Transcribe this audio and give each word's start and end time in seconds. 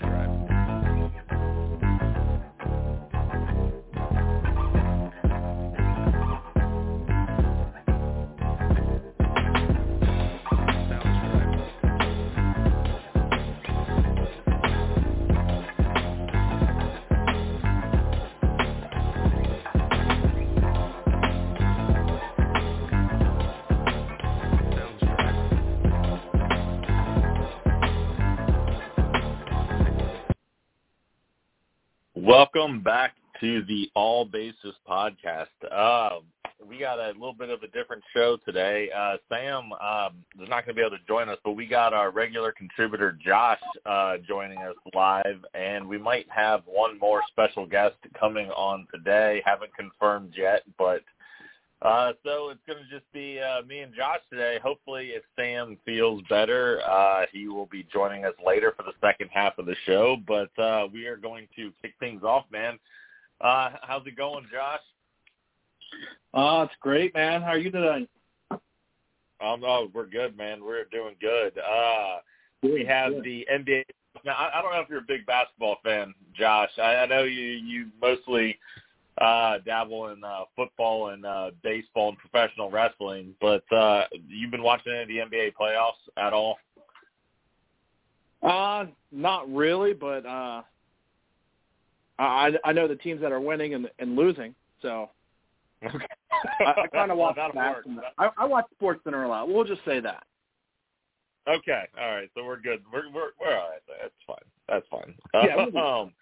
Sounds 0.00 0.51
Welcome 32.54 32.82
back 32.82 33.14
to 33.40 33.62
the 33.64 33.90
All 33.94 34.26
Bases 34.26 34.74
podcast. 34.86 35.46
Uh, 35.70 36.20
we 36.68 36.78
got 36.78 36.98
a 36.98 37.08
little 37.12 37.32
bit 37.32 37.48
of 37.48 37.62
a 37.62 37.68
different 37.68 38.02
show 38.12 38.36
today. 38.44 38.90
Uh, 38.94 39.16
Sam 39.28 39.72
um, 39.72 40.24
is 40.38 40.48
not 40.50 40.66
going 40.66 40.68
to 40.68 40.74
be 40.74 40.80
able 40.82 40.98
to 40.98 41.04
join 41.08 41.30
us, 41.30 41.38
but 41.44 41.52
we 41.52 41.66
got 41.66 41.94
our 41.94 42.10
regular 42.10 42.52
contributor 42.52 43.16
Josh 43.24 43.60
uh, 43.86 44.16
joining 44.28 44.58
us 44.58 44.74
live, 44.94 45.38
and 45.54 45.88
we 45.88 45.96
might 45.96 46.26
have 46.28 46.62
one 46.66 46.98
more 46.98 47.22
special 47.30 47.64
guest 47.64 47.96
coming 48.18 48.50
on 48.50 48.86
today. 48.92 49.40
Haven't 49.46 49.74
confirmed 49.74 50.34
yet, 50.36 50.62
but 50.76 51.00
uh, 51.84 52.12
so 52.24 52.50
it's 52.50 52.60
going 52.66 52.78
to 52.78 52.90
just 52.90 53.10
be 53.12 53.40
uh, 53.40 53.62
me 53.66 53.80
and 53.80 53.94
Josh 53.94 54.20
today. 54.30 54.58
Hopefully, 54.62 55.10
if 55.10 55.22
Sam 55.36 55.76
feels 55.84 56.22
better, 56.28 56.80
uh, 56.88 57.26
he 57.32 57.48
will 57.48 57.66
be 57.66 57.86
joining 57.92 58.24
us 58.24 58.34
later 58.44 58.72
for 58.76 58.84
the 58.84 58.92
second 59.00 59.30
half 59.32 59.58
of 59.58 59.66
the 59.66 59.76
show. 59.86 60.16
But 60.26 60.56
uh, 60.62 60.86
we 60.92 61.06
are 61.06 61.16
going 61.16 61.48
to 61.56 61.72
kick 61.82 61.94
things 61.98 62.22
off, 62.22 62.44
man. 62.52 62.78
Uh, 63.40 63.70
how's 63.82 64.06
it 64.06 64.16
going, 64.16 64.46
Josh? 64.52 64.80
Oh, 66.34 66.62
it's 66.62 66.72
great, 66.80 67.14
man. 67.14 67.42
How 67.42 67.48
are 67.48 67.58
you 67.58 67.70
today? 67.70 68.06
Um, 68.50 69.62
oh, 69.64 69.90
we're 69.92 70.06
good, 70.06 70.36
man. 70.36 70.64
We're 70.64 70.84
doing 70.84 71.16
good. 71.20 71.58
Uh, 71.58 72.18
we 72.62 72.84
have 72.86 73.12
Good. 73.12 73.24
the 73.24 73.46
NBA. 73.52 73.82
Now, 74.24 74.34
I, 74.34 74.58
I 74.58 74.62
don't 74.62 74.72
know 74.72 74.80
if 74.80 74.88
you're 74.88 75.00
a 75.00 75.02
big 75.06 75.26
basketball 75.26 75.78
fan, 75.82 76.14
Josh. 76.32 76.70
I, 76.78 76.96
I 76.96 77.06
know 77.06 77.24
you 77.24 77.42
you 77.42 77.88
mostly 78.00 78.58
uh, 79.18 79.58
dabble 79.64 80.08
in 80.08 80.24
uh, 80.24 80.40
football 80.56 81.10
and 81.10 81.24
uh, 81.24 81.50
baseball 81.62 82.08
and 82.10 82.18
professional 82.18 82.70
wrestling, 82.70 83.34
but 83.40 83.70
uh, 83.72 84.04
you've 84.28 84.50
been 84.50 84.62
watching 84.62 84.92
any 84.92 85.18
of 85.18 85.30
the 85.30 85.36
NBA 85.36 85.52
playoffs 85.60 85.92
at 86.16 86.32
all? 86.32 86.58
Uh, 88.42 88.86
not 89.12 89.52
really, 89.52 89.92
but 89.92 90.26
uh, 90.26 90.62
I 92.18 92.52
I 92.64 92.72
know 92.72 92.88
the 92.88 92.96
teams 92.96 93.20
that 93.20 93.32
are 93.32 93.40
winning 93.40 93.74
and 93.74 93.88
and 93.98 94.16
losing, 94.16 94.54
so 94.80 95.10
Okay. 95.84 96.06
I, 96.60 96.82
I 96.82 96.86
kind 96.88 97.10
of 97.10 97.18
watch 97.18 97.36
That'll 97.36 97.54
that. 97.54 97.82
I, 98.18 98.30
I 98.38 98.44
watch 98.44 98.66
Sports 98.74 99.00
Center 99.04 99.24
a 99.24 99.28
lot. 99.28 99.48
We'll 99.48 99.64
just 99.64 99.84
say 99.84 100.00
that. 100.00 100.24
Okay, 101.48 101.82
all 102.00 102.14
right. 102.14 102.30
So 102.36 102.44
we're 102.44 102.60
good. 102.60 102.82
We're 102.92 103.10
we're 103.12 103.30
we're 103.40 103.56
all 103.56 103.70
right. 103.70 103.80
That's 104.00 104.14
fine. 104.26 104.36
That's 104.68 104.86
fine. 104.88 105.14
Yeah, 105.34 105.56
we'll 105.56 105.84
um, 106.02 106.12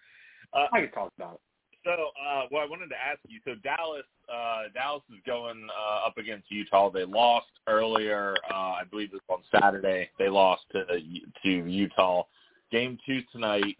uh, 0.53 0.65
I 0.73 0.81
can 0.81 0.91
talk 0.91 1.11
about 1.17 1.35
it. 1.35 1.39
So, 1.83 1.91
uh, 1.91 2.43
what 2.49 2.61
I 2.61 2.69
wanted 2.69 2.89
to 2.89 2.95
ask 2.95 3.19
you, 3.27 3.39
so 3.43 3.55
Dallas, 3.63 4.03
uh, 4.31 4.63
Dallas 4.73 5.01
is 5.09 5.19
going 5.25 5.67
uh, 5.69 6.07
up 6.07 6.17
against 6.17 6.51
Utah. 6.51 6.91
They 6.91 7.05
lost 7.05 7.47
earlier, 7.67 8.35
uh, 8.51 8.55
I 8.55 8.83
believe 8.89 9.09
it 9.13 9.21
was 9.27 9.41
on 9.53 9.59
Saturday. 9.59 10.09
They 10.19 10.29
lost 10.29 10.63
to 10.73 10.85
to 10.85 11.49
Utah. 11.49 12.23
Game 12.71 12.97
two 13.05 13.21
tonight. 13.31 13.77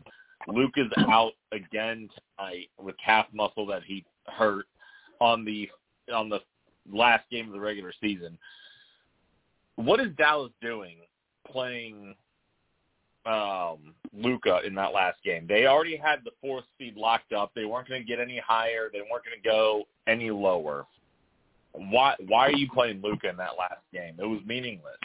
Luka 0.48 0.82
is 0.82 0.92
out 1.10 1.34
again 1.52 2.10
tonight 2.38 2.70
with 2.80 2.96
calf 3.04 3.28
muscle 3.34 3.68
that 3.68 3.84
he 3.84 4.04
hurt 4.26 4.66
on 5.20 5.46
the 5.46 5.70
on 6.12 6.28
the 6.28 6.40
last 6.92 7.30
game 7.30 7.48
of 7.48 7.54
the 7.54 7.60
regular 7.60 7.94
season. 8.02 8.38
What 9.76 10.00
is 10.00 10.10
Dallas 10.18 10.52
doing 10.62 10.98
playing 11.50 12.16
um 13.26 13.94
Luka 14.14 14.62
in 14.66 14.76
that 14.76 14.94
last 14.94 15.18
game. 15.24 15.46
They 15.48 15.66
already 15.68 15.96
had 15.96 16.20
the 16.26 16.32
fourth 16.42 16.66
seed 16.78 16.96
locked 16.98 17.34
up. 17.34 17.52
They 17.56 17.66
weren't 17.66 17.88
going 17.88 18.02
to 18.02 18.08
get 18.08 18.20
any 18.20 18.40
higher. 18.46 18.90
They 18.92 19.00
weren't 19.00 19.24
going 19.24 19.42
to 19.42 19.48
go 19.48 19.84
any 20.08 20.32
lower. 20.32 20.86
Why 21.74 22.16
why 22.28 22.48
are 22.48 22.52
you 22.52 22.68
playing 22.74 23.02
Luka 23.02 23.30
in 23.30 23.38
that 23.38 23.52
last 23.58 23.82
game? 23.94 24.16
It 24.20 24.26
was 24.26 24.42
meaningless. 24.46 24.98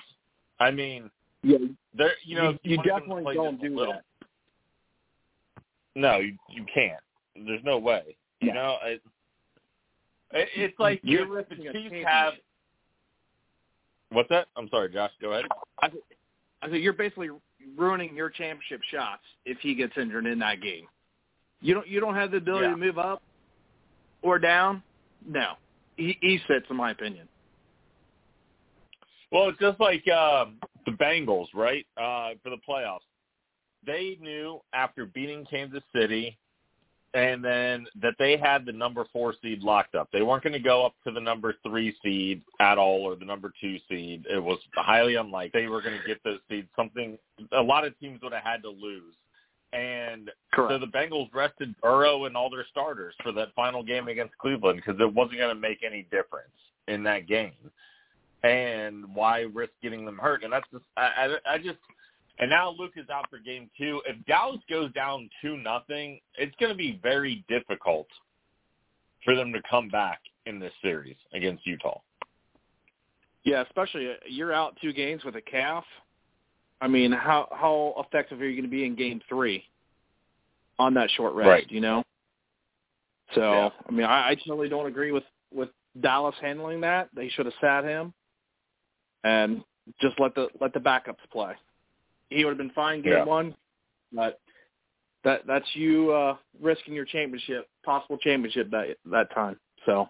I 0.58 0.70
mean, 0.70 1.10
Yeah, 1.42 1.58
there 1.94 2.12
you 2.24 2.36
know 2.36 2.50
you, 2.50 2.58
you, 2.62 2.70
you 2.72 2.76
wanted 2.78 2.90
them 2.90 3.00
to 3.00 3.00
definitely 3.00 3.34
don't 3.34 3.60
do 3.60 3.76
little- 3.76 3.92
that. 3.92 4.02
No, 5.94 6.18
you 6.18 6.36
you 6.50 6.64
can't. 6.72 7.00
There's 7.46 7.64
no 7.64 7.78
way. 7.78 8.16
You 8.40 8.52
know, 8.52 8.76
it, 8.84 9.02
it, 10.32 10.48
it's 10.56 10.78
like 10.78 11.00
You're 11.02 11.38
if 11.38 11.48
the 11.48 11.56
Chiefs 11.56 11.94
have. 12.06 12.34
What's 14.10 14.28
that? 14.28 14.48
I'm 14.56 14.68
sorry, 14.68 14.90
Josh. 14.92 15.10
Go 15.20 15.32
ahead. 15.32 15.46
I, 15.82 15.88
I 16.62 16.68
think 16.68 16.82
you're 16.82 16.92
basically 16.92 17.30
ruining 17.76 18.14
your 18.14 18.30
championship 18.30 18.80
shots 18.90 19.22
if 19.44 19.58
he 19.58 19.74
gets 19.74 19.92
injured 19.96 20.26
in 20.26 20.38
that 20.40 20.60
game. 20.60 20.86
You 21.60 21.74
don't 21.74 21.88
you 21.88 22.00
don't 22.00 22.14
have 22.14 22.30
the 22.30 22.36
ability 22.38 22.66
Yeah. 22.66 22.70
to 22.72 22.76
move 22.76 22.98
up 22.98 23.22
or 24.22 24.38
down. 24.38 24.82
No, 25.26 25.54
he, 25.96 26.16
he 26.20 26.38
sits, 26.46 26.66
in 26.70 26.76
my 26.76 26.90
opinion. 26.90 27.28
Well, 29.32 29.48
it's 29.48 29.58
just 29.58 29.80
like 29.80 30.06
um, 30.08 30.58
the 30.84 30.92
Bengals, 30.92 31.46
right? 31.54 31.84
Uh, 31.96 32.30
for 32.42 32.50
the 32.50 32.58
playoffs, 32.68 33.00
they 33.84 34.16
knew 34.20 34.60
after 34.72 35.06
beating 35.06 35.44
Kansas 35.50 35.82
City, 35.94 36.38
and 37.14 37.42
then 37.44 37.86
that 38.02 38.14
they 38.18 38.36
had 38.36 38.66
the 38.66 38.72
number 38.72 39.06
four 39.12 39.34
seed 39.42 39.62
locked 39.62 39.94
up. 39.94 40.08
They 40.12 40.22
weren't 40.22 40.42
going 40.42 40.52
to 40.52 40.58
go 40.58 40.84
up 40.84 40.94
to 41.04 41.12
the 41.12 41.20
number 41.20 41.54
three 41.62 41.94
seed 42.02 42.42
at 42.60 42.78
all, 42.78 43.02
or 43.02 43.16
the 43.16 43.24
number 43.24 43.52
two 43.60 43.78
seed. 43.88 44.26
It 44.28 44.42
was 44.42 44.58
highly 44.74 45.14
unlikely 45.14 45.62
they 45.62 45.68
were 45.68 45.82
going 45.82 45.98
to 45.98 46.06
get 46.06 46.22
those 46.24 46.40
seeds. 46.48 46.68
Something 46.76 47.18
a 47.52 47.62
lot 47.62 47.86
of 47.86 47.98
teams 48.00 48.20
would 48.22 48.32
have 48.32 48.42
had 48.42 48.62
to 48.62 48.70
lose, 48.70 49.14
and 49.72 50.30
so 50.56 50.78
the 50.78 50.86
Bengals 50.86 51.32
rested 51.34 51.74
Burrow 51.80 52.24
and 52.24 52.36
all 52.36 52.50
their 52.50 52.66
starters 52.70 53.14
for 53.22 53.32
that 53.32 53.48
final 53.54 53.82
game 53.82 54.08
against 54.08 54.36
Cleveland 54.38 54.82
because 54.84 55.00
it 55.00 55.12
wasn't 55.12 55.38
going 55.38 55.54
to 55.54 55.60
make 55.60 55.82
any 55.84 56.02
difference 56.10 56.52
in 56.88 57.02
that 57.04 57.26
game. 57.26 57.52
And 58.42 59.04
why 59.14 59.40
risk 59.52 59.72
getting 59.82 60.04
them 60.04 60.18
hurt? 60.18 60.44
And 60.44 60.52
that's 60.52 60.66
just 60.72 60.84
I, 60.96 61.36
I, 61.46 61.54
I 61.54 61.58
just 61.58 61.78
and 62.38 62.50
now 62.50 62.74
Luka 62.78 63.00
is 63.00 63.08
out 63.08 63.28
for 63.30 63.38
game 63.38 63.70
two. 63.78 64.02
If 64.06 64.24
Dallas 64.26 64.60
goes 64.68 64.92
down 64.92 65.28
two 65.40 65.56
nothing, 65.56 66.20
it's 66.36 66.54
going 66.60 66.72
to 66.72 66.76
be 66.76 67.00
very 67.02 67.44
difficult 67.48 68.06
for 69.24 69.34
them 69.34 69.52
to 69.52 69.60
come 69.68 69.88
back 69.88 70.20
in 70.44 70.58
this 70.58 70.72
series 70.82 71.16
against 71.34 71.66
Utah. 71.66 72.00
Yeah, 73.44 73.62
especially 73.62 74.10
uh, 74.10 74.14
you're 74.28 74.52
out 74.52 74.76
two 74.82 74.92
games 74.92 75.24
with 75.24 75.36
a 75.36 75.40
calf. 75.40 75.84
I 76.80 76.88
mean, 76.88 77.12
how 77.12 77.48
how 77.52 77.94
effective 78.06 78.40
are 78.40 78.46
you 78.46 78.54
going 78.54 78.70
to 78.70 78.76
be 78.76 78.84
in 78.84 78.96
game 78.96 79.20
three 79.28 79.64
on 80.78 80.94
that 80.94 81.10
short 81.16 81.34
rest? 81.34 81.48
Right. 81.48 81.70
You 81.70 81.80
know. 81.80 82.02
So 83.34 83.40
Yeah. 83.40 83.68
I 83.88 83.92
mean, 83.92 84.06
I, 84.06 84.30
I 84.30 84.34
totally 84.34 84.68
don't 84.68 84.86
agree 84.86 85.12
with 85.12 85.24
with 85.52 85.70
Dallas 86.00 86.34
handling 86.40 86.82
that. 86.82 87.08
They 87.14 87.28
should 87.30 87.46
have 87.46 87.54
sat 87.60 87.84
him 87.84 88.12
and 89.24 89.62
just 90.00 90.18
let 90.18 90.34
the 90.34 90.48
let 90.60 90.74
the 90.74 90.80
backups 90.80 91.16
play. 91.32 91.54
He 92.30 92.44
would 92.44 92.50
have 92.50 92.58
been 92.58 92.70
fine 92.70 93.02
game 93.02 93.12
Yeah. 93.12 93.24
one, 93.24 93.54
but 94.12 94.40
that 95.24 95.46
that's 95.46 95.66
you 95.74 96.12
uh 96.12 96.36
risking 96.60 96.94
your 96.94 97.04
championship, 97.04 97.68
possible 97.84 98.18
championship 98.18 98.70
that 98.70 98.96
that 99.06 99.32
time. 99.34 99.58
So 99.84 100.08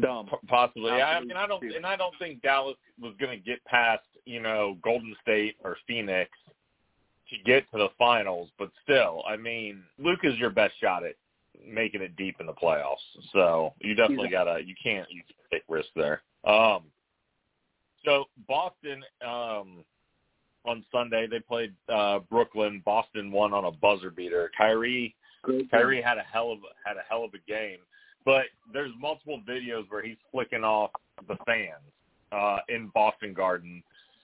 dumb. 0.00 0.26
P- 0.26 0.36
Possibly, 0.48 0.92
I, 0.92 1.18
I 1.18 1.20
mean, 1.20 1.36
I 1.36 1.46
don't, 1.46 1.62
and 1.74 1.84
I 1.84 1.96
don't 1.96 2.14
think 2.18 2.40
Dallas 2.42 2.76
was 3.00 3.12
going 3.18 3.36
to 3.36 3.44
get 3.44 3.62
past, 3.64 4.04
you 4.24 4.40
know, 4.40 4.76
Golden 4.82 5.14
State 5.20 5.56
or 5.64 5.76
Phoenix 5.86 6.30
to 7.28 7.36
get 7.44 7.70
to 7.72 7.78
the 7.78 7.88
finals. 7.98 8.50
But 8.58 8.70
still, 8.82 9.22
I 9.28 9.36
mean, 9.36 9.82
Luka 9.98 10.28
is 10.28 10.38
your 10.38 10.50
best 10.50 10.74
shot 10.80 11.04
at 11.04 11.16
making 11.66 12.02
it 12.02 12.14
deep 12.16 12.36
in 12.40 12.46
the 12.46 12.52
playoffs. 12.54 12.96
So 13.32 13.74
you 13.80 13.94
definitely 13.94 14.28
He's- 14.28 14.38
gotta, 14.44 14.60
you 14.64 14.74
can't, 14.82 15.10
you 15.10 15.22
can't 15.26 15.50
take 15.52 15.62
risks 15.68 15.92
there. 15.96 16.22
Um, 16.44 16.84
so 18.04 18.24
Boston, 18.48 19.02
um, 19.26 19.84
on 20.64 20.84
Sunday 20.92 21.26
they 21.26 21.40
played 21.40 21.74
uh 21.88 22.20
Brooklyn. 22.30 22.82
Boston 22.84 23.30
won 23.30 23.52
on 23.52 23.64
a 23.64 23.72
buzzer 23.72 24.10
beater. 24.10 24.50
Kyrie 24.56 25.14
Kyrie 25.70 26.02
had 26.02 26.18
a 26.18 26.22
hell 26.22 26.52
of 26.52 26.58
had 26.84 26.96
a 26.96 27.02
hell 27.08 27.24
of 27.24 27.32
a 27.34 27.50
game, 27.50 27.78
but 28.24 28.44
there's 28.72 28.92
multiple 28.98 29.40
videos 29.48 29.84
where 29.88 30.02
he's 30.02 30.18
flicking 30.30 30.64
off 30.64 30.90
the 31.28 31.36
fans 31.46 31.92
uh, 32.32 32.58
in 32.68 32.90
Boston 32.94 33.32
Garden, 33.32 33.82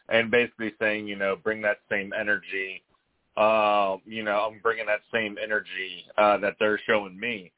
and 0.08 0.30
basically 0.30 0.72
saying, 0.78 1.06
you 1.06 1.16
know, 1.16 1.36
bring 1.36 1.62
that 1.62 1.78
same 1.90 2.12
energy. 2.18 2.82
Uh, 3.36 3.96
you 4.06 4.22
know, 4.22 4.48
I'm 4.50 4.60
bringing 4.60 4.86
that 4.86 5.00
same 5.12 5.36
energy 5.42 6.04
uh, 6.16 6.38
that 6.38 6.56
they're 6.58 6.80
showing 6.86 7.18
me. 7.18 7.52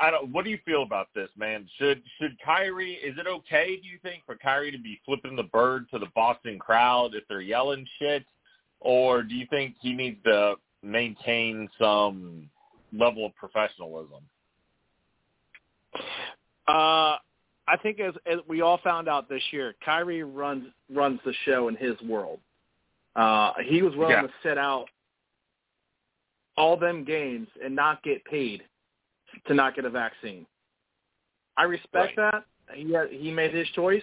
I, 0.00 0.10
don't. 0.10 0.32
What 0.32 0.44
do 0.44 0.50
you 0.50 0.58
feel 0.64 0.82
about 0.82 1.08
this, 1.14 1.28
man? 1.36 1.68
Should 1.78 2.02
should 2.20 2.36
Kyrie? 2.44 2.94
Is 2.94 3.16
it 3.18 3.26
okay? 3.26 3.76
Do 3.80 3.88
you 3.88 3.98
think 4.02 4.22
for 4.26 4.36
Kyrie 4.36 4.72
to 4.72 4.78
be 4.78 5.00
flipping 5.04 5.36
the 5.36 5.42
bird 5.44 5.86
to 5.92 5.98
the 5.98 6.08
Boston 6.14 6.58
crowd 6.58 7.14
if 7.14 7.24
they're 7.28 7.40
yelling 7.40 7.86
shit? 7.98 8.24
or 8.84 9.22
do 9.22 9.34
you 9.34 9.46
think 9.48 9.74
he 9.80 9.92
needs 9.94 10.18
to 10.24 10.54
maintain 10.82 11.68
some 11.80 12.48
level 12.92 13.26
of 13.26 13.34
professionalism? 13.34 14.20
Uh, 16.68 17.16
I 17.66 17.76
think 17.82 17.98
as, 17.98 18.14
as 18.26 18.38
we 18.46 18.60
all 18.60 18.78
found 18.84 19.08
out 19.08 19.28
this 19.28 19.42
year, 19.50 19.74
Kyrie 19.84 20.22
runs 20.22 20.66
runs 20.92 21.18
the 21.24 21.32
show 21.44 21.68
in 21.68 21.76
his 21.76 22.00
world. 22.02 22.40
Uh, 23.16 23.52
he 23.64 23.82
was 23.82 23.94
willing 23.96 24.12
Yeah. 24.12 24.22
to 24.22 24.32
sit 24.42 24.58
out 24.58 24.86
all 26.56 26.76
them 26.76 27.04
games 27.04 27.48
and 27.64 27.74
not 27.74 28.02
get 28.02 28.24
paid 28.26 28.62
to 29.46 29.54
not 29.54 29.74
get 29.76 29.84
a 29.84 29.90
vaccine. 29.90 30.46
I 31.56 31.64
respect 31.64 32.16
that. 32.16 32.44
He 32.74 32.96
he 33.10 33.30
made 33.30 33.54
his 33.54 33.68
choice, 33.70 34.02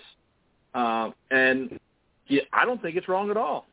uh, 0.73 1.11
and 1.31 1.79
he, 2.25 2.41
I 2.53 2.63
don't 2.65 2.81
think 2.81 2.95
it's 2.95 3.07
wrong 3.09 3.29
at 3.31 3.37
all. 3.37 3.65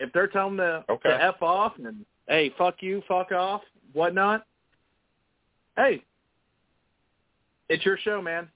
If 0.00 0.12
they're 0.12 0.26
telling 0.26 0.54
him 0.54 0.58
to, 0.58 0.84
Okay. 0.88 1.10
to 1.10 1.22
f 1.22 1.40
off 1.42 1.74
and 1.78 2.04
hey, 2.26 2.50
fuck 2.58 2.76
you, 2.80 3.02
fuck 3.06 3.30
off, 3.30 3.62
whatnot, 3.92 4.44
hey, 5.76 6.02
it's 7.68 7.84
your 7.84 7.98
show, 7.98 8.20
man. 8.20 8.48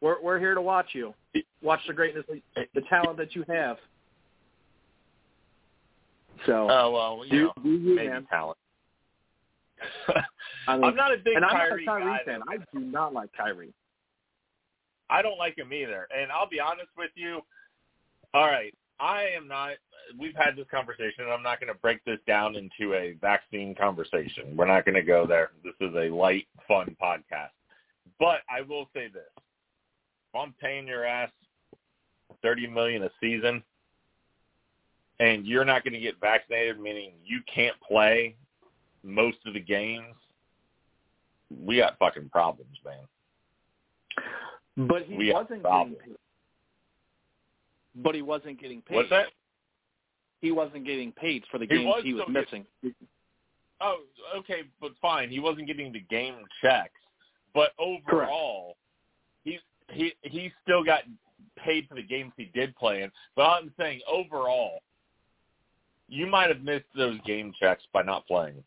We're 0.00 0.20
we're 0.22 0.38
here 0.38 0.54
to 0.54 0.62
watch 0.62 0.88
you. 0.92 1.14
Watch 1.62 1.80
the 1.86 1.94
greatness, 1.94 2.24
the 2.54 2.80
talent 2.82 3.16
that 3.18 3.34
you 3.34 3.44
have. 3.48 3.78
So 6.46 6.68
Oh 6.70 6.90
well, 6.90 7.24
you 7.26 7.30
do, 7.30 7.42
know, 7.44 7.52
do 7.62 7.70
you, 7.70 7.96
maybe 7.96 8.08
man. 8.08 8.26
talent. 8.30 8.58
I 10.68 10.76
mean, 10.76 10.84
I'm 10.84 10.96
not 10.96 11.12
a 11.12 11.16
big 11.16 11.36
and 11.36 11.44
I'm 11.44 11.50
Kyrie, 11.50 11.84
not 11.84 11.96
a 11.98 12.04
Kyrie 12.04 12.18
guy. 12.18 12.24
fan. 12.24 12.40
I 12.48 12.56
do 12.56 12.80
not 12.84 13.12
like 13.12 13.30
Kyrie. 13.36 13.74
I 15.10 15.22
don't 15.22 15.38
like 15.38 15.58
him 15.58 15.72
either. 15.72 16.08
And 16.16 16.30
I'll 16.32 16.48
be 16.48 16.60
honest 16.60 16.88
with 16.96 17.10
you. 17.14 17.40
All 18.34 18.46
right, 18.46 18.74
I 18.98 19.24
am 19.36 19.46
not. 19.46 19.72
We've 20.18 20.34
had 20.34 20.56
this 20.56 20.66
conversation. 20.70 21.24
and 21.24 21.30
I'm 21.30 21.42
not 21.42 21.60
going 21.60 21.72
to 21.72 21.78
break 21.78 22.04
this 22.04 22.18
down 22.26 22.56
into 22.56 22.94
a 22.94 23.14
vaccine 23.20 23.74
conversation. 23.74 24.56
We're 24.56 24.66
not 24.66 24.84
going 24.84 24.94
to 24.94 25.02
go 25.02 25.26
there. 25.26 25.50
This 25.62 25.74
is 25.80 25.94
a 25.94 26.08
light, 26.08 26.46
fun 26.66 26.96
podcast. 27.00 27.50
But 28.18 28.40
I 28.50 28.62
will 28.62 28.88
say 28.94 29.08
this: 29.08 29.30
if 29.36 30.34
I'm 30.34 30.54
paying 30.60 30.86
your 30.86 31.04
ass 31.04 31.30
thirty 32.40 32.66
million 32.66 33.02
a 33.02 33.10
season, 33.20 33.62
and 35.20 35.46
you're 35.46 35.64
not 35.64 35.84
going 35.84 35.94
to 35.94 36.00
get 36.00 36.20
vaccinated, 36.20 36.80
meaning 36.80 37.12
you 37.24 37.40
can't 37.52 37.76
play 37.80 38.36
most 39.02 39.38
of 39.46 39.54
the 39.54 39.60
games, 39.60 40.14
we 41.64 41.78
got 41.78 41.98
fucking 41.98 42.28
problems, 42.30 42.76
man. 42.84 44.88
But 44.88 45.02
he 45.02 45.16
We 45.16 45.32
wasn't 45.32 45.62
getting 45.62 45.96
paid. 45.96 46.16
But 47.96 48.14
he 48.14 48.22
wasn't 48.22 48.60
getting 48.60 48.82
paid. 48.82 48.94
What's 48.94 49.10
that? 49.10 49.26
He 50.40 50.50
wasn't 50.50 50.84
getting 50.84 51.12
paid 51.12 51.44
for 51.50 51.58
the 51.58 51.66
He 51.66 51.76
games 51.76 51.86
was 51.86 52.02
he 52.04 52.14
was 52.14 52.22
still 52.22 52.32
missing. 52.32 52.64
Oh, 53.80 53.98
okay, 54.36 54.62
but 54.80 54.92
fine. 55.00 55.28
He 55.28 55.40
wasn't 55.40 55.66
getting 55.66 55.92
the 55.92 56.04
game 56.08 56.34
checks, 56.60 57.00
but 57.54 57.72
overall, 57.78 58.76
he 59.44 59.58
he 59.90 60.12
he 60.22 60.52
still 60.62 60.84
got 60.84 61.02
paid 61.56 61.86
for 61.88 61.94
the 61.94 62.02
games 62.02 62.32
he 62.36 62.50
did 62.54 62.74
play 62.76 63.02
in. 63.02 63.10
But 63.36 63.42
I'm 63.42 63.72
saying 63.78 64.00
overall, 64.10 64.80
you 66.08 66.26
might 66.26 66.48
have 66.48 66.62
missed 66.62 66.86
those 66.96 67.18
game 67.26 67.52
checks 67.58 67.82
by 67.92 68.02
not 68.02 68.26
playing. 68.26 68.62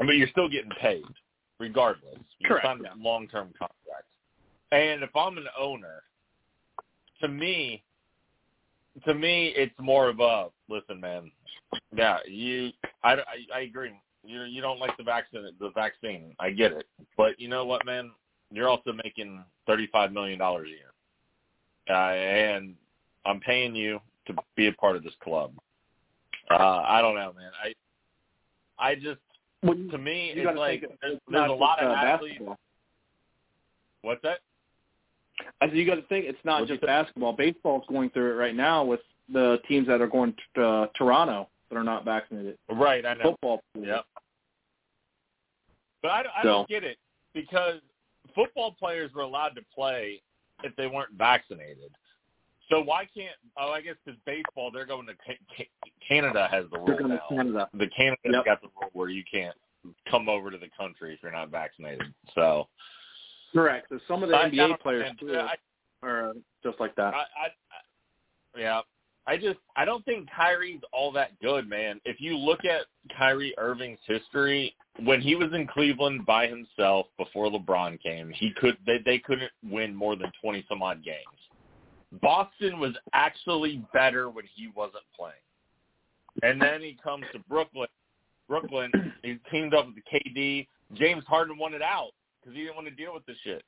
Mean, 0.00 0.18
you're 0.18 0.28
still 0.28 0.48
getting 0.48 0.70
paid 0.80 1.04
regardless. 1.58 2.18
You 2.38 2.48
Correct, 2.48 2.66
signed 2.66 2.80
yeah. 2.84 2.94
a 2.94 3.00
long-term 3.02 3.48
contract. 3.58 4.06
And 4.72 5.02
if 5.02 5.14
I'm 5.14 5.36
an 5.36 5.46
owner, 5.58 6.02
to 7.20 7.28
me, 7.28 7.82
to 9.04 9.14
me, 9.14 9.52
it's 9.56 9.74
more 9.78 10.08
of 10.08 10.20
a 10.20 10.48
listen, 10.68 11.00
man. 11.00 11.30
Yeah, 11.94 12.18
you. 12.26 12.70
I, 13.04 13.14
I, 13.14 13.22
I 13.54 13.60
agree. 13.60 13.92
You 14.24 14.42
you 14.42 14.60
don't 14.60 14.78
like 14.78 14.96
the 14.96 15.02
vaccine. 15.02 15.46
The 15.58 15.70
vaccine. 15.70 16.34
I 16.38 16.50
get 16.50 16.72
it, 16.72 16.86
but 17.16 17.38
you 17.38 17.48
know 17.48 17.64
what, 17.64 17.84
man? 17.86 18.10
You're 18.50 18.68
also 18.68 18.92
making 19.04 19.44
thirty-five 19.66 20.12
million 20.12 20.38
dollars 20.38 20.68
a 20.68 20.70
year, 20.70 20.92
uh, 21.96 22.12
and 22.12 22.74
I'm 23.24 23.40
paying 23.40 23.74
you 23.74 24.00
to 24.26 24.34
be 24.56 24.68
a 24.68 24.72
part 24.72 24.96
of 24.96 25.02
this 25.02 25.14
club. 25.22 25.52
Uh, 26.50 26.82
I 26.86 27.00
don't 27.00 27.14
know, 27.14 27.32
man. 27.36 27.50
I 27.62 27.74
I 28.78 28.94
just 28.94 29.20
Well, 29.62 29.76
to 29.90 29.98
me, 29.98 30.32
you 30.34 30.52
like 30.56 30.80
think 30.80 30.92
there's, 31.00 31.18
there's 31.30 31.50
a 31.50 31.54
lot 31.54 31.80
of 31.80 31.90
uh, 31.90 31.94
athletes. 31.94 32.34
basketball. 32.34 32.58
What's 34.02 34.22
that? 34.22 34.38
I 35.60 35.68
said 35.68 35.76
you 35.76 35.86
got 35.86 35.94
to 35.96 36.02
think 36.02 36.26
it's 36.26 36.38
not 36.44 36.60
What'd 36.62 36.68
just 36.80 36.86
basketball. 36.86 37.32
Baseball's 37.32 37.84
going 37.88 38.10
through 38.10 38.32
it 38.32 38.34
right 38.36 38.54
now 38.54 38.84
with 38.84 39.00
the 39.32 39.58
teams 39.68 39.86
that 39.86 40.00
are 40.00 40.08
going 40.08 40.34
to 40.56 40.64
uh, 40.64 40.86
Toronto 40.96 41.48
that 41.70 41.76
are 41.76 41.84
not 41.84 42.04
vaccinated. 42.04 42.58
Right, 42.70 43.06
I 43.06 43.14
know. 43.14 43.22
Football. 43.30 43.62
Yep. 43.78 44.04
But 46.02 46.08
I, 46.10 46.20
I 46.20 46.42
So- 46.42 46.48
don't 46.48 46.68
get 46.68 46.84
it 46.84 46.98
because 47.32 47.80
football 48.34 48.72
players 48.78 49.10
were 49.14 49.22
allowed 49.22 49.50
to 49.50 49.62
play 49.74 50.20
if 50.64 50.74
they 50.76 50.86
weren't 50.86 51.12
vaccinated. 51.16 51.90
So 52.70 52.80
why 52.82 53.04
can't? 53.14 53.34
Oh, 53.58 53.70
I 53.70 53.80
guess 53.80 53.96
because 54.04 54.18
baseball, 54.24 54.70
they're 54.70 54.86
going 54.86 55.06
to 55.06 55.14
Ca- 55.26 55.38
Ca- 55.56 55.70
Canada 56.06 56.48
has 56.50 56.64
the 56.70 56.78
They're 56.86 56.96
rule 56.96 57.08
to 57.08 57.08
now. 57.08 57.20
Canada. 57.28 57.68
The 57.74 57.88
Canada's 57.88 58.18
Yep. 58.32 58.44
got 58.44 58.60
the 58.62 58.68
rule 58.80 58.90
where 58.92 59.08
you 59.08 59.22
can't 59.30 59.56
come 60.10 60.28
over 60.28 60.50
to 60.50 60.58
the 60.58 60.68
country 60.78 61.12
if 61.12 61.22
you're 61.22 61.32
not 61.32 61.50
vaccinated. 61.50 62.14
So 62.34 62.68
Correct. 63.52 63.88
So 63.90 63.98
some 64.08 64.22
of 64.22 64.28
the 64.30 64.36
I- 64.36 64.42
I 64.42 64.48
NBA 64.50 64.68
don't- 64.68 64.80
players 64.80 65.10
too 65.18 65.36
I, 65.38 65.56
are 66.02 66.32
just 66.62 66.80
like 66.80 66.94
that. 66.96 67.12
I, 67.14 67.18
I, 67.18 67.46
I, 67.46 68.58
yeah, 68.60 68.80
I 69.26 69.36
just 69.36 69.58
I 69.76 69.84
don't 69.84 70.04
think 70.04 70.28
Kyrie's 70.30 70.80
all 70.92 71.12
that 71.12 71.38
good, 71.40 71.68
man. 71.68 72.00
If 72.04 72.20
you 72.20 72.36
look 72.36 72.64
at 72.64 72.86
Kyrie 73.16 73.54
Irving's 73.58 73.98
history, 74.06 74.74
when 75.04 75.20
he 75.20 75.34
was 75.34 75.52
in 75.52 75.66
Cleveland 75.66 76.24
by 76.24 76.46
himself 76.46 77.06
before 77.18 77.48
LeBron 77.50 78.00
came, 78.02 78.30
he 78.30 78.52
could 78.56 78.76
they 78.86 78.98
they 79.04 79.18
couldn't 79.18 79.52
win 79.62 79.94
more 79.94 80.16
than 80.16 80.32
twenty 80.40 80.64
some 80.68 80.82
odd 80.82 81.04
games. 81.04 81.18
Boston 82.20 82.78
was 82.78 82.92
actually 83.14 83.82
better 83.92 84.28
when 84.28 84.44
he 84.54 84.68
wasn't 84.74 85.04
playing, 85.16 85.34
and 86.42 86.60
then 86.60 86.82
he 86.82 86.96
comes 87.02 87.24
to 87.32 87.38
Brooklyn. 87.48 87.88
Brooklyn, 88.48 88.90
he 89.22 89.38
teamed 89.50 89.74
up 89.74 89.86
with 89.86 89.94
the 89.94 90.02
KD. 90.02 90.66
James 90.94 91.24
Harden 91.26 91.56
wanted 91.56 91.80
out 91.80 92.10
because 92.40 92.54
he 92.54 92.62
didn't 92.62 92.76
want 92.76 92.88
to 92.88 92.94
deal 92.94 93.14
with 93.14 93.24
this 93.24 93.36
shit. 93.42 93.62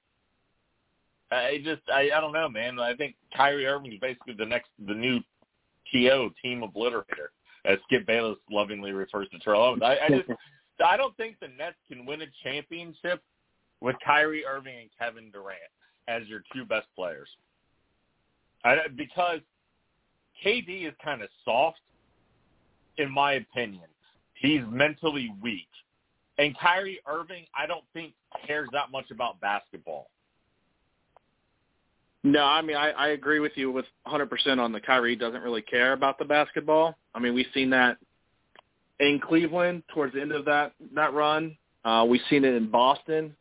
I 1.31 1.61
just 1.65 1.83
I, 1.89 2.11
I 2.15 2.21
don't 2.21 2.33
know, 2.33 2.49
man. 2.49 2.79
I 2.79 2.95
think 2.95 3.17
Kyrie 3.35 3.67
Irving 3.67 3.93
is 3.93 3.99
basically 4.01 4.35
the 4.35 4.45
next 4.45 4.69
the 4.87 4.95
new 4.95 5.21
TO 5.91 6.31
team 6.43 6.63
obliterator, 6.63 7.33
as 7.65 7.79
Skip 7.85 8.07
Bayless 8.07 8.39
lovingly 8.51 8.93
refers 8.93 9.29
to 9.31 9.39
Terrell 9.39 9.63
Owens. 9.63 9.83
I, 9.83 9.97
I 10.05 10.09
just 10.09 10.29
I 10.85 10.97
don't 10.97 11.17
think 11.17 11.37
the 11.41 11.49
Nets 11.49 11.77
can 11.89 12.05
win 12.05 12.23
a 12.23 12.27
championship 12.43 13.23
with 13.81 13.97
Kyrie 14.05 14.45
Irving 14.45 14.77
and 14.81 14.91
Kevin 14.99 15.31
Durant 15.31 15.61
as 16.09 16.27
your 16.29 16.43
two 16.53 16.65
best 16.65 16.87
players. 16.95 17.29
I, 18.65 18.77
because 18.97 19.41
KD 20.45 20.89
is 20.89 20.95
kind 21.03 21.23
of 21.23 21.29
soft, 21.45 21.81
in 22.97 23.11
my 23.11 23.35
opinion. 23.35 23.85
He's 24.35 24.63
mentally 24.69 25.33
weak, 25.43 25.69
and 26.39 26.57
Kyrie 26.59 27.01
Irving, 27.07 27.45
I 27.57 27.67
don't 27.67 27.85
think 27.93 28.15
cares 28.47 28.69
that 28.73 28.91
much 28.91 29.11
about 29.11 29.41
basketball. 29.41 30.09
No, 32.25 32.43
I 32.43 32.63
mean 32.63 32.77
I, 32.77 32.91
I 32.91 33.09
agree 33.09 33.39
with 33.39 33.53
you 33.55 33.71
with 33.71 33.85
100% 34.07 34.59
on 34.59 34.73
the 34.73 34.81
Kyrie 34.81 35.15
doesn't 35.15 35.43
really 35.43 35.63
care 35.63 35.93
about 35.93 36.19
the 36.19 36.25
basketball. 36.25 36.97
I 37.15 37.21
mean 37.21 37.35
we've 37.35 37.47
seen 37.53 37.71
that 37.71 37.99
in 38.99 39.21
Cleveland 39.21 39.83
towards 39.93 40.15
the 40.15 40.23
end 40.23 40.33
of 40.33 40.47
that 40.47 40.73
that 40.95 41.13
run. 41.13 41.57
Uh, 41.85 42.07
we've 42.09 42.23
seen 42.31 42.45
it 42.45 42.55
in 42.55 42.71
Boston. 42.71 43.37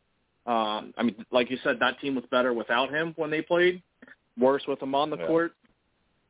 Um, 0.46 0.92
I 0.98 1.02
mean, 1.02 1.24
like 1.32 1.50
you 1.50 1.56
said, 1.64 1.78
that 1.80 1.98
team 2.00 2.14
was 2.14 2.24
better 2.30 2.52
without 2.52 2.90
him 2.90 3.14
when 3.16 3.30
they 3.30 3.40
played. 3.40 3.82
Worse 4.38 4.66
with 4.66 4.80
him 4.82 4.94
on 4.94 5.10
the 5.10 5.16
Yeah. 5.18 5.26
court. 5.26 5.54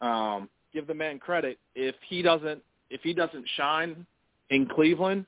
Um, 0.01 0.51
give 0.73 0.87
the 0.87 0.95
man 0.95 1.19
credit. 1.19 1.59
If 1.75 1.95
he 2.03 2.23
doesn't 2.23 2.63
if 2.91 3.01
he 3.03 3.13
doesn't 3.15 3.49
shine 3.57 4.07
in 4.51 4.67
Cleveland, 4.67 5.27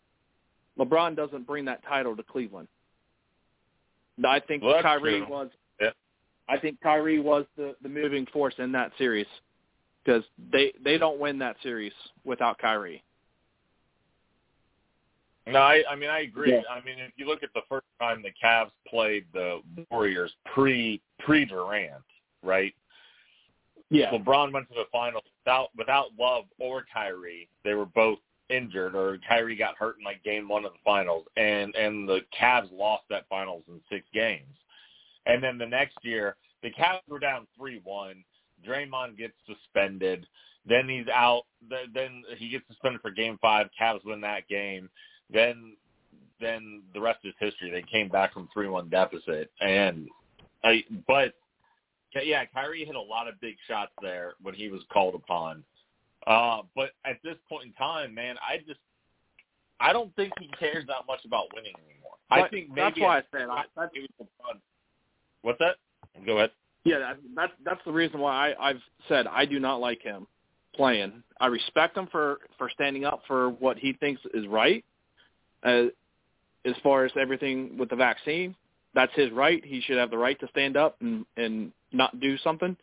LeBron 0.79 1.17
doesn't 1.17 1.47
bring 1.47 1.65
that 1.65 1.83
title 1.85 2.15
to 2.17 2.23
Cleveland. 2.23 2.69
I 4.25 4.41
think 4.41 4.63
Well, 4.63 4.81
Kyrie 4.83 5.21
true. 5.21 5.27
was 5.29 5.51
Yeah. 5.81 5.91
I 6.49 6.59
think 6.59 6.81
Kyrie 6.81 7.19
was 7.19 7.47
the, 7.57 7.75
the 7.83 7.89
moving 7.89 8.27
force 8.27 8.55
in 8.59 8.73
that 8.73 8.93
series 8.99 9.27
because 10.05 10.25
they 10.53 10.73
they 10.81 10.99
don't 10.99 11.19
win 11.19 11.39
that 11.39 11.57
series 11.63 11.93
without 12.25 12.59
Kyrie. 12.59 13.03
No, 15.47 15.61
I, 15.61 15.83
I 15.89 15.95
mean 15.95 16.11
I 16.11 16.21
agree. 16.21 16.53
Yeah. 16.53 16.63
I 16.71 16.81
mean 16.85 16.99
if 16.99 17.13
you 17.17 17.27
look 17.27 17.43
at 17.43 17.53
the 17.55 17.63
first 17.69 17.87
time 18.01 18.23
the 18.23 18.33
Cavs 18.43 18.71
played 18.87 19.25
the 19.33 19.61
Warriors 19.91 20.33
pre 20.53 21.01
pre 21.21 21.45
Durant, 21.45 22.03
right? 22.43 22.75
Yeah, 23.91 24.11
LeBron 24.11 24.53
went 24.53 24.69
to 24.69 24.75
the 24.75 24.87
finals 24.91 25.25
without 25.45 25.69
without 25.77 26.07
Love 26.19 26.45
or 26.59 26.85
Kyrie. 26.93 27.49
They 27.65 27.75
were 27.75 27.87
both 27.87 28.19
injured, 28.49 28.95
or 28.95 29.19
Kyrie 29.29 29.57
got 29.57 29.77
hurt 29.77 29.97
in 29.99 30.05
like 30.05 30.23
game 30.25 30.49
one 30.49 30.65
of 30.65 30.73
the 30.73 30.79
finals, 30.85 31.25
and 31.37 31.75
and 31.75 32.09
the 32.09 32.21
Cavs 32.39 32.71
lost 32.73 33.05
that 33.11 33.29
finals 33.29 33.63
in 33.69 33.81
six 33.91 34.05
games. 34.13 34.57
And 35.27 35.43
then 35.43 35.59
the 35.59 35.67
next 35.67 35.99
year, 36.03 36.37
the 36.63 36.71
Cavs 36.71 37.01
were 37.09 37.19
down 37.19 37.47
three 37.57 37.81
one. 37.85 38.25
Draymond 38.67 39.19
gets 39.19 39.35
suspended. 39.47 40.27
Then 40.69 40.89
he's 40.89 41.07
out. 41.13 41.43
Then 41.95 42.25
he 42.39 42.49
gets 42.49 42.67
suspended 42.69 43.01
for 43.01 43.11
Game 43.11 43.39
Five. 43.41 43.69
Cavs 43.81 44.05
win 44.05 44.21
that 44.23 44.49
game. 44.49 44.89
Then, 45.33 45.77
then 46.41 46.83
the 46.95 47.01
rest 47.01 47.21
is 47.25 47.35
history. 47.39 47.71
They 47.71 47.83
came 47.83 48.09
back 48.09 48.33
from 48.33 48.49
three-one 48.53 48.89
deficit, 48.89 49.51
and 49.61 50.09
I. 50.65 50.85
But 51.07 51.35
yeah, 52.25 52.45
Kyrie 52.47 52.85
hit 52.85 52.95
a 52.95 53.01
lot 53.01 53.29
of 53.29 53.41
big 53.41 53.57
shots 53.69 53.93
there 54.01 54.35
when 54.43 54.55
he 54.55 54.69
was 54.69 54.81
called 54.93 55.15
upon. 55.15 55.65
Uh, 56.27 56.63
but 56.75 56.91
at 57.05 57.17
this 57.23 57.37
point 57.49 57.67
in 57.67 57.73
time, 57.73 58.15
man, 58.15 58.37
I 58.47 58.59
just 58.59 58.81
I 59.79 59.93
don't 59.93 60.15
think 60.17 60.33
he 60.41 60.49
cares 60.59 60.85
that 60.87 61.07
much 61.07 61.25
about 61.25 61.47
winning 61.55 61.75
anymore. 61.77 62.15
I 62.31 62.49
think 62.49 62.69
maybe 62.69 62.81
that's 62.81 63.01
why 63.01 63.19
I 63.19 63.23
said 63.31 63.49
I, 63.51 63.65
that's, 63.77 63.91
it 63.95 64.11
was 64.19 64.29
fun. 64.45 64.61
What's 65.43 65.59
that? 65.59 65.77
Go 66.25 66.39
ahead. 66.39 66.51
yeah, 66.85 66.99
that, 66.99 67.19
that's 67.35 67.53
that's 67.65 67.81
the 67.85 67.93
reason 67.93 68.21
why 68.21 68.53
I, 68.53 68.71
I've 68.71 68.81
said 69.09 69.27
I 69.27 69.45
do 69.45 69.61
not 69.61 69.81
like 69.81 70.03
him 70.03 70.27
playing. 70.75 71.23
I 71.41 71.47
respect 71.47 71.97
him 71.97 72.09
for 72.11 72.39
for 72.59 72.71
standing 72.71 73.05
up 73.05 73.23
for 73.27 73.51
what 73.51 73.79
he 73.79 73.93
thinks 73.93 74.21
is 74.35 74.47
right. 74.47 74.85
Uh, 75.63 75.87
as 76.65 76.75
far 76.83 77.05
as 77.05 77.13
everything 77.21 77.79
with 77.79 77.91
the 77.91 77.97
vaccine, 77.97 78.55
that's 78.97 79.13
his 79.15 79.31
right. 79.31 79.65
He 79.65 79.81
should 79.83 79.99
have 79.99 80.11
the 80.11 80.19
right 80.19 80.41
to 80.41 80.49
stand 80.49 80.77
up 80.77 80.97
and 81.01 81.25
and 81.37 81.71
not 81.93 82.19
do 82.19 82.37
something. 82.39 82.77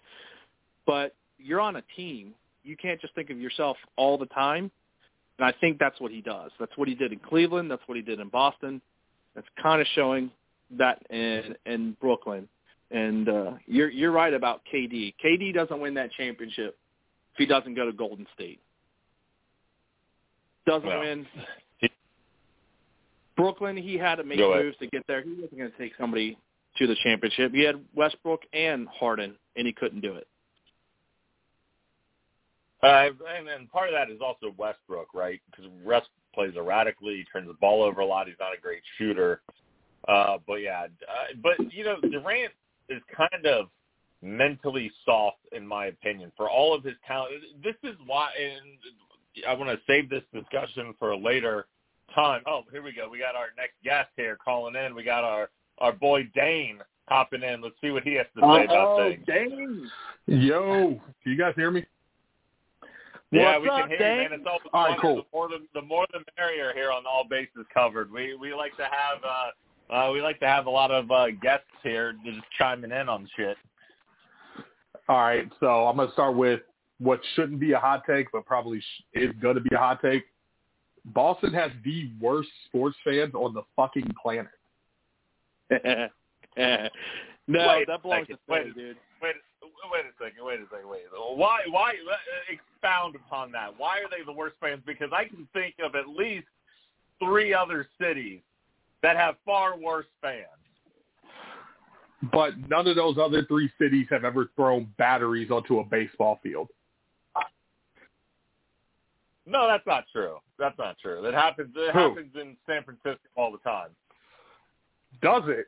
But 0.86 1.16
you're 1.38 1.60
on 1.60 1.76
a 1.76 1.84
team. 1.98 2.34
You 2.64 2.78
can't 2.78 3.02
just 3.02 3.14
think 3.16 3.30
of 3.30 3.40
yourself 3.40 3.76
all 3.98 4.18
the 4.18 4.28
time. 4.28 4.72
And 5.40 5.46
I 5.48 5.54
think 5.60 5.80
that's 5.80 6.00
what 6.00 6.12
he 6.12 6.22
does. 6.22 6.52
That's 6.60 6.72
what 6.78 6.88
he 6.88 6.94
did 6.96 7.12
in 7.12 7.20
Cleveland. 7.20 7.70
That's 7.70 7.82
what 7.88 7.96
he 7.96 8.04
did 8.04 8.20
in 8.20 8.30
Boston. 8.30 8.80
That's 9.34 9.48
kind 9.62 9.82
of 9.82 9.88
showing 9.96 10.32
that 10.78 11.02
in 11.10 11.56
in 11.66 11.98
Brooklyn. 12.00 12.48
And 12.92 13.28
uh, 13.28 13.52
you're 13.66 13.90
you're 13.90 14.12
right 14.12 14.34
about 14.34 14.62
KD. 14.72 15.16
KD 15.24 15.54
doesn't 15.54 15.80
win 15.82 15.96
that 15.96 16.12
championship 16.12 16.78
if 17.34 17.38
he 17.40 17.48
doesn't 17.48 17.74
go 17.74 17.88
to 17.88 17.92
Golden 17.92 18.28
State. 18.36 18.60
Doesn't 20.68 20.88
Well, 20.88 21.00
win. 21.00 21.26
Brooklyn, 23.36 23.78
he 23.78 23.98
had 23.98 24.16
to 24.16 24.24
make 24.24 24.40
moves 24.40 24.78
to 24.78 24.88
get 24.88 25.04
there. 25.08 25.22
He 25.24 25.32
wasn't 25.32 25.58
going 25.58 25.72
to 25.72 25.78
take 25.78 25.94
somebody 26.00 26.38
to 26.78 26.88
the 26.88 26.96
championship. 27.04 27.54
He 27.54 27.64
had 27.64 27.84
Westbrook 27.96 28.42
and 28.54 28.88
Harden, 28.88 29.36
and 29.56 29.68
he 29.68 29.74
couldn't 29.74 30.02
do 30.02 30.16
it. 30.16 30.28
Uh, 32.84 33.10
and, 33.38 33.48
and 33.48 33.72
part 33.72 33.88
of 33.88 33.96
that 33.96 34.14
is 34.14 34.20
also 34.22 34.54
Westbrook, 34.58 35.08
right? 35.14 35.40
Because 35.50 35.72
West 35.86 36.10
plays 36.36 36.54
erratically, 36.58 37.16
he 37.16 37.24
turns 37.32 37.48
the 37.48 37.54
ball 37.54 37.82
over 37.82 38.02
a 38.02 38.06
lot. 38.06 38.28
He's 38.28 38.36
not 38.40 38.54
a 38.58 38.62
great 38.62 38.82
shooter. 38.98 39.42
Uh, 40.08 40.38
but 40.46 40.56
yeah, 40.56 40.88
uh, 41.08 41.34
but 41.42 41.74
you 41.74 41.86
know, 41.86 41.96
Durant 42.02 42.52
is 42.90 43.02
kind 43.16 43.46
of 43.46 43.68
mentally 44.22 44.92
soft, 45.06 45.38
in 45.54 45.66
my 45.66 45.86
opinion, 45.86 46.32
for 46.36 46.50
all 46.50 46.76
of 46.76 46.84
his 46.84 46.96
talent. 47.08 47.36
This 47.64 47.76
is 47.84 47.96
why, 48.06 48.30
and 48.38 49.48
I 49.48 49.54
want 49.54 49.70
to 49.70 49.80
save 49.88 50.10
this 50.10 50.24
discussion 50.34 50.94
for 51.00 51.16
later 51.16 51.68
time. 52.14 52.42
Oh, 52.48 52.62
here 52.72 52.84
we 52.84 52.94
go. 52.94 53.10
We 53.10 53.20
got 53.20 53.36
our 53.36 53.48
next 53.58 53.76
guest 53.84 54.10
here 54.16 54.38
calling 54.44 54.76
in. 54.76 54.96
We 54.96 55.04
got 55.04 55.24
our 55.24 55.50
our 55.80 55.92
boy 55.92 56.30
Dane 56.36 56.80
hopping 57.08 57.44
in. 57.44 57.62
Let's 57.62 57.76
see 57.82 57.92
what 57.92 58.04
he 58.04 58.14
has 58.16 58.28
to 58.36 58.42
say 58.42 58.66
about 58.66 58.98
things. 59.00 59.26
dang. 59.26 59.90
Yo, 60.28 61.02
can 61.22 61.32
you 61.32 61.38
guys 61.38 61.54
hear 61.56 61.72
me? 61.72 61.86
Yeah, 63.32 63.58
What's 63.58 63.64
we 63.64 63.70
up, 63.70 63.80
can 63.82 63.90
hear 63.90 63.98
Dane? 63.98 64.24
you, 64.24 64.30
man. 64.30 64.40
It's 64.40 64.48
all, 64.48 64.60
All 64.74 64.90
right, 64.90 65.00
cool. 65.02 65.16
The 65.16 65.24
more 65.34 65.50
the, 65.50 65.58
the 65.74 65.82
more 65.82 66.06
the 66.14 66.20
merrier 66.38 66.72
here 66.74 66.92
on 66.92 67.04
all 67.08 67.26
bases 67.28 67.66
covered. 67.74 68.12
We 68.12 68.36
we 68.36 68.54
like 68.54 68.78
to 68.78 68.84
have 68.84 69.24
uh, 69.24 69.94
uh, 69.94 70.12
we 70.12 70.22
like 70.22 70.40
to 70.40 70.48
have 70.48 70.68
a 70.68 70.70
lot 70.70 70.92
of 70.92 71.10
uh, 71.12 71.32
guests 71.42 71.66
here 71.82 72.14
just 72.24 72.40
chiming 72.58 72.92
in 72.92 73.10
on 73.10 73.28
shit. 73.36 73.58
All 75.10 75.18
right, 75.20 75.50
so 75.60 75.88
I'm 75.88 75.98
gonna 75.98 76.12
start 76.14 76.36
with 76.36 76.62
what 77.00 77.20
shouldn't 77.36 77.60
be 77.60 77.74
a 77.74 77.80
hot 77.80 78.04
take, 78.08 78.28
but 78.32 78.46
probably 78.46 78.80
sh- 78.80 79.04
is 79.14 79.32
gonna 79.42 79.60
be 79.60 79.76
a 79.76 79.80
hot 79.80 80.02
take. 80.02 80.24
Boston 81.06 81.54
has 81.54 81.72
the 81.84 82.10
worst 82.22 82.50
sports 82.66 82.98
fans 83.04 83.34
on 83.34 83.54
the 83.54 83.64
fucking 83.76 84.10
planet. 84.22 84.48
no, 85.72 86.10
Wait 86.58 87.84
a 87.84 87.86
that 87.88 88.02
belongs 88.02 88.28
second. 88.28 88.36
to 88.36 88.40
Philly, 88.48 88.60
Wait. 88.66 88.76
dude. 88.76 88.98
Wait, 89.22 89.36
wait 89.92 90.06
a 90.06 90.24
second. 90.24 90.46
Wait 90.46 90.60
a 90.60 90.64
second. 90.72 90.90
Wait. 90.90 91.02
Why? 91.36 91.60
Why? 91.70 91.92
uh, 91.92 92.16
Expound 92.54 93.16
upon 93.16 93.52
that. 93.54 93.74
Why 93.78 93.98
are 94.00 94.10
they 94.10 94.24
the 94.26 94.32
worst 94.32 94.56
fans? 94.60 94.82
Because 94.86 95.10
I 95.14 95.26
can 95.26 95.48
think 95.54 95.76
of 95.84 95.96
at 95.96 96.08
least 96.08 96.48
three 97.24 97.54
other 97.54 97.88
cities 98.02 98.42
that 99.02 99.16
have 99.16 99.36
far 99.46 99.78
worse 99.78 100.06
fans. 100.22 100.46
But 102.32 102.54
none 102.70 102.88
of 102.88 102.96
those 102.96 103.18
other 103.18 103.46
three 103.46 103.70
cities 103.80 104.08
have 104.10 104.24
ever 104.24 104.50
thrown 104.56 104.88
batteries 104.98 105.52
onto 105.52 105.80
a 105.80 105.84
baseball 105.84 106.40
field. 106.42 106.70
No, 109.46 109.68
that's 109.68 109.86
not 109.86 110.06
true. 110.12 110.38
That's 110.58 110.78
not 110.78 110.98
true. 111.00 111.22
That 111.22 111.34
happens. 111.34 111.74
It 111.76 111.92
Who? 111.94 112.00
happens 112.00 112.32
in 112.40 112.56
San 112.66 112.84
Francisco 112.84 113.20
all 113.36 113.52
the 113.52 113.58
time. 113.60 113.90
Does 115.22 115.44
it? 115.48 115.68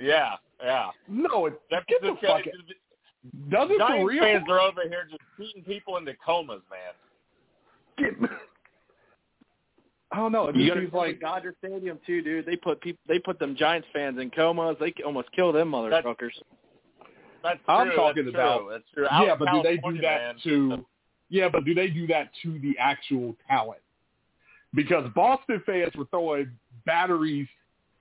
Yeah, 0.00 0.34
yeah. 0.62 0.90
No, 1.08 1.46
it 1.46 1.60
San 1.70 1.82
get 1.88 2.00
the 2.02 2.08
Francisco- 2.20 2.36
fuck. 2.36 2.44
Does 3.50 3.70
it 3.70 3.78
for 3.78 3.78
Giants 3.78 4.08
real? 4.08 4.22
fans 4.24 4.44
are 4.48 4.60
over 4.60 4.82
here 4.82 5.06
just 5.08 5.22
beating 5.38 5.62
people 5.62 5.96
into 5.96 6.12
comas, 6.24 6.60
man. 6.70 6.94
Get- 8.20 8.30
I 10.10 10.16
don't 10.16 10.32
know. 10.32 10.48
It 10.48 10.56
You 10.56 10.68
got 10.68 10.74
to 10.74 10.80
seems 10.80 10.92
like 10.92 11.06
like 11.12 11.20
Dodger 11.20 11.54
Stadium 11.64 11.98
too, 12.04 12.20
dude. 12.20 12.44
They 12.44 12.56
put 12.56 12.80
people, 12.80 13.00
they 13.08 13.18
put 13.20 13.38
them 13.38 13.54
Giants 13.56 13.86
fans 13.94 14.18
in 14.18 14.30
comas. 14.30 14.76
They 14.80 14.92
almost 15.06 15.30
kill 15.32 15.52
them 15.52 15.70
motherfuckers. 15.70 16.32
That's 17.42 17.58
true. 17.64 17.74
I'm 17.74 17.92
talking 17.94 18.24
that's 18.26 18.34
about- 18.34 18.58
True. 18.60 18.68
That's 18.72 18.84
true. 18.92 19.06
Out 19.10 19.26
yeah, 19.26 19.32
in 19.34 19.38
but 19.38 19.48
do 19.52 19.62
they 19.62 19.76
do 19.76 19.98
that 20.02 20.20
man, 20.22 20.34
to? 20.44 20.86
Yeah, 21.32 21.48
but 21.48 21.64
do 21.64 21.72
they 21.74 21.88
do 21.88 22.06
that 22.08 22.28
to 22.42 22.58
the 22.58 22.74
actual 22.78 23.34
talent? 23.48 23.80
Because 24.74 25.10
Boston 25.14 25.62
fans 25.64 25.92
were 25.96 26.04
throwing 26.10 26.50
batteries 26.84 27.48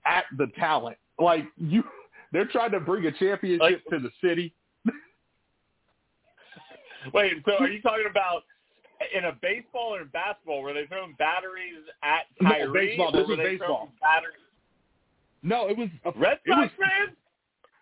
at 0.06 0.26
the 0.38 0.48
talent. 0.60 0.98
Like 1.18 1.46
you, 1.56 1.82
they're 2.34 2.46
trying 2.46 2.72
to 2.72 2.82
bring 2.82 3.06
a 3.06 3.12
championship 3.14 3.62
Like- 3.62 3.86
to 3.90 4.00
the 4.00 4.10
city. 4.22 4.54
Wait, 7.14 7.34
so 7.46 7.54
are 7.60 7.70
you 7.70 7.82
talking 7.82 8.06
about 8.10 8.44
in 9.18 9.24
a 9.26 9.32
baseball 9.42 9.96
or 9.96 10.02
in 10.02 10.08
basketball 10.10 10.62
where 10.62 10.74
they 10.74 10.86
throwing 10.88 11.16
batteries 11.18 11.80
at 12.04 12.24
No, 12.42 12.50
Kyrie? 12.50 12.88
baseball. 12.90 13.16
or 13.16 13.20
This 13.20 13.28
were 13.28 13.34
is 13.34 13.38
they 13.40 13.44
baseball. 13.58 13.90
Batteries? 14.02 14.36
No, 15.42 15.68
it 15.70 15.78
was 15.78 15.88
a, 16.06 16.12
Red 16.20 16.38
Sox 16.48 16.72
fans? 16.78 17.16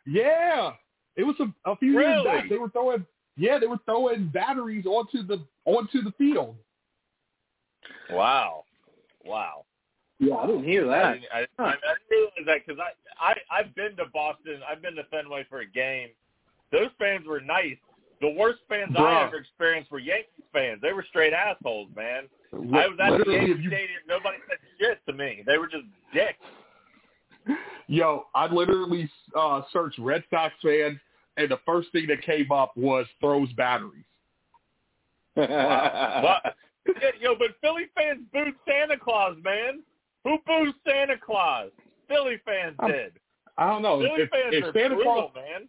yeah, 0.05 0.71
it 1.17 1.23
was 1.23 1.35
a, 1.39 1.69
a 1.69 1.75
few 1.75 1.93
years 1.93 2.23
back. 2.23 2.47
They 2.49 2.57
were 2.57 2.69
throwing 2.69 3.05
yeah, 3.39 3.57
they 3.57 3.67
were 3.67 3.79
throwing 3.85 4.27
batteries 4.27 4.85
onto 4.85 5.23
the 5.25 5.41
onto 5.65 6.01
the 6.03 6.11
field. 6.17 6.55
Wow, 8.11 8.63
wow. 9.25 9.65
Yeah, 10.19 10.35
I 10.35 10.47
didn't 10.47 10.65
hear 10.65 10.91
I 10.91 10.97
that. 10.99 11.13
didn't, 11.13 11.25
I, 11.33 11.39
I, 11.63 11.67
I 11.69 11.73
didn't 12.09 12.31
realize 12.37 12.45
that 12.45 12.67
because 12.67 12.81
I, 13.19 13.31
I 13.31 13.59
I've 13.59 13.73
been 13.75 13.95
to 13.97 14.05
Boston. 14.13 14.59
I've 14.69 14.81
been 14.81 14.95
to 14.95 15.03
Fenway 15.05 15.45
for 15.49 15.59
a 15.61 15.65
game. 15.65 16.09
Those 16.71 16.89
fans 16.99 17.25
were 17.25 17.39
nice. 17.41 17.77
The 18.21 18.29
worst 18.31 18.59
fans 18.67 18.93
I 18.97 19.23
ever 19.23 19.37
experienced 19.37 19.91
were 19.91 19.99
Yankees 19.99 20.43
fans. 20.51 20.81
They 20.81 20.91
were 20.91 21.05
straight 21.07 21.31
assholes, 21.31 21.87
man. 21.95 22.23
I 22.51 22.57
was 22.57 22.97
at 23.01 23.11
the 23.11 23.17
Literally, 23.17 23.35
Yankee 23.37 23.51
if 23.53 23.57
you- 23.59 23.69
Stadium. 23.69 23.99
Nobody 24.09 24.37
said 24.49 24.57
shit 24.77 24.99
to 25.07 25.13
me. 25.13 25.41
They 25.47 25.57
were 25.57 25.67
just 25.67 25.85
dicks. 26.13 27.57
Yo, 27.87 28.25
I 28.35 28.45
literally 28.53 29.09
uh, 29.35 29.61
searched 29.71 29.97
Red 29.99 30.23
Sox 30.29 30.53
fans, 30.61 30.97
and 31.39 31.49
the 31.49 31.59
first 31.65 31.91
thing 31.91 32.05
that 32.07 32.21
came 32.21 32.51
up 32.51 32.75
was 32.77 33.05
throws 33.19 33.51
batteries. 33.53 34.03
What? 35.35 36.55
Yo, 37.21 37.35
but 37.37 37.49
Philly 37.61 37.83
fans 37.95 38.21
booed 38.33 38.53
Santa 38.67 38.97
Claus, 38.97 39.35
man. 39.43 39.81
Who 40.23 40.37
boos 40.45 40.73
Santa 40.87 41.15
Claus? 41.23 41.69
Philly 42.07 42.37
fans 42.45 42.75
I'm- 42.79 42.91
did. 42.91 43.13
I 43.57 43.67
don't 43.69 43.81
know 43.81 43.99
Philly 43.99 44.21
if, 44.23 44.29
fans 44.29 44.53
if 44.53 44.63
are 44.63 44.71
Santa 44.73 44.95
brutal, 44.95 45.31
Claus. 45.31 45.31
man. 45.35 45.67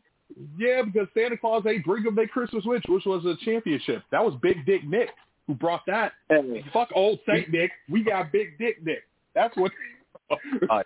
Yeah, 0.57 0.83
because 0.83 1.09
Santa 1.13 1.37
Claus 1.37 1.65
ain't 1.67 1.85
bring 1.85 2.05
them 2.05 2.15
their 2.15 2.29
Christmas 2.29 2.65
wish, 2.65 2.83
which 2.89 3.05
was 3.05 3.25
a 3.27 3.35
championship. 3.45 4.03
That 4.13 4.25
was 4.25 4.35
Big 4.41 4.65
Dick 4.65 4.85
Nick 4.85 5.11
who 5.49 5.55
brought 5.55 5.85
that. 5.87 6.13
Hey, 6.29 6.65
Fuck 6.73 6.91
old 6.95 7.19
Saint 7.29 7.51
Nick. 7.51 7.73
We 7.89 8.05
got 8.05 8.31
Big 8.31 8.57
Dick 8.59 8.85
Nick. 8.85 9.03
That's 9.35 9.57
what. 9.57 9.73
God. 10.69 10.85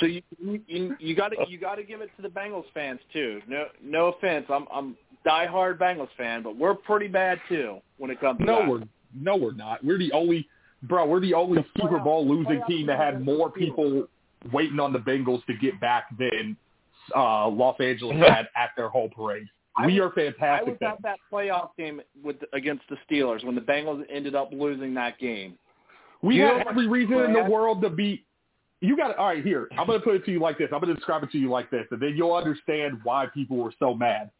So 0.00 0.06
you 0.06 0.22
you 0.66 0.96
you 0.98 1.14
got 1.16 1.28
to 1.30 1.36
you 1.48 1.58
got 1.58 1.76
to 1.76 1.82
give 1.84 2.00
it 2.00 2.10
to 2.16 2.22
the 2.22 2.28
Bengals 2.28 2.64
fans 2.74 3.00
too. 3.12 3.40
No 3.48 3.66
no 3.82 4.06
offense, 4.08 4.46
I'm 4.48 4.66
I'm 4.72 4.96
diehard 5.26 5.78
Bengals 5.78 6.08
fan, 6.16 6.42
but 6.42 6.56
we're 6.56 6.74
pretty 6.74 7.08
bad 7.08 7.40
too 7.48 7.78
when 7.98 8.10
it 8.10 8.20
comes 8.20 8.38
to 8.40 8.44
no, 8.44 8.58
that. 8.60 8.68
we're 8.68 8.82
no, 9.14 9.36
we're 9.36 9.52
not. 9.54 9.82
We're 9.84 9.98
the 9.98 10.12
only, 10.12 10.48
bro. 10.82 11.06
We're 11.06 11.20
the 11.20 11.34
only 11.34 11.62
The 11.62 11.80
Super 11.82 11.98
playoff- 11.98 12.04
Bowl 12.04 12.28
losing 12.28 12.60
playoff 12.60 12.66
team 12.66 12.86
that 12.88 12.98
had 12.98 13.24
more 13.24 13.46
on 13.46 13.52
the 13.54 13.60
field. 13.64 13.76
people 13.76 14.08
waiting 14.52 14.78
on 14.78 14.92
the 14.92 14.98
Bengals 14.98 15.44
to 15.46 15.54
get 15.54 15.80
back 15.80 16.06
than 16.18 16.56
uh, 17.16 17.48
Los 17.48 17.76
Angeles 17.80 18.16
had 18.28 18.48
at 18.56 18.70
their 18.76 18.88
whole 18.88 19.08
parade. 19.08 19.46
We 19.84 20.00
was- 20.00 20.10
are 20.16 20.20
I 20.20 20.30
fantastic. 20.32 20.80
was 20.80 20.90
at 20.90 21.02
that 21.02 21.18
playoff 21.32 21.70
game 21.78 22.00
with 22.22 22.36
against 22.52 22.84
the 22.88 22.96
Steelers 23.08 23.44
when 23.44 23.54
the 23.54 23.60
Bengals 23.60 24.04
ended 24.10 24.34
up 24.34 24.50
losing 24.52 24.94
that 24.94 25.18
game. 25.18 25.58
We 26.22 26.36
You 26.36 26.42
know 26.48 26.58
had 26.58 26.66
every 26.68 26.86
reason 26.88 27.14
in 27.20 27.32
the 27.32 27.44
world 27.44 27.82
to 27.82 27.90
be. 27.90 28.24
You 28.80 28.96
got 28.96 29.08
to 29.08 29.16
all 29.16 29.28
right. 29.28 29.44
Here, 29.44 29.68
I'm 29.78 29.86
going 29.86 29.98
to 29.98 30.04
put 30.04 30.16
it 30.16 30.24
to 30.26 30.30
you 30.30 30.40
like 30.40 30.58
this. 30.58 30.68
I'm 30.72 30.80
going 30.80 30.88
to 30.88 30.94
describe 30.94 31.22
it 31.22 31.30
to 31.32 31.38
you 31.38 31.50
like 31.50 31.70
this, 31.70 31.86
and 31.90 32.00
then 32.00 32.14
you'll 32.16 32.34
understand 32.34 32.98
why 33.04 33.26
people 33.32 33.56
were 33.56 33.72
so 33.78 33.94
mad. 33.94 34.30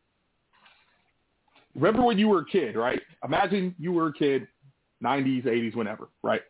remember 1.74 2.02
when 2.02 2.18
you 2.18 2.28
were 2.28 2.40
a 2.40 2.44
kid, 2.44 2.76
right? 2.76 3.00
Imagine 3.24 3.74
you 3.78 3.92
were 3.92 4.08
a 4.08 4.12
kid, 4.12 4.46
90s, 5.02 5.46
80s, 5.46 5.74
whenever, 5.74 6.08
right? 6.22 6.42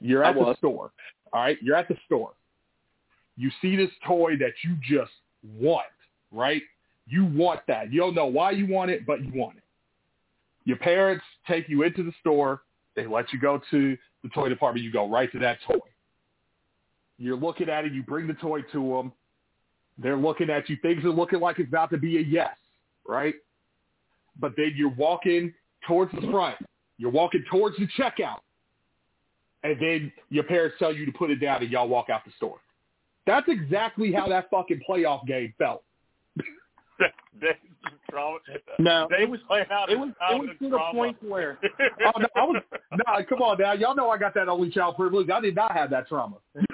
You're 0.00 0.24
at 0.24 0.34
the 0.34 0.54
store, 0.56 0.90
all 1.32 1.42
right? 1.42 1.58
You're 1.62 1.76
at 1.76 1.88
the 1.88 1.96
store. 2.06 2.32
You 3.36 3.50
see 3.62 3.76
this 3.76 3.90
toy 4.06 4.36
that 4.38 4.52
you 4.64 4.76
just 4.82 5.12
want, 5.58 5.86
right? 6.32 6.62
You 7.06 7.24
want 7.24 7.60
that. 7.68 7.92
You 7.92 8.00
don't 8.00 8.14
know 8.14 8.26
why 8.26 8.50
you 8.50 8.66
want 8.66 8.90
it, 8.90 9.06
but 9.06 9.24
you 9.24 9.30
want 9.34 9.56
it. 9.56 9.62
Your 10.64 10.76
parents 10.76 11.24
take 11.46 11.68
you 11.68 11.82
into 11.84 12.02
the 12.02 12.12
store. 12.20 12.62
They 12.94 13.06
let 13.06 13.32
you 13.32 13.40
go 13.40 13.60
to 13.70 13.96
the 14.22 14.28
toy 14.30 14.48
department. 14.48 14.84
You 14.84 14.92
go 14.92 15.08
right 15.08 15.30
to 15.32 15.38
that 15.38 15.58
toy. 15.66 15.78
You're 17.18 17.36
looking 17.36 17.68
at 17.68 17.84
it. 17.84 17.92
You 17.92 18.02
bring 18.02 18.26
the 18.26 18.34
toy 18.34 18.62
to 18.72 18.96
them. 18.96 19.12
They're 19.98 20.16
looking 20.16 20.50
at 20.50 20.68
you. 20.68 20.76
Things 20.80 21.04
are 21.04 21.10
looking 21.10 21.40
like 21.40 21.58
it's 21.58 21.68
about 21.68 21.90
to 21.90 21.98
be 21.98 22.18
a 22.18 22.20
yes, 22.20 22.56
right? 23.06 23.34
But 24.38 24.52
then 24.56 24.72
you're 24.76 24.94
walking 24.94 25.52
towards 25.86 26.12
the 26.12 26.20
front. 26.30 26.56
You're 26.98 27.10
walking 27.10 27.44
towards 27.50 27.76
the 27.76 27.88
checkout. 27.98 28.38
And 29.64 29.76
then 29.80 30.12
your 30.30 30.44
parents 30.44 30.76
tell 30.78 30.94
you 30.94 31.04
to 31.04 31.12
put 31.12 31.30
it 31.30 31.36
down 31.36 31.62
and 31.62 31.70
y'all 31.70 31.88
walk 31.88 32.10
out 32.10 32.24
the 32.24 32.30
store. 32.36 32.58
That's 33.26 33.46
exactly 33.48 34.12
how 34.12 34.28
that 34.28 34.48
fucking 34.50 34.82
playoff 34.88 35.26
game 35.26 35.52
felt. 35.58 35.82
Dave's 37.40 37.58
trauma. 38.10 38.38
No, 38.78 39.06
Dave 39.10 39.20
it 39.22 39.30
was 39.30 39.40
playing 39.46 39.66
out 39.70 39.90
it 39.90 39.98
was 39.98 40.08
his 40.08 40.14
it 40.30 40.38
was 40.40 40.48
childhood 40.48 40.56
to 40.60 40.70
the 40.70 40.78
point 40.92 41.16
where 41.22 41.58
Oh, 42.06 42.18
no, 42.18 42.26
I 42.34 42.44
was, 42.44 42.62
no, 42.92 43.24
come 43.28 43.42
on 43.42 43.58
now. 43.58 43.72
Y'all 43.72 43.94
know 43.94 44.10
I 44.10 44.18
got 44.18 44.34
that 44.34 44.48
only 44.48 44.70
child 44.70 44.96
privilege. 44.96 45.28
I 45.30 45.40
did 45.40 45.54
not 45.54 45.72
have 45.72 45.90
that 45.90 46.08
trauma. 46.08 46.36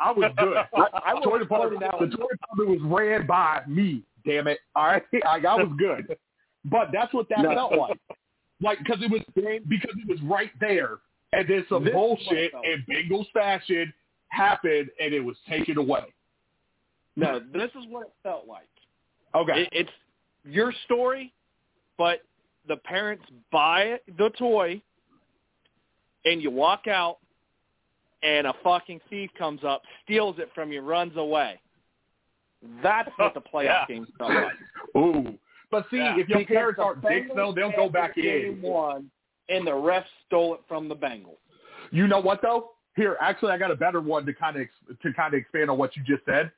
I 0.00 0.12
was 0.12 0.32
good. 0.38 0.56
I, 0.56 1.10
I 1.10 1.14
was 1.14 1.24
toy 1.24 1.38
department, 1.38 1.82
pointing 1.90 2.10
the 2.10 2.16
toy 2.16 2.28
department 2.30 2.82
was 2.82 2.98
ran 3.00 3.26
by 3.26 3.62
me. 3.66 4.02
Damn 4.24 4.46
it! 4.48 4.58
All 4.74 4.86
right, 4.86 5.02
like, 5.24 5.44
I 5.44 5.54
was 5.54 5.70
good, 5.78 6.16
but 6.64 6.88
that's 6.92 7.12
what 7.14 7.28
that 7.28 7.42
No. 7.42 7.54
felt 7.54 7.76
like. 7.76 8.00
Like 8.60 8.78
because 8.78 9.02
it 9.02 9.10
was 9.10 9.20
because 9.68 9.94
it 9.98 10.08
was 10.08 10.20
right 10.22 10.50
there, 10.60 10.96
and 11.32 11.46
then 11.48 11.64
some 11.68 11.84
This 11.84 11.90
is 11.90 11.94
what 11.94 12.18
it 12.32 12.52
bullshit 12.52 12.52
in 12.64 12.84
Bengals 12.88 13.30
fashion 13.32 13.92
happened, 14.28 14.88
and 14.98 15.12
it 15.14 15.20
was 15.20 15.36
taken 15.48 15.76
away. 15.76 16.04
no, 17.16 17.38
this 17.52 17.70
is 17.78 17.84
what 17.90 18.06
it 18.06 18.12
felt 18.22 18.46
like. 18.48 18.66
Okay, 19.36 19.62
It, 19.62 19.68
it's 19.72 19.90
your 20.44 20.72
story, 20.84 21.32
but 21.98 22.20
the 22.68 22.76
parents 22.76 23.24
buy 23.52 23.98
the 24.18 24.30
toy, 24.30 24.80
and 26.24 26.42
you 26.42 26.50
walk 26.50 26.86
out, 26.88 27.18
and 28.22 28.46
a 28.46 28.54
fucking 28.64 29.00
thief 29.10 29.30
comes 29.38 29.60
up, 29.64 29.82
steals 30.04 30.36
it 30.38 30.50
from 30.54 30.72
you, 30.72 30.80
runs 30.80 31.16
away. 31.16 31.60
That's 32.82 33.10
what 33.16 33.34
the 33.34 33.40
playoff 33.40 33.64
Yeah. 33.64 33.84
game 33.88 34.06
felt 34.18 34.30
like. 34.32 34.52
ooh. 34.96 35.34
But 35.70 35.86
see, 35.90 35.98
Yeah. 35.98 36.16
if 36.18 36.28
your 36.28 36.38
Because 36.38 36.54
parents 36.54 36.80
aren't 36.82 37.02
dicks, 37.02 37.28
Bengals 37.30 37.36
though, 37.36 37.52
they'll 37.52 37.72
go 37.76 37.88
back 37.88 38.14
game 38.16 38.54
in. 38.54 38.62
One, 38.62 39.10
and 39.48 39.66
the 39.66 39.72
refs 39.72 40.04
stole 40.26 40.54
it 40.54 40.60
from 40.66 40.88
the 40.88 40.96
Bengals. 40.96 41.36
You 41.90 42.06
know 42.08 42.18
what 42.20 42.40
though? 42.42 42.70
Here, 42.96 43.16
actually, 43.20 43.52
I 43.52 43.58
got 43.58 43.70
a 43.70 43.76
better 43.76 44.00
one 44.00 44.24
to 44.26 44.32
kind 44.32 44.56
of 44.56 44.62
ex- 44.62 44.98
to 45.02 45.12
kind 45.12 45.34
of 45.34 45.38
expand 45.38 45.70
on 45.70 45.76
what 45.76 45.94
you 45.96 46.02
just 46.02 46.24
said. 46.24 46.50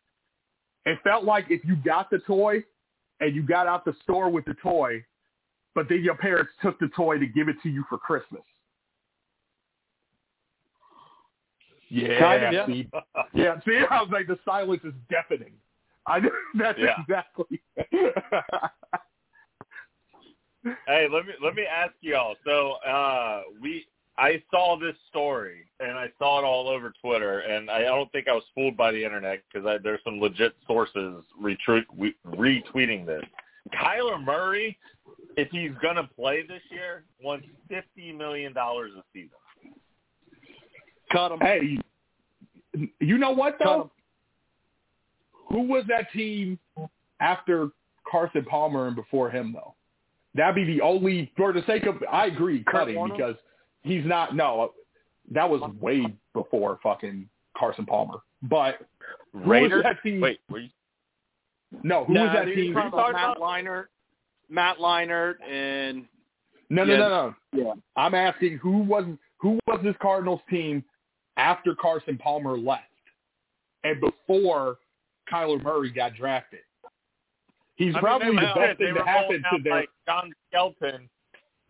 It 0.88 0.98
felt 1.04 1.24
like 1.24 1.46
if 1.50 1.64
you 1.64 1.76
got 1.76 2.10
the 2.10 2.18
toy 2.20 2.64
and 3.20 3.34
you 3.34 3.42
got 3.42 3.66
out 3.66 3.84
the 3.84 3.94
store 4.02 4.30
with 4.30 4.44
the 4.46 4.54
toy, 4.54 5.04
but 5.74 5.88
then 5.88 6.02
your 6.02 6.16
parents 6.16 6.50
took 6.62 6.78
the 6.78 6.88
toy 6.96 7.18
to 7.18 7.26
give 7.26 7.48
it 7.48 7.56
to 7.62 7.68
you 7.68 7.84
for 7.88 7.98
Christmas. 7.98 8.42
Yeah, 11.90 12.18
Kind 12.18 12.44
of, 12.44 12.52
yeah. 12.52 12.66
see, 12.66 12.90
yeah. 13.34 13.60
See, 13.66 13.80
I 13.90 14.00
was 14.02 14.10
like, 14.12 14.26
the 14.26 14.38
silence 14.44 14.82
is 14.84 14.94
deafening. 15.10 15.52
I 16.06 16.20
that's 16.58 16.78
Yeah. 16.78 16.94
exactly. 17.00 17.60
Hey, 20.86 21.06
let 21.10 21.24
me 21.24 21.32
let 21.42 21.54
me 21.54 21.62
ask 21.62 21.92
y'all. 22.00 22.34
So 22.44 22.72
uh, 22.86 23.42
we 23.62 23.86
I 24.18 24.42
saw 24.50 24.76
this 24.78 24.96
story 25.08 25.66
and 25.80 25.92
I 25.92 26.08
saw 26.18 26.40
it 26.40 26.44
all 26.44 26.68
over 26.68 26.92
Twitter, 27.00 27.40
and 27.40 27.70
I 27.70 27.82
don't 27.82 28.10
think 28.10 28.26
I 28.28 28.32
was 28.32 28.42
fooled 28.54 28.76
by 28.76 28.90
the 28.90 29.04
internet 29.04 29.42
because 29.52 29.80
there's 29.84 30.00
some 30.04 30.20
legit 30.20 30.54
sources 30.66 31.22
retweet, 31.40 31.84
retweeting 32.26 33.06
this. 33.06 33.22
Kyler 33.80 34.22
Murray, 34.22 34.76
if 35.36 35.48
he's 35.52 35.70
gonna 35.80 36.08
play 36.16 36.42
this 36.46 36.62
year, 36.70 37.04
wants 37.22 37.46
fifty 37.68 38.12
million 38.12 38.52
dollars 38.52 38.90
a 38.98 39.02
season. 39.12 39.30
Cut 41.12 41.32
him. 41.32 41.38
hey, 41.40 41.78
you 43.00 43.18
know 43.18 43.30
what 43.30 43.58
Cut 43.58 43.64
though? 43.64 43.80
'em. 43.82 43.90
Who 45.50 45.62
was 45.62 45.84
that 45.88 46.10
team 46.12 46.58
after 47.20 47.70
Carson 48.10 48.44
Palmer 48.44 48.88
and 48.88 48.96
before 48.96 49.30
him 49.30 49.52
though? 49.52 49.74
That'd 50.34 50.54
be 50.56 50.64
the 50.64 50.82
only 50.82 51.32
for 51.36 51.52
the 51.52 51.62
sake 51.66 51.86
of 51.86 52.02
I 52.10 52.26
agree 52.26 52.64
cutting 52.64 52.96
Warner? 52.96 53.14
because 53.14 53.36
he's 53.82 54.04
not 54.04 54.34
no 54.36 54.72
that 55.30 55.48
was 55.48 55.60
way 55.80 56.04
before 56.34 56.78
fucking 56.82 57.28
Carson 57.56 57.84
Palmer. 57.86 58.18
But 58.42 58.78
who 59.32 59.40
was 59.40 59.48
Raiders. 59.48 59.82
that 59.82 60.02
team? 60.02 60.20
Wait, 60.20 60.40
were 60.48 60.60
you, 60.60 60.68
no, 61.82 62.04
who 62.04 62.14
No, 62.14 62.22
was 62.24 62.32
that 62.34 62.46
dude, 62.46 62.54
team? 62.56 62.64
you're 62.72 62.74
talking 62.74 62.92
about 62.92 63.12
talking 63.12 63.14
Matt 63.14 63.36
Leinart, 63.38 63.84
Matt 64.48 64.78
Leinart, 64.78 65.34
and 65.46 66.06
No, 66.70 66.84
no, 66.84 66.92
Yeah. 66.92 66.98
no, 66.98 67.08
no. 67.08 67.34
yeah, 67.64 67.72
I'm 67.96 68.14
asking 68.14 68.58
who 68.58 68.78
was 68.78 69.04
who 69.38 69.58
was 69.66 69.80
this 69.84 69.94
Cardinals 70.00 70.40
team 70.50 70.82
after 71.36 71.74
Carson 71.74 72.16
Palmer 72.18 72.56
left 72.56 72.82
and 73.84 74.00
before 74.00 74.78
Kyler 75.30 75.62
Murray 75.62 75.90
got 75.90 76.14
drafted? 76.14 76.60
He's 77.76 77.94
I 77.94 78.00
probably 78.00 78.28
they 78.34 78.34
the 78.46 78.52
best 78.56 78.78
thing 78.78 78.92
were 78.94 79.00
to 79.00 79.04
happen 79.06 79.42
to 79.42 79.48
out 79.48 79.62
their. 79.64 79.72
like 79.74 79.88
John 80.06 80.32
Skelton. 80.48 81.08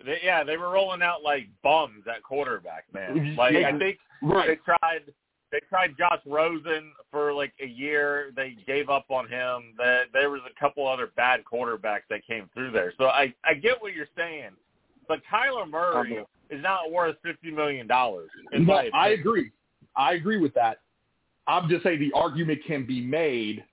They, 0.05 0.19
yeah, 0.25 0.45
they 0.45 0.57
were 0.57 0.71
rolling 0.71 1.03
out 1.03 1.23
like 1.23 1.49
bums 1.63 2.05
at 2.09 2.23
quarterback, 2.23 2.85
man. 2.93 3.37
Like 3.37 3.55
Yeah. 3.55 3.69
I 3.69 3.79
think 3.79 3.99
right. 4.23 4.47
they 4.47 4.57
tried 4.57 5.13
they 5.51 5.61
tried 5.69 5.97
Josh 5.97 6.21
Rosen 6.27 6.93
for 7.11 7.33
like 7.33 7.53
a 7.63 7.67
year. 7.67 8.33
They 8.37 8.57
gave 8.67 8.91
up 8.91 9.07
on 9.11 9.29
him. 9.29 9.75
That 9.79 10.05
there 10.13 10.31
was 10.31 10.43
a 10.49 10.61
couple 10.61 10.87
other 10.87 11.11
bad 11.17 11.41
quarterbacks 11.51 12.03
that 12.11 12.27
came 12.27 12.51
through 12.55 12.73
there. 12.73 12.93
So 12.99 13.07
I 13.07 13.33
I 13.45 13.55
get 13.55 13.81
what 13.81 13.95
you're 13.95 14.07
saying, 14.17 14.51
but 15.07 15.21
Kyler 15.33 15.69
Murray 15.69 16.19
uh-huh. 16.19 16.25
is 16.57 16.63
not 16.63 16.91
worth 16.91 17.17
fifty 17.25 17.51
million 17.51 17.87
dollars. 17.87 18.31
No, 18.53 18.83
I 18.93 19.09
agree. 19.09 19.51
I 19.97 20.13
agree 20.15 20.39
with 20.39 20.55
that. 20.55 20.81
I'm 21.47 21.69
just 21.69 21.83
saying 21.83 21.99
the 21.99 22.13
argument 22.15 22.61
can 22.67 22.87
be 22.87 23.01
made. 23.01 23.65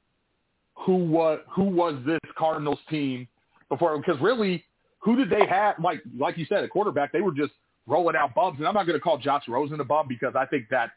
Who 0.86 0.96
was 0.96 1.40
who 1.50 1.64
was 1.64 2.02
this 2.06 2.20
Cardinals 2.38 2.80
team 2.90 3.28
before? 3.70 3.98
Because 3.98 4.20
really, 4.22 4.64
who 5.06 5.16
did 5.16 5.30
they 5.30 5.46
have? 5.46 5.76
Like 5.82 6.02
like 6.18 6.38
you 6.38 6.46
said, 6.46 6.64
a 6.64 6.68
quarterback. 6.68 7.12
They 7.14 7.22
were 7.22 7.32
just 7.32 7.54
rolling 7.88 8.16
out 8.16 8.34
bums, 8.34 8.58
and 8.58 8.68
I'm 8.68 8.74
not 8.74 8.88
going 8.88 8.98
to 8.98 9.04
call 9.04 9.18
Josh 9.20 9.44
Rosen 9.48 9.80
a 9.80 9.84
bum 9.84 10.08
because 10.10 10.34
I 10.36 10.46
think 10.48 10.66
that 10.72 10.90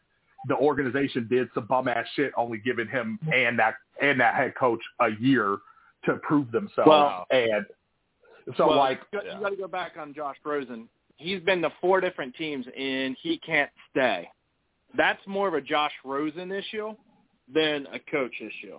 the 0.49 0.57
organization 0.57 1.29
did 1.29 1.49
some 1.55 1.67
bum 1.67 1.89
ass 1.89 2.07
shit, 2.17 2.33
only 2.37 2.59
giving 2.59 2.89
him 2.89 3.19
and 3.33 3.59
that 3.59 3.75
and 4.01 4.19
that 4.19 4.35
head 4.35 4.55
coach 4.59 4.81
a 5.01 5.11
year 5.21 5.59
to 6.07 6.15
prove 6.23 6.51
themselves. 6.51 6.89
Well- 6.89 7.27
and 7.31 7.67
so 8.57 8.67
well, 8.69 8.79
like 8.79 9.01
you 9.13 9.19
got, 9.19 9.27
you 9.27 9.41
got 9.43 9.51
to 9.51 9.57
go 9.57 9.69
back 9.69 9.93
on 9.99 10.15
Josh 10.15 10.37
Rosen. 10.43 10.89
He's 11.19 11.41
been 11.41 11.61
to 11.61 11.73
four 11.83 12.01
different 12.01 12.35
teams, 12.37 12.65
and 12.79 13.15
he 13.21 13.37
can't 13.39 13.71
stay. 13.91 14.27
That's 14.97 15.21
more 15.27 15.49
of 15.49 15.55
a 15.55 15.61
Josh 15.61 15.93
Rosen 16.03 16.51
issue 16.51 16.95
than 17.53 17.87
a 17.93 17.99
coach 18.11 18.33
issue. 18.41 18.79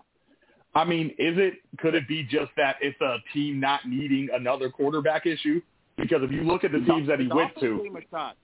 I 0.75 0.86
mean, 0.86 1.08
is 1.17 1.38
it 1.38 1.55
could 1.79 1.95
it 1.95 2.08
be 2.08 2.23
just 2.23 2.51
that 2.58 2.77
it's 2.82 2.99
a 3.01 3.17
team 3.34 3.60
not 3.60 3.88
needing 3.88 4.29
another 4.34 4.69
quarterback 4.69 5.25
issue? 5.25 5.62
Because 5.97 6.21
if 6.23 6.32
you 6.32 6.43
look 6.43 6.63
at 6.63 6.71
the 6.71 6.79
teams 6.79 7.08
that 7.08 7.19
he 7.19 7.27
The 7.27 7.36
went 7.36 7.53
Dolphins 7.55 7.77
to, 7.77 7.77
Gave 7.84 7.91
him 7.91 7.97
a 7.97 8.15
shot. 8.15 8.38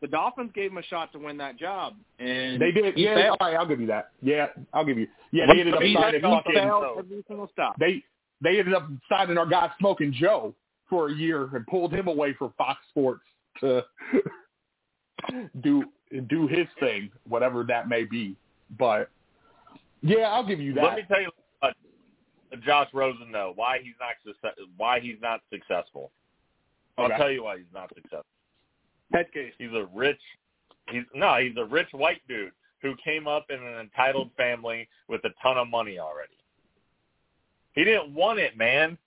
The 0.00 0.08
Dolphins 0.08 0.50
gave 0.52 0.72
him 0.72 0.78
a 0.78 0.82
shot 0.82 1.12
to 1.12 1.18
win 1.18 1.36
that 1.36 1.56
job, 1.56 1.94
and 2.18 2.60
they 2.60 2.72
did. 2.72 2.98
Yeah, 2.98 3.28
all 3.28 3.36
right, 3.40 3.56
I'll 3.56 3.66
give 3.66 3.80
you 3.80 3.86
that. 3.86 4.10
Yeah, 4.20 4.48
I'll 4.72 4.84
give 4.84 4.98
you. 4.98 5.06
Yeah, 5.30 5.46
they 5.46 5.60
ended 5.60 5.74
up 5.74 5.80
signing 5.80 6.24
every 6.24 7.24
single 7.28 7.48
stop. 7.52 7.78
They 7.78 8.02
they 8.40 8.58
ended 8.58 8.74
up 8.74 8.88
signing 9.08 9.38
our 9.38 9.46
guy 9.46 9.70
Smoking 9.78 10.12
Joe 10.12 10.54
for 10.90 11.08
a 11.08 11.14
year 11.14 11.48
and 11.54 11.64
pulled 11.68 11.92
him 11.94 12.08
away 12.08 12.34
from 12.34 12.52
Fox 12.58 12.80
Sports 12.90 13.22
to 13.60 13.84
do 15.62 15.84
do 16.28 16.48
his 16.48 16.66
thing, 16.80 17.10
whatever 17.28 17.62
that 17.64 17.88
may 17.88 18.02
be. 18.02 18.34
But 18.76 19.08
yeah, 20.02 20.30
I'll 20.30 20.46
give 20.46 20.60
you 20.60 20.74
that. 20.74 20.84
Let 20.84 20.96
me 20.96 21.02
tell 21.06 21.20
you 21.20 21.30
Josh 22.58 22.88
Rosen 22.92 23.32
though 23.32 23.52
why 23.54 23.78
he's 23.82 23.94
not 24.00 24.14
success, 24.24 24.54
why 24.76 25.00
he's 25.00 25.20
not 25.20 25.40
successful. 25.50 26.12
I'll 26.98 27.06
Okay. 27.06 27.16
tell 27.16 27.30
you 27.30 27.44
why 27.44 27.58
he's 27.58 27.72
not 27.72 27.88
successful. 27.94 28.26
Head 29.12 29.32
case. 29.32 29.52
He's 29.58 29.72
a 29.72 29.86
rich 29.92 30.20
he's 30.90 31.04
no, 31.14 31.36
he's 31.36 31.56
a 31.56 31.64
rich 31.64 31.88
white 31.92 32.20
dude 32.28 32.52
who 32.80 32.94
came 33.02 33.26
up 33.26 33.46
in 33.50 33.62
an 33.62 33.78
entitled 33.80 34.30
family 34.36 34.88
with 35.08 35.24
a 35.24 35.30
ton 35.42 35.56
of 35.56 35.68
money 35.68 35.98
already. 35.98 36.32
He 37.72 37.84
didn't 37.84 38.12
want 38.12 38.38
it, 38.38 38.56
man. 38.56 38.98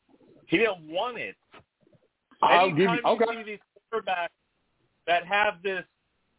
He 0.48 0.58
didn't 0.58 0.88
want 0.88 1.18
it. 1.18 1.36
I'll 2.42 2.70
give 2.70 2.90
you. 2.90 3.00
Okay. 3.06 3.26
see 3.38 3.44
these 3.44 3.60
quarterbacks 3.94 4.30
that 5.08 5.26
have 5.26 5.56
this 5.64 5.84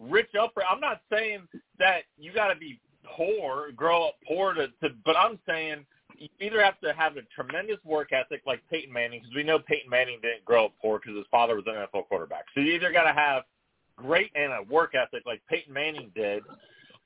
rich 0.01 0.31
upper 0.40 0.62
I'm 0.64 0.81
not 0.81 1.01
saying 1.11 1.47
that 1.79 2.03
you 2.19 2.33
gotta 2.33 2.57
be 2.57 2.81
poor, 3.05 3.71
grow 3.73 4.09
up 4.09 4.14
poor 4.27 4.55
to, 4.55 4.69
to 4.69 4.90
but 5.05 5.16
I'm 5.16 5.38
saying 5.47 5.87
you 6.19 6.29
either 6.41 6.63
have 6.63 6.81
to 6.81 6.93
have 6.93 7.17
a 7.17 7.23
tremendous 7.35 7.79
work 7.85 8.13
ethic 8.13 8.43
like 8.47 8.63
Peyton 8.71 8.93
Manning, 8.93 9.21
because 9.21 9.35
we 9.35 9.43
know 9.43 9.59
Peyton 9.59 9.91
Manning 9.91 10.19
didn't 10.23 10.45
grow 10.45 10.67
up 10.67 10.73
poor 10.81 10.99
because 10.99 11.17
his 11.17 11.27
father 11.31 11.57
was 11.57 11.65
an 11.67 11.75
NFL 11.75 12.09
quarterback. 12.09 12.45
So 12.55 12.61
you 12.61 12.73
either 12.73 12.93
got 12.93 13.05
to 13.05 13.13
have 13.13 13.43
great 13.97 14.31
and 14.35 14.53
a 14.53 14.63
work 14.73 14.95
ethic 14.95 15.25
like 15.27 15.43
Peyton 15.49 15.73
Manning 15.73 16.11
did, 16.15 16.43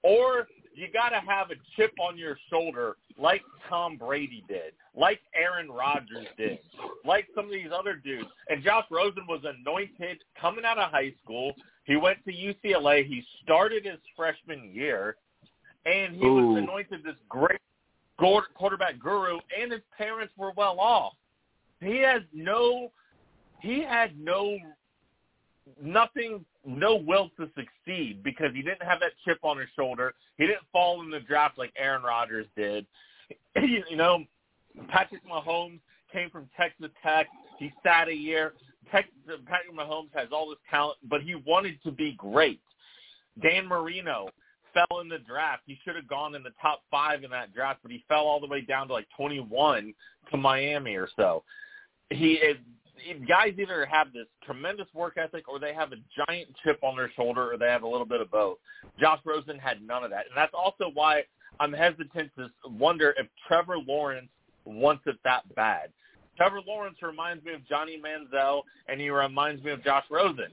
or 0.02 0.46
you 0.74 0.88
got 0.92 1.10
to 1.10 1.20
have 1.20 1.50
a 1.50 1.54
chip 1.76 1.92
on 2.00 2.16
your 2.16 2.38
shoulder 2.48 2.96
like 3.18 3.42
Tom 3.68 3.96
Brady 3.96 4.44
did, 4.48 4.72
like 4.96 5.20
Aaron 5.34 5.70
Rodgers 5.70 6.26
did, 6.38 6.58
like 7.04 7.26
some 7.34 7.46
of 7.46 7.50
these 7.50 7.70
other 7.76 7.94
dudes. 7.94 8.28
And 8.48 8.62
Josh 8.62 8.86
Rosen 8.90 9.26
was 9.28 9.40
anointed 9.44 10.18
coming 10.40 10.64
out 10.64 10.78
of 10.78 10.90
high 10.90 11.12
school. 11.22 11.52
He 11.84 11.96
went 11.96 12.18
to 12.24 12.32
UCLA. 12.32 13.06
He 13.06 13.24
started 13.42 13.84
his 13.84 13.98
freshman 14.16 14.70
year, 14.72 15.16
and 15.86 16.14
he 16.14 16.24
Ooh. 16.24 16.46
was 16.46 16.62
anointed 16.62 17.04
this 17.04 17.16
great 17.28 17.60
quarterback 18.54 18.98
guru, 18.98 19.38
and 19.58 19.72
his 19.72 19.80
parents 19.96 20.32
were 20.36 20.52
well 20.56 20.78
off. 20.78 21.14
He 21.80 21.98
has 21.98 22.22
no, 22.32 22.92
he 23.60 23.82
had 23.82 24.18
no, 24.18 24.58
nothing, 25.82 26.44
no 26.66 26.96
will 26.96 27.30
to 27.38 27.48
succeed 27.56 28.22
because 28.22 28.54
he 28.54 28.62
didn't 28.62 28.82
have 28.82 29.00
that 29.00 29.12
chip 29.24 29.38
on 29.42 29.58
his 29.58 29.68
shoulder. 29.74 30.14
He 30.36 30.46
didn't 30.46 30.66
fall 30.72 31.02
in 31.02 31.10
the 31.10 31.20
draft 31.20 31.58
like 31.58 31.72
Aaron 31.76 32.02
Rodgers 32.02 32.46
did. 32.56 32.86
you 33.56 33.96
know, 33.96 34.24
Patrick 34.88 35.22
Mahomes 35.26 35.80
came 36.12 36.30
from 36.30 36.48
Texas 36.56 36.90
Tech. 37.02 37.26
He 37.58 37.72
sat 37.82 38.08
a 38.08 38.14
year. 38.14 38.52
Patrick 38.90 39.12
Mahomes 39.74 40.08
has 40.14 40.28
all 40.32 40.48
this 40.50 40.58
talent, 40.70 40.98
but 41.08 41.22
he 41.22 41.36
wanted 41.46 41.78
to 41.84 41.92
be 41.92 42.12
great. 42.18 42.60
Dan 43.40 43.66
Marino 43.66 44.28
fell 44.72 45.00
in 45.00 45.08
the 45.08 45.18
draft. 45.18 45.62
He 45.66 45.78
should 45.84 45.96
have 45.96 46.08
gone 46.08 46.34
in 46.34 46.42
the 46.42 46.52
top 46.60 46.82
five 46.90 47.24
in 47.24 47.30
that 47.30 47.54
draft, 47.54 47.80
but 47.82 47.90
he 47.90 48.04
fell 48.08 48.24
all 48.24 48.40
the 48.40 48.46
way 48.46 48.60
down 48.60 48.88
to 48.88 48.92
like 48.92 49.06
21 49.16 49.94
to 50.30 50.36
Miami 50.36 50.94
or 50.94 51.08
so. 51.16 51.42
He 52.10 52.34
is 52.34 52.56
guys 53.28 53.54
either 53.58 53.86
have 53.86 54.12
this 54.12 54.26
tremendous 54.44 54.86
work 54.94 55.16
ethic 55.16 55.48
or 55.48 55.58
they 55.58 55.72
have 55.72 55.92
a 55.92 55.96
giant 56.26 56.48
chip 56.62 56.78
on 56.82 56.96
their 56.96 57.10
shoulder 57.16 57.52
or 57.52 57.56
they 57.56 57.66
have 57.68 57.82
a 57.82 57.88
little 57.88 58.06
bit 58.06 58.20
of 58.20 58.30
both. 58.30 58.58
Josh 58.98 59.20
Rosen 59.24 59.58
had 59.58 59.82
none 59.82 60.04
of 60.04 60.10
that. 60.10 60.26
And 60.26 60.36
that's 60.36 60.52
also 60.54 60.90
why 60.92 61.22
I'm 61.58 61.72
hesitant 61.72 62.30
to 62.36 62.48
wonder 62.66 63.14
if 63.18 63.26
Trevor 63.48 63.78
Lawrence 63.78 64.28
wants 64.64 65.02
it 65.06 65.16
that 65.24 65.42
bad. 65.54 65.90
Trevor 66.36 66.60
Lawrence 66.66 66.96
reminds 67.02 67.44
me 67.44 67.52
of 67.52 67.66
Johnny 67.68 68.00
Manziel 68.00 68.62
and 68.88 69.00
he 69.00 69.10
reminds 69.10 69.62
me 69.62 69.70
of 69.72 69.82
Josh 69.84 70.04
Rosen. 70.10 70.48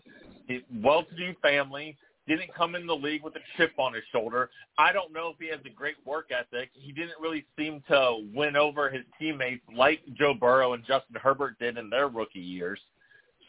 Well-to-do 0.81 1.33
family, 1.41 1.97
didn't 2.27 2.53
come 2.53 2.75
in 2.75 2.85
the 2.85 2.95
league 2.95 3.23
with 3.23 3.35
a 3.35 3.39
chip 3.55 3.71
on 3.77 3.93
his 3.93 4.03
shoulder. 4.11 4.49
I 4.77 4.91
don't 4.91 5.13
know 5.13 5.29
if 5.29 5.35
he 5.39 5.47
has 5.49 5.59
a 5.65 5.69
great 5.69 5.95
work 6.05 6.29
ethic. 6.31 6.69
He 6.73 6.91
didn't 6.91 7.19
really 7.21 7.45
seem 7.57 7.81
to 7.87 8.27
win 8.33 8.55
over 8.55 8.89
his 8.89 9.03
teammates 9.17 9.63
like 9.75 10.01
Joe 10.13 10.33
Burrow 10.33 10.73
and 10.73 10.83
Justin 10.85 11.15
Herbert 11.21 11.57
did 11.59 11.77
in 11.77 11.89
their 11.89 12.09
rookie 12.09 12.39
years. 12.39 12.79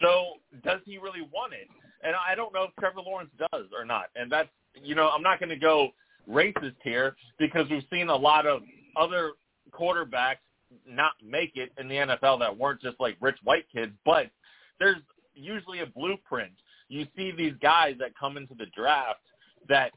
So 0.01 0.35
does 0.65 0.81
he 0.85 0.99
really 0.99 1.23
want 1.33 1.53
it? 1.53 1.69
And 2.03 2.15
I 2.15 2.35
don't 2.35 2.55
know 2.55 2.65
if 2.65 2.71
Trevor 2.79 3.01
Lawrence 3.01 3.31
does 3.39 3.67
or 3.77 3.85
not. 3.85 4.07
And 4.15 4.31
that's, 4.31 4.49
you 4.81 4.95
know, 4.95 5.09
I'm 5.09 5.23
not 5.23 5.41
going 5.41 5.49
to 5.49 5.57
go 5.57 5.91
racist 6.31 6.77
here 6.85 7.17
because 7.39 7.69
we've 7.71 7.83
seen 7.91 8.09
a 8.09 8.17
lot 8.17 8.47
of 8.47 8.63
other 8.97 9.33
quarterbacks 9.73 10.37
not 10.87 11.13
make 11.25 11.53
it 11.57 11.73
in 11.79 11.89
the 11.89 11.97
NFL 11.97 12.39
that 12.41 12.57
weren't 12.57 12.81
just 12.81 13.01
like 13.01 13.17
rich 13.21 13.37
white 13.43 13.67
kids, 13.75 13.93
but 14.05 14.27
there's 14.79 14.99
usually 15.35 15.81
a 15.81 15.87
blueprint 15.87 16.53
you 16.89 17.07
see 17.17 17.31
these 17.31 17.55
guys 17.61 17.95
that 17.99 18.11
come 18.19 18.37
into 18.37 18.55
the 18.55 18.67
draft 18.75 19.21
that 19.69 19.93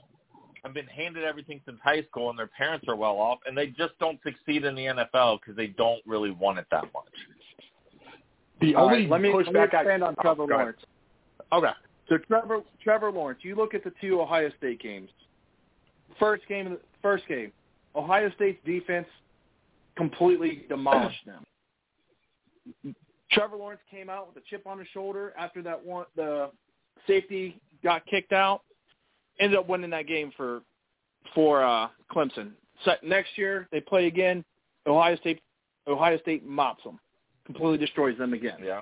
have 0.63 0.73
been 0.73 0.87
handed 0.87 1.23
everything 1.23 1.59
since 1.65 1.77
high 1.83 2.03
school 2.03 2.29
and 2.29 2.37
their 2.37 2.47
parents 2.47 2.85
are 2.87 2.95
well 2.95 3.17
off 3.17 3.39
and 3.45 3.57
they 3.57 3.67
just 3.67 3.97
don't 3.99 4.19
succeed 4.23 4.63
in 4.63 4.75
the 4.75 4.85
NFL 4.85 5.39
because 5.39 5.55
they 5.55 5.67
don't 5.67 6.01
really 6.05 6.31
want 6.31 6.59
it 6.59 6.65
that 6.71 6.83
much. 6.93 7.03
The 8.59 8.75
All 8.75 8.85
only 8.85 9.01
right, 9.03 9.09
let 9.09 9.21
me, 9.21 9.33
let 9.33 9.45
me 9.47 9.51
pushback 9.51 9.73
I 9.73 9.81
expand 9.81 10.03
on 10.03 10.15
oh, 10.17 10.21
Trevor 10.21 10.47
go 10.47 10.53
ahead. 10.53 10.59
Lawrence. 10.59 10.79
Okay. 11.51 11.71
So 12.09 12.17
Trevor 12.27 12.61
Trevor 12.83 13.11
Lawrence, 13.11 13.39
you 13.41 13.55
look 13.55 13.73
at 13.73 13.83
the 13.83 13.91
two 13.99 14.21
Ohio 14.21 14.51
State 14.57 14.81
games. 14.81 15.09
First 16.19 16.47
game, 16.47 16.77
first 17.01 17.27
game, 17.27 17.51
Ohio 17.95 18.29
State's 18.35 18.59
defense 18.65 19.07
completely 19.95 20.65
demolished 20.69 21.25
them. 21.25 22.95
Trevor 23.31 23.57
Lawrence 23.57 23.81
came 23.89 24.09
out 24.09 24.27
with 24.27 24.43
a 24.43 24.45
chip 24.47 24.67
on 24.67 24.77
his 24.77 24.87
shoulder 24.93 25.33
after 25.37 25.63
that 25.63 25.83
one. 25.83 26.05
The 26.15 26.51
safety 27.07 27.59
got 27.83 28.05
kicked 28.05 28.33
out. 28.33 28.61
Ended 29.39 29.57
up 29.59 29.67
winning 29.67 29.89
that 29.91 30.07
game 30.07 30.31
for 30.37 30.61
for 31.33 31.63
uh, 31.63 31.87
Clemson. 32.11 32.51
So 32.85 32.93
next 33.03 33.37
year 33.37 33.67
they 33.71 33.79
play 33.81 34.07
again. 34.07 34.43
Ohio 34.87 35.15
State 35.17 35.41
Ohio 35.87 36.19
State 36.19 36.45
mops 36.45 36.83
them, 36.83 36.99
completely 37.45 37.77
destroys 37.77 38.17
them 38.17 38.33
again. 38.33 38.57
Yeah. 38.63 38.81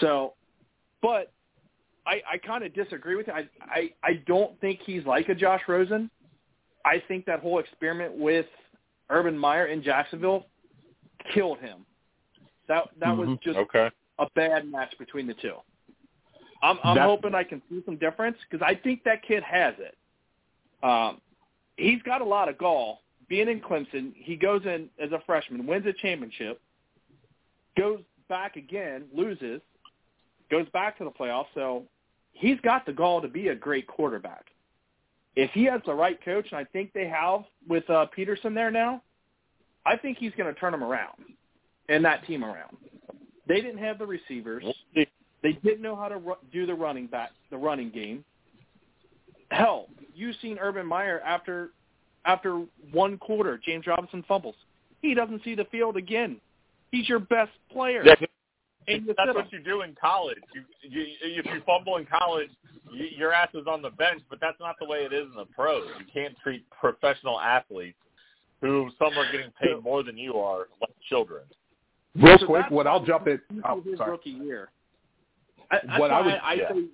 So, 0.00 0.34
but 1.02 1.32
I, 2.06 2.20
I 2.32 2.38
kind 2.38 2.64
of 2.64 2.74
disagree 2.74 3.14
with 3.16 3.28
you. 3.28 3.32
I, 3.32 3.48
I 3.62 3.90
I 4.02 4.12
don't 4.26 4.58
think 4.60 4.80
he's 4.84 5.04
like 5.06 5.28
a 5.28 5.34
Josh 5.34 5.62
Rosen. 5.68 6.10
I 6.84 7.02
think 7.08 7.24
that 7.26 7.40
whole 7.40 7.58
experiment 7.60 8.16
with 8.16 8.46
Urban 9.10 9.38
Meyer 9.38 9.66
in 9.66 9.82
Jacksonville 9.82 10.46
killed 11.32 11.58
him. 11.58 11.86
That 12.68 12.88
that 13.00 13.16
was 13.16 13.28
Mhm. 13.28 13.42
just 13.42 13.58
Okay. 13.58 13.90
a 14.18 14.26
bad 14.34 14.68
match 14.70 14.96
between 14.98 15.26
the 15.26 15.34
two. 15.34 15.56
I'm 16.64 16.78
I'm 16.82 16.96
That's- 16.96 17.10
hoping 17.10 17.34
I 17.34 17.44
can 17.44 17.60
see 17.68 17.82
some 17.84 17.96
difference 17.96 18.38
because 18.48 18.66
I 18.66 18.74
think 18.74 19.04
that 19.04 19.22
kid 19.22 19.42
has 19.42 19.74
it. 19.78 19.96
Um, 20.82 21.20
he's 21.76 22.02
got 22.02 22.22
a 22.22 22.24
lot 22.24 22.48
of 22.48 22.56
gall. 22.56 23.02
Being 23.28 23.48
in 23.48 23.60
Clemson, 23.60 24.12
he 24.14 24.36
goes 24.36 24.62
in 24.64 24.88
as 24.98 25.12
a 25.12 25.20
freshman, 25.26 25.66
wins 25.66 25.86
a 25.86 25.92
championship, 25.92 26.60
goes 27.76 28.00
back 28.28 28.56
again, 28.56 29.04
loses, 29.14 29.60
goes 30.50 30.68
back 30.70 30.98
to 30.98 31.04
the 31.04 31.10
playoffs. 31.10 31.46
So 31.54 31.84
he's 32.32 32.60
got 32.60 32.86
the 32.86 32.92
gall 32.92 33.20
to 33.22 33.28
be 33.28 33.48
a 33.48 33.54
great 33.54 33.86
quarterback. 33.86 34.46
If 35.36 35.50
he 35.52 35.64
has 35.64 35.80
the 35.84 35.94
right 35.94 36.22
coach, 36.24 36.46
and 36.50 36.58
I 36.58 36.64
think 36.64 36.92
they 36.92 37.08
have 37.08 37.44
with 37.68 37.88
uh, 37.90 38.06
Pederson 38.16 38.54
there 38.54 38.70
now, 38.70 39.02
I 39.84 39.96
think 39.96 40.18
he's 40.18 40.32
going 40.36 40.52
to 40.52 40.58
turn 40.58 40.72
them 40.72 40.84
around 40.84 41.16
and 41.88 42.04
that 42.04 42.26
team 42.26 42.44
around. 42.44 42.76
They 43.46 43.56
didn't 43.56 43.78
have 43.78 43.98
the 43.98 44.06
receivers. 44.06 44.64
They 45.44 45.52
didn't 45.52 45.82
know 45.82 45.94
how 45.94 46.08
to 46.08 46.16
ru- 46.16 46.36
do 46.52 46.64
the 46.66 46.74
running 46.74 47.06
back, 47.06 47.30
the 47.50 47.58
running 47.58 47.90
game. 47.90 48.24
Hell, 49.50 49.86
you've 50.14 50.34
seen 50.42 50.58
Urban 50.58 50.86
Meyer 50.86 51.20
after 51.24 51.70
after 52.24 52.64
one 52.92 53.18
quarter, 53.18 53.60
James 53.64 53.86
Robinson 53.86 54.24
fumbles. 54.26 54.54
He 55.02 55.12
doesn't 55.12 55.44
see 55.44 55.54
the 55.54 55.66
field 55.66 55.98
again. 55.98 56.40
He's 56.90 57.06
your 57.06 57.18
best 57.18 57.50
player. 57.70 58.02
That's, 58.02 58.22
and 58.88 59.04
you 59.06 59.14
that's 59.16 59.34
what 59.34 59.44
him. 59.44 59.50
you 59.52 59.58
do 59.62 59.82
in 59.82 59.94
college. 60.00 60.38
You, 60.54 60.62
you, 60.82 61.04
if 61.20 61.44
you 61.44 61.60
fumble 61.66 61.98
in 61.98 62.06
college, 62.06 62.48
you, 62.90 63.06
your 63.14 63.34
ass 63.34 63.48
is 63.52 63.66
on 63.66 63.82
the 63.82 63.90
bench, 63.90 64.22
but 64.30 64.38
that's 64.40 64.58
not 64.58 64.76
the 64.80 64.86
way 64.86 65.00
it 65.00 65.12
is 65.12 65.26
in 65.30 65.36
the 65.36 65.44
pros. 65.44 65.86
You 65.98 66.06
can't 66.10 66.34
treat 66.42 66.64
professional 66.70 67.38
athletes 67.38 67.98
who 68.62 68.88
some 68.98 69.12
are 69.18 69.30
getting 69.30 69.50
paid 69.60 69.82
more 69.84 70.02
than 70.02 70.16
you 70.16 70.38
are 70.38 70.68
like 70.80 70.94
children. 71.10 71.42
Real 72.16 72.38
So 72.38 72.46
quick, 72.46 72.70
what 72.70 72.86
I'll 72.86 73.04
jump 73.04 73.26
in. 73.26 73.38
this 73.50 73.62
Oh, 73.68 73.82
his 73.82 73.98
sorry. 73.98 74.10
rookie 74.12 74.30
year. 74.30 74.70
I, 75.88 75.98
What 75.98 76.10
I 76.10 76.20
would- 76.20 76.34
I, 76.34 76.52
yeah. 76.54 76.68
say, 76.72 76.84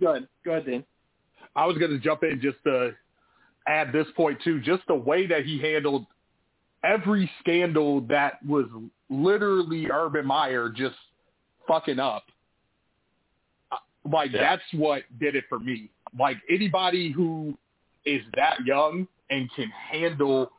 go 0.00 0.10
ahead, 0.10 0.28
go 0.44 0.50
ahead, 0.52 0.66
Dan. 0.66 0.84
I 1.54 1.66
was 1.66 1.78
going 1.78 1.90
to 1.90 1.98
jump 1.98 2.22
in 2.22 2.40
just 2.40 2.58
to 2.64 2.94
add 3.66 3.92
this 3.92 4.06
point 4.16 4.38
too. 4.42 4.60
Just 4.60 4.82
the 4.88 4.94
way 4.94 5.26
that 5.26 5.44
he 5.44 5.58
handled 5.58 6.06
every 6.84 7.30
scandal 7.40 8.02
that 8.02 8.44
was 8.46 8.66
literally 9.08 9.88
Urban 9.90 10.26
Meyer 10.26 10.68
just 10.68 10.96
fucking 11.66 11.98
up. 11.98 12.24
Uh, 13.72 13.76
Like 14.04 14.32
Yeah. 14.32 14.40
that's 14.40 14.62
what 14.72 15.02
did 15.18 15.34
it 15.34 15.44
for 15.48 15.58
me. 15.58 15.88
Like 16.18 16.36
anybody 16.48 17.10
who 17.10 17.56
is 18.04 18.22
that 18.36 18.64
young 18.64 19.08
and 19.30 19.50
can 19.54 19.68
handle 19.70 20.52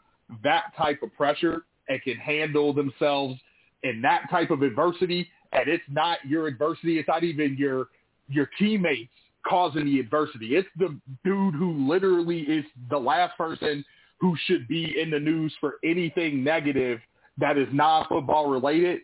that 0.44 0.76
type 0.76 1.02
of 1.04 1.16
pressure 1.16 1.64
and 1.88 2.02
can 2.02 2.18
handle 2.18 2.74
themselves 2.74 3.40
in 3.84 4.02
that 4.02 4.30
type 4.30 4.50
of 4.50 4.62
adversity, 4.64 5.30
and 5.52 5.68
it's 5.68 5.84
not 5.90 6.20
your 6.28 6.48
adversity, 6.48 7.00
it's 7.00 7.08
not 7.08 7.24
even 7.24 7.56
your 7.58 7.88
your 8.30 8.50
teammates 8.60 9.12
causing 9.48 9.86
the 9.86 10.00
adversity. 10.00 10.56
It's 10.56 10.68
the 10.78 10.98
dude 11.24 11.56
who 11.56 11.88
literally 11.88 12.42
is 12.42 12.66
the 12.90 12.98
last 12.98 13.38
person 13.38 13.84
who 14.20 14.36
should 14.46 14.68
be 14.68 15.00
in 15.00 15.10
the 15.10 15.20
news 15.20 15.54
for 15.60 15.76
anything 15.84 16.44
negative 16.44 17.00
that 17.38 17.58
is 17.58 17.68
not 17.72 18.10
football 18.10 18.50
related, 18.50 19.02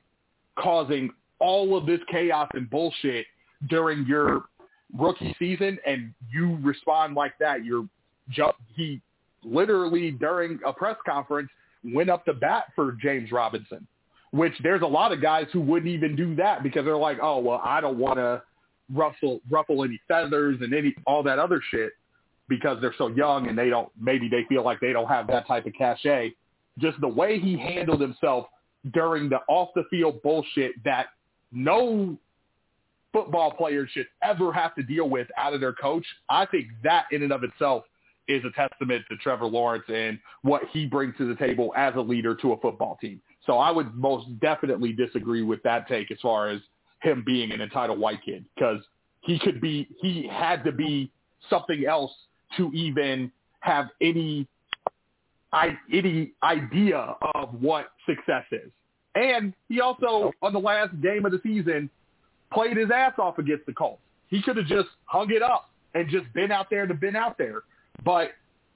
causing 0.58 1.12
all 1.40 1.78
of 1.78 1.86
this 1.86 2.00
chaos 2.12 2.50
and 2.54 2.70
bullshit 2.70 3.26
during 3.70 4.06
your 4.06 4.46
rookie 4.98 5.36
season, 5.40 5.78
and 5.86 6.14
you 6.32 6.58
respond 6.62 7.16
like 7.16 7.34
that. 7.40 7.64
You're 7.64 7.88
ju- 8.30 8.52
he 8.76 9.02
literally 9.44 10.12
during 10.12 10.60
a 10.66 10.74
press 10.74 10.98
conference 11.06 11.50
went 11.84 12.10
up 12.10 12.26
to 12.26 12.34
bat 12.34 12.66
for 12.76 12.94
James 12.94 13.32
Robinson, 13.32 13.86
which 14.34 14.54
there's 14.64 14.82
a 14.82 14.86
lot 14.86 15.12
of 15.12 15.22
guys 15.22 15.46
who 15.54 15.62
wouldn't 15.62 15.92
even 15.92 16.16
do 16.16 16.36
that 16.36 16.64
because 16.64 16.84
they're 16.84 16.98
like, 16.98 17.20
oh 17.22 17.38
well, 17.38 17.62
I 17.64 17.80
don't 17.80 18.00
want 18.00 18.18
to 18.18 18.42
ruffle 18.92 19.40
ruffle 19.50 19.84
any 19.84 20.02
feathers 20.08 20.58
and 20.62 20.74
any 20.74 20.94
all 21.06 21.22
that 21.24 21.38
other 21.40 21.62
shit 21.70 21.94
because 22.50 22.80
they're 22.82 22.96
so 22.98 23.08
young 23.10 23.48
and 23.48 23.58
they 23.58 23.70
don't 23.70 23.90
maybe 24.00 24.28
they 24.28 24.44
feel 24.50 24.64
like 24.64 24.80
they 24.80 24.92
don't 24.92 25.08
have 25.08 25.28
that 25.28 25.48
type 25.48 25.66
of 25.68 25.74
cachet. 25.74 26.34
just 26.80 27.00
the 27.00 27.08
way 27.08 27.40
he 27.40 27.58
handled 27.58 28.02
himself 28.02 28.48
during 28.92 29.30
the 29.30 29.38
off 29.48 29.70
the 29.76 29.84
field 29.90 30.22
bullshit 30.24 30.72
that 30.84 31.08
no 31.52 32.18
football 33.14 33.52
player 33.52 33.88
should 33.88 34.08
ever 34.24 34.52
have 34.52 34.74
to 34.74 34.82
deal 34.82 35.08
with 35.08 35.28
out 35.38 35.54
of 35.54 35.62
their 35.62 35.74
coach. 35.74 36.06
I 36.28 36.48
think 36.48 36.70
that 36.84 37.06
in 37.12 37.22
and 37.22 37.32
of 37.32 37.44
itself 37.44 37.84
is 38.28 38.44
a 38.44 38.52
testament 38.52 39.06
to 39.12 39.18
Trevor 39.18 39.46
Lawrence 39.46 39.84
and 39.88 40.18
what 40.42 40.64
he 40.72 40.88
brings 40.88 41.16
to 41.18 41.28
the 41.28 41.36
table 41.36 41.72
as 41.78 41.94
a 41.96 42.02
leader 42.02 42.34
to 42.36 42.54
a 42.54 42.58
football 42.58 42.98
team. 43.00 43.22
So 43.46 43.58
I 43.58 43.72
would 43.72 43.94
most 43.94 44.40
definitely 44.40 44.94
disagree 44.94 45.42
with 45.42 45.62
that 45.64 45.88
take 45.88 46.12
as 46.12 46.18
far 46.22 46.50
as 46.50 46.62
him 47.02 47.24
being 47.26 47.52
an 47.52 47.62
entitled 47.62 48.00
white 48.00 48.24
kid 48.24 48.46
because 48.56 48.82
he 49.22 49.40
could 49.40 49.60
be, 49.60 49.88
he 50.00 50.28
had 50.32 50.64
to 50.64 50.72
be 50.72 51.12
something 51.50 51.86
else 51.86 52.12
to 52.58 52.72
even 52.74 53.32
have 53.60 53.88
any 54.02 54.48
any 55.92 56.32
idea 56.42 57.16
of 57.36 57.62
what 57.62 57.92
success 58.06 58.44
is. 58.52 58.72
And 59.16 59.54
he 59.70 59.82
also, 59.82 60.32
on 60.42 60.54
the 60.54 60.60
last 60.60 61.00
game 61.02 61.26
of 61.26 61.32
the 61.32 61.40
season, 61.44 61.90
played 62.52 62.78
his 62.78 62.90
ass 62.92 63.14
off 63.20 63.38
against 63.38 63.66
the 63.66 63.74
Colts. 63.74 64.02
He 64.30 64.42
could 64.42 64.58
have 64.58 64.66
just 64.66 64.90
hung 65.06 65.30
it 65.32 65.44
up 65.44 65.70
and 65.94 66.10
just 66.10 66.32
been 66.34 66.52
out 66.52 66.70
there 66.72 66.88
to 66.88 66.94
been 66.94 67.16
out 67.16 67.38
there. 67.38 67.62
But 68.04 68.32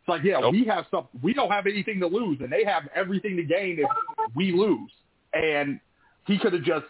it's 0.08 0.10
like, 0.10 0.24
yeah, 0.24 0.40
Nope. 0.40 0.54
we 0.54 0.64
have 0.66 0.86
some. 0.90 1.08
We 1.22 1.34
don't 1.34 1.52
have 1.52 1.68
anything 1.68 2.00
to 2.00 2.08
lose, 2.08 2.40
and 2.40 2.50
they 2.50 2.64
have 2.64 2.84
everything 2.96 3.36
to 3.36 3.44
gain 3.44 3.78
if 3.80 3.90
we 4.36 4.54
lose. 4.54 4.92
And 5.34 5.82
he 6.26 6.40
could 6.40 6.54
have 6.54 6.64
just 6.64 6.86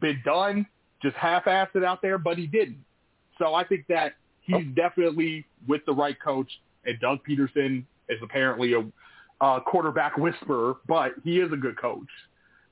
been 0.00 0.20
done, 0.24 0.66
just 1.00 1.14
half-assed 1.16 1.76
it 1.76 1.84
out 1.84 2.02
there, 2.02 2.18
but 2.18 2.36
he 2.36 2.48
didn't. 2.48 2.84
So 3.38 3.54
I 3.54 3.62
think 3.64 3.86
that 3.88 4.14
he's 4.40 4.66
definitely 4.74 5.46
with 5.68 5.82
the 5.86 5.92
right 5.92 6.16
coach, 6.20 6.48
and 6.84 6.98
Doug 6.98 7.20
Pederson 7.28 7.84
is 8.08 8.18
apparently 8.20 8.74
a 8.74 8.84
uh, 9.40 9.60
quarterback 9.60 10.16
whisperer, 10.16 10.74
but 10.88 11.12
he 11.22 11.38
is 11.38 11.52
a 11.52 11.56
good 11.56 11.78
coach. 11.80 12.08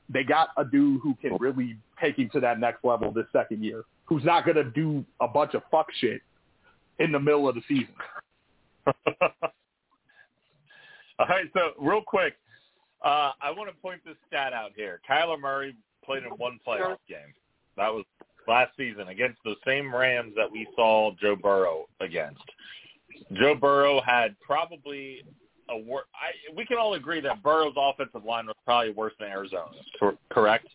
They 0.09 0.25
got 0.25 0.48
a 0.57 0.64
dude 0.64 1.03
who 1.03 1.14
can 1.20 1.37
really 1.37 1.77
take 2.01 2.18
him 2.18 2.31
to 2.33 2.40
that 2.40 2.59
next 2.59 2.85
level 2.85 3.12
this 3.12 3.27
second 3.33 3.62
year, 3.62 3.85
who's 4.07 4.25
not 4.25 4.44
going 4.44 4.57
to 4.57 4.64
do 4.64 5.05
a 5.20 5.29
bunch 5.29 5.55
of 5.55 5.62
fuck 5.70 5.87
shit 6.01 6.20
in 6.98 7.12
the 7.12 7.20
middle 7.20 7.48
of 7.48 7.55
the 7.55 7.62
season. 7.68 7.94
All 11.18 11.27
right, 11.29 11.47
so 11.55 11.73
real 11.81 12.03
quick, 12.07 12.35
uh, 13.05 13.33
I 13.40 13.51
want 13.51 13.68
to 13.68 13.77
point 13.81 14.01
this 14.05 14.16
stat 14.27 14.53
out 14.53 14.73
here. 14.75 15.01
Kyler 15.09 15.38
Murray 15.40 15.77
played 16.05 16.25
in 16.25 16.31
one 16.31 16.59
playoff 16.66 16.97
game. 17.09 17.35
That 17.77 17.92
was 17.92 18.05
last 18.49 18.73
season 18.77 19.09
against 19.09 19.38
the 19.45 19.55
same 19.66 19.95
Rams 19.95 20.33
that 20.37 20.51
we 20.51 20.66
saw 20.75 21.12
Joe 21.21 21.37
Burrow 21.37 21.87
against. 22.01 22.42
Joe 23.35 23.55
Burrow 23.55 24.01
had 24.01 24.35
probably 24.40 25.23
a 25.71 25.77
wor- 25.79 26.07
I 26.14 26.55
We 26.57 26.64
can 26.64 26.79
all 26.79 26.95
agree 26.95 27.21
that 27.21 27.42
Burrow's 27.42 27.75
offensive 27.77 28.25
line 28.25 28.47
was 28.47 28.57
probably 28.64 28.92
worse 28.92 29.12
than 29.21 29.29
Arizona's. 29.29 29.77
Correct? 30.31 30.66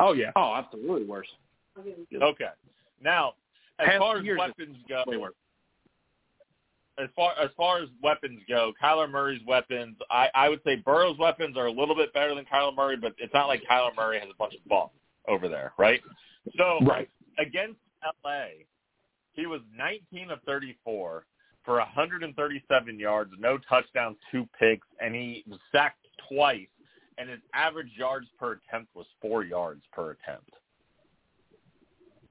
Oh 0.00 0.12
yeah, 0.12 0.30
Oh, 0.36 0.54
absolutely 0.54 1.04
worse. 1.06 1.28
Okay. 1.78 2.44
Now, 3.02 3.34
as 3.78 3.86
Past 3.86 3.98
far 3.98 4.18
as 4.18 4.24
weapons 4.38 4.76
go, 4.88 5.04
worse. 5.18 5.34
As 6.98 7.08
far 7.16 7.32
as 7.42 7.50
far 7.56 7.82
as 7.82 7.88
weapons 8.02 8.40
go, 8.48 8.72
Kyler 8.82 9.10
Murray's 9.10 9.40
weapons, 9.46 9.96
I, 10.10 10.28
I 10.34 10.48
would 10.48 10.60
say 10.64 10.76
Burrow's 10.76 11.18
weapons 11.18 11.56
are 11.56 11.66
a 11.66 11.72
little 11.72 11.94
bit 11.94 12.12
better 12.12 12.34
than 12.34 12.44
Kyler 12.44 12.74
Murray, 12.74 12.96
but 12.96 13.14
it's 13.18 13.32
not 13.32 13.48
like 13.48 13.62
Kyler 13.70 13.94
Murray 13.96 14.20
has 14.20 14.28
a 14.30 14.36
bunch 14.38 14.54
of 14.54 14.64
bums 14.68 14.90
over 15.28 15.48
there, 15.48 15.72
right? 15.78 16.00
So 16.56 16.78
right. 16.84 17.08
against 17.38 17.78
LA, 18.24 18.64
he 19.32 19.46
was 19.46 19.60
19 19.76 20.30
of 20.30 20.40
34 20.44 21.24
for 21.64 21.76
137 21.76 22.98
yards, 22.98 23.30
no 23.38 23.58
touchdowns, 23.68 24.16
two 24.30 24.46
picks, 24.58 24.86
and 25.00 25.14
he 25.14 25.44
was 25.48 25.60
sacked 25.70 26.06
twice, 26.28 26.66
and 27.18 27.30
his 27.30 27.40
average 27.54 27.92
yards 27.96 28.26
per 28.38 28.52
attempt 28.68 28.94
was 28.94 29.06
four 29.20 29.44
yards 29.44 29.82
per 29.92 30.10
attempt. 30.10 30.50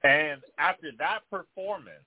And 0.03 0.41
after 0.57 0.91
that 0.99 1.19
performance, 1.29 2.03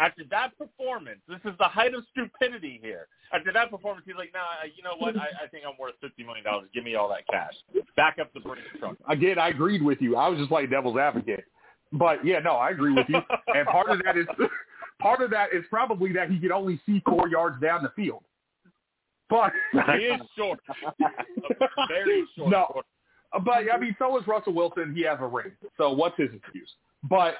after 0.00 0.24
that 0.30 0.56
performance, 0.56 1.20
this 1.28 1.40
is 1.44 1.52
the 1.58 1.66
height 1.66 1.92
of 1.94 2.02
stupidity 2.10 2.80
here. 2.82 3.06
After 3.32 3.52
that 3.52 3.70
performance, 3.70 4.04
he's 4.06 4.16
like, 4.16 4.30
"No, 4.32 4.40
nah, 4.40 4.66
you 4.74 4.82
know 4.82 4.96
what? 4.98 5.16
I, 5.16 5.44
I 5.44 5.46
think 5.48 5.64
I'm 5.68 5.76
worth 5.78 5.94
fifty 6.00 6.24
million 6.24 6.44
dollars. 6.44 6.68
Give 6.74 6.82
me 6.82 6.94
all 6.94 7.08
that 7.10 7.26
cash. 7.30 7.52
Back 7.96 8.16
up 8.18 8.32
the 8.32 8.40
Brinks 8.40 8.62
truck." 8.78 8.96
Again, 9.08 9.38
I 9.38 9.48
agreed 9.50 9.82
with 9.82 10.00
you. 10.00 10.16
I 10.16 10.28
was 10.28 10.38
just 10.38 10.50
like 10.50 10.70
devil's 10.70 10.96
advocate. 10.96 11.44
But 11.92 12.24
yeah, 12.24 12.38
no, 12.38 12.52
I 12.52 12.70
agree 12.70 12.94
with 12.94 13.06
you. 13.08 13.20
and 13.54 13.66
part 13.66 13.90
of 13.90 14.00
that 14.04 14.16
is 14.16 14.26
part 15.00 15.20
of 15.20 15.30
that 15.30 15.52
is 15.52 15.64
probably 15.68 16.12
that 16.14 16.30
he 16.30 16.40
can 16.40 16.52
only 16.52 16.80
see 16.86 17.02
four 17.06 17.28
yards 17.28 17.60
down 17.60 17.82
the 17.82 17.92
field. 17.94 18.22
But 19.28 19.52
he 19.72 20.06
is 20.06 20.20
short, 20.36 20.58
very 21.88 22.24
short. 22.36 22.50
No, 22.50 22.82
but 23.44 23.64
I 23.72 23.78
mean, 23.78 23.94
so 23.98 24.18
is 24.18 24.26
Russell 24.26 24.54
Wilson. 24.54 24.92
He 24.94 25.02
has 25.04 25.18
a 25.20 25.26
ring. 25.26 25.52
So 25.76 25.92
what's 25.92 26.16
his 26.16 26.30
excuse? 26.34 26.70
But 27.04 27.34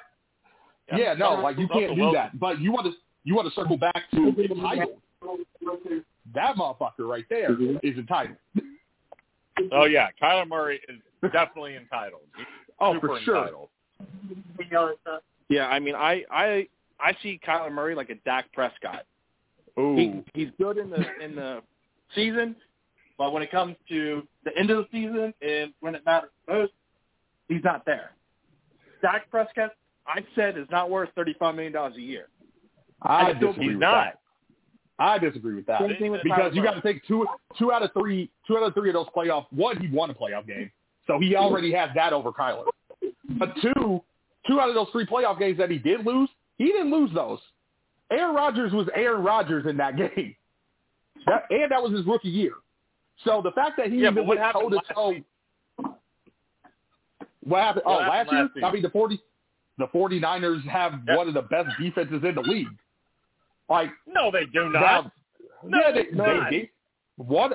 yeah, 0.96 1.14
no, 1.14 1.34
like 1.34 1.58
you 1.58 1.68
can't 1.68 1.94
do 1.96 2.10
that. 2.12 2.38
But 2.38 2.60
you 2.60 2.72
want 2.72 2.86
to 2.86 2.92
you 3.24 3.34
want 3.34 3.48
to 3.48 3.54
circle 3.54 3.76
back 3.76 4.02
to 4.14 4.28
entitled. 4.38 4.96
That 6.34 6.56
motherfucker 6.56 7.00
right 7.00 7.24
there 7.28 7.52
is 7.82 7.96
entitled. 7.98 8.36
Oh 9.72 9.84
yeah, 9.84 10.08
Kyler 10.22 10.48
Murray 10.48 10.80
is 10.88 10.98
definitely 11.32 11.76
entitled. 11.76 12.22
He's 12.36 12.46
Oh, 12.82 12.94
super 12.94 13.08
for 13.08 13.20
sure. 13.20 13.36
entitled. 13.36 13.68
Yeah, 15.50 15.66
I 15.66 15.78
mean, 15.78 15.94
I 15.94 16.24
I 16.30 16.66
I 16.98 17.14
see 17.22 17.38
Kyler 17.46 17.70
Murray 17.72 17.94
like 17.94 18.08
a 18.10 18.14
Dak 18.24 18.50
Prescott. 18.52 19.04
Ooh. 19.78 19.96
He 19.96 20.24
he's 20.34 20.50
good 20.58 20.78
in 20.78 20.88
the 20.90 21.04
in 21.22 21.34
the 21.34 21.60
season, 22.14 22.56
but 23.18 23.32
when 23.32 23.42
it 23.42 23.50
comes 23.50 23.76
to 23.88 24.22
the 24.44 24.56
end 24.56 24.70
of 24.70 24.78
the 24.78 24.86
season 24.90 25.34
and 25.42 25.72
when 25.80 25.94
it 25.94 26.04
matters 26.06 26.30
most, 26.48 26.72
he's 27.48 27.62
not 27.64 27.84
there. 27.84 28.12
Dak 29.02 29.30
Prescott, 29.30 29.72
I've 30.14 30.24
said, 30.34 30.58
is 30.58 30.66
not 30.70 30.90
worth 30.90 31.10
thirty-five 31.14 31.54
million 31.54 31.72
dollars 31.72 31.94
a 31.96 32.00
year. 32.00 32.28
I 33.02 33.28
I 33.28 33.32
disagree 33.32 33.64
He's 33.64 33.68
with 33.74 33.80
not. 33.80 34.04
that. 34.04 34.16
I 34.98 35.18
disagree 35.18 35.54
with 35.54 35.64
that 35.66 35.80
Same 35.80 35.96
thing 35.96 36.10
with 36.10 36.22
because 36.22 36.54
you 36.54 36.62
got 36.62 36.74
to 36.74 36.82
take 36.82 37.06
two 37.06 37.26
two 37.58 37.72
out 37.72 37.82
of 37.82 37.90
three 37.92 38.30
two 38.46 38.58
out 38.58 38.64
of 38.64 38.74
three 38.74 38.90
of 38.90 38.94
those 38.94 39.06
playoff. 39.16 39.46
One, 39.50 39.78
he 39.78 39.88
won 39.88 40.10
a 40.10 40.14
playoff 40.14 40.46
game, 40.46 40.70
so 41.06 41.18
he 41.18 41.34
already 41.36 41.72
has 41.72 41.90
that 41.94 42.12
over 42.12 42.30
Kyler. 42.32 42.64
But 43.38 43.54
two, 43.62 44.02
two 44.46 44.60
out 44.60 44.68
of 44.68 44.74
those 44.74 44.88
three 44.92 45.06
playoff 45.06 45.38
games 45.38 45.56
that 45.58 45.70
he 45.70 45.78
did 45.78 46.04
lose, 46.04 46.28
he 46.58 46.66
didn't 46.66 46.90
lose 46.90 47.10
those. 47.14 47.38
Aaron 48.10 48.34
Rodgers 48.34 48.72
was 48.72 48.88
Aaron 48.94 49.22
Rodgers 49.22 49.64
in 49.66 49.76
that 49.78 49.96
game, 49.96 50.34
that, 51.26 51.44
and 51.48 51.70
that 51.70 51.82
was 51.82 51.92
his 51.92 52.04
rookie 52.04 52.28
year. 52.28 52.54
So 53.24 53.40
the 53.42 53.52
fact 53.52 53.78
that 53.78 53.90
he 53.90 53.98
Yeah, 53.98 54.10
even 54.10 54.26
went 54.26 54.40
toe 54.52 54.68
to 54.68 54.80
toe. 54.94 55.14
Oh- 55.14 55.96
what 57.42 57.62
happened? 57.62 57.84
What 57.86 58.00
oh, 58.00 58.12
happened 58.12 58.28
last 58.28 58.32
year? 58.32 58.62
last? 58.62 58.70
I 58.70 58.72
mean, 58.74 58.82
the 58.82 58.90
forty, 58.90 59.20
the 59.80 59.88
49ers 59.88 60.64
have 60.68 60.92
Yep. 61.08 61.16
one 61.16 61.28
of 61.28 61.34
the 61.34 61.42
best 61.42 61.68
defenses 61.80 62.22
in 62.24 62.34
the 62.34 62.42
league. 62.42 62.68
Like 63.68 63.90
No, 64.06 64.30
they 64.30 64.46
do 64.46 64.68
not. 64.70 64.80
now, 64.80 65.12
No, 65.64 65.78
yeah, 65.80 65.92
they, 65.92 66.00
it's 66.00 66.10
they, 66.10 66.16
not. 66.16 66.50
they, 66.50 66.70
what 67.16 67.52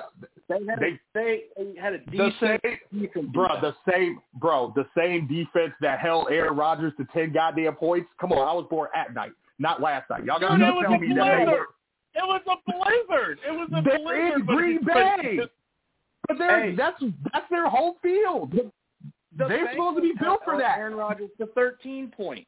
They 0.48 0.64
had 0.64 0.78
They- 0.78 1.00
they, 1.12 1.42
they 1.56 1.80
had 1.80 1.94
a 1.94 1.98
the 1.98 2.10
decent 2.12 2.60
same, 2.62 2.78
defense. 3.02 3.26
bro, 3.32 3.48
the 3.60 3.74
same, 3.90 4.20
bro, 4.34 4.72
the 4.76 4.86
same 4.96 5.26
defense 5.26 5.72
that 5.80 5.98
held 5.98 6.28
Aaron 6.30 6.54
Rodgers 6.56 6.92
to 6.98 7.04
ten 7.12 7.32
goddamn 7.32 7.74
points. 7.74 8.08
Come 8.20 8.32
on, 8.32 8.46
I 8.46 8.52
was 8.52 8.66
born 8.70 8.88
at 8.94 9.12
night, 9.12 9.32
not 9.58 9.80
last 9.82 10.08
night. 10.08 10.24
Y'all 10.24 10.38
got 10.38 10.52
Dude, 10.52 10.60
to 10.60 10.66
it 10.68 10.74
was 10.74 10.84
tell 10.84 10.94
a 10.94 10.98
me 11.00 11.08
that 11.08 11.14
they 11.14 11.44
blizzard. 11.44 11.58
were, 11.58 11.66
It 12.14 12.26
was 12.26 12.42
a 12.46 12.56
blizzard. 12.70 13.38
It 13.46 13.50
was 13.50 13.68
a 13.74 13.82
They're 13.82 13.98
blizzard. 13.98 14.40
in 14.40 14.46
but 14.46 14.56
Green 14.56 14.76
it's- 14.76 15.20
Bay. 15.20 15.36
but- 15.38 15.50
but 16.28 16.38
they're, 16.38 16.60
Hey. 16.70 16.74
that's 16.76 17.00
that's 17.32 17.48
their 17.50 17.68
home 17.68 17.94
field. 18.02 18.50
The 18.52 18.70
They're 19.36 19.70
supposed 19.72 19.96
to 19.96 20.02
be 20.02 20.12
built 20.20 20.40
for 20.44 20.58
that. 20.58 20.78
Aaron 20.78 20.94
Rodgers 20.94 21.30
to 21.38 21.46
thirteen 21.48 22.12
points. 22.16 22.46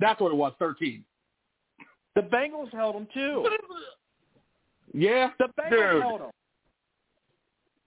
That's 0.00 0.20
what 0.20 0.32
it 0.32 0.36
was, 0.36 0.52
thirteen. 0.58 1.04
The 2.14 2.22
Bengals 2.22 2.72
held 2.72 2.94
him 2.96 3.08
too. 3.14 3.46
Yeah. 4.92 5.30
The 5.38 5.48
Bengals 5.58 5.70
Dude. 5.70 6.02
held 6.02 6.20
him. 6.20 6.30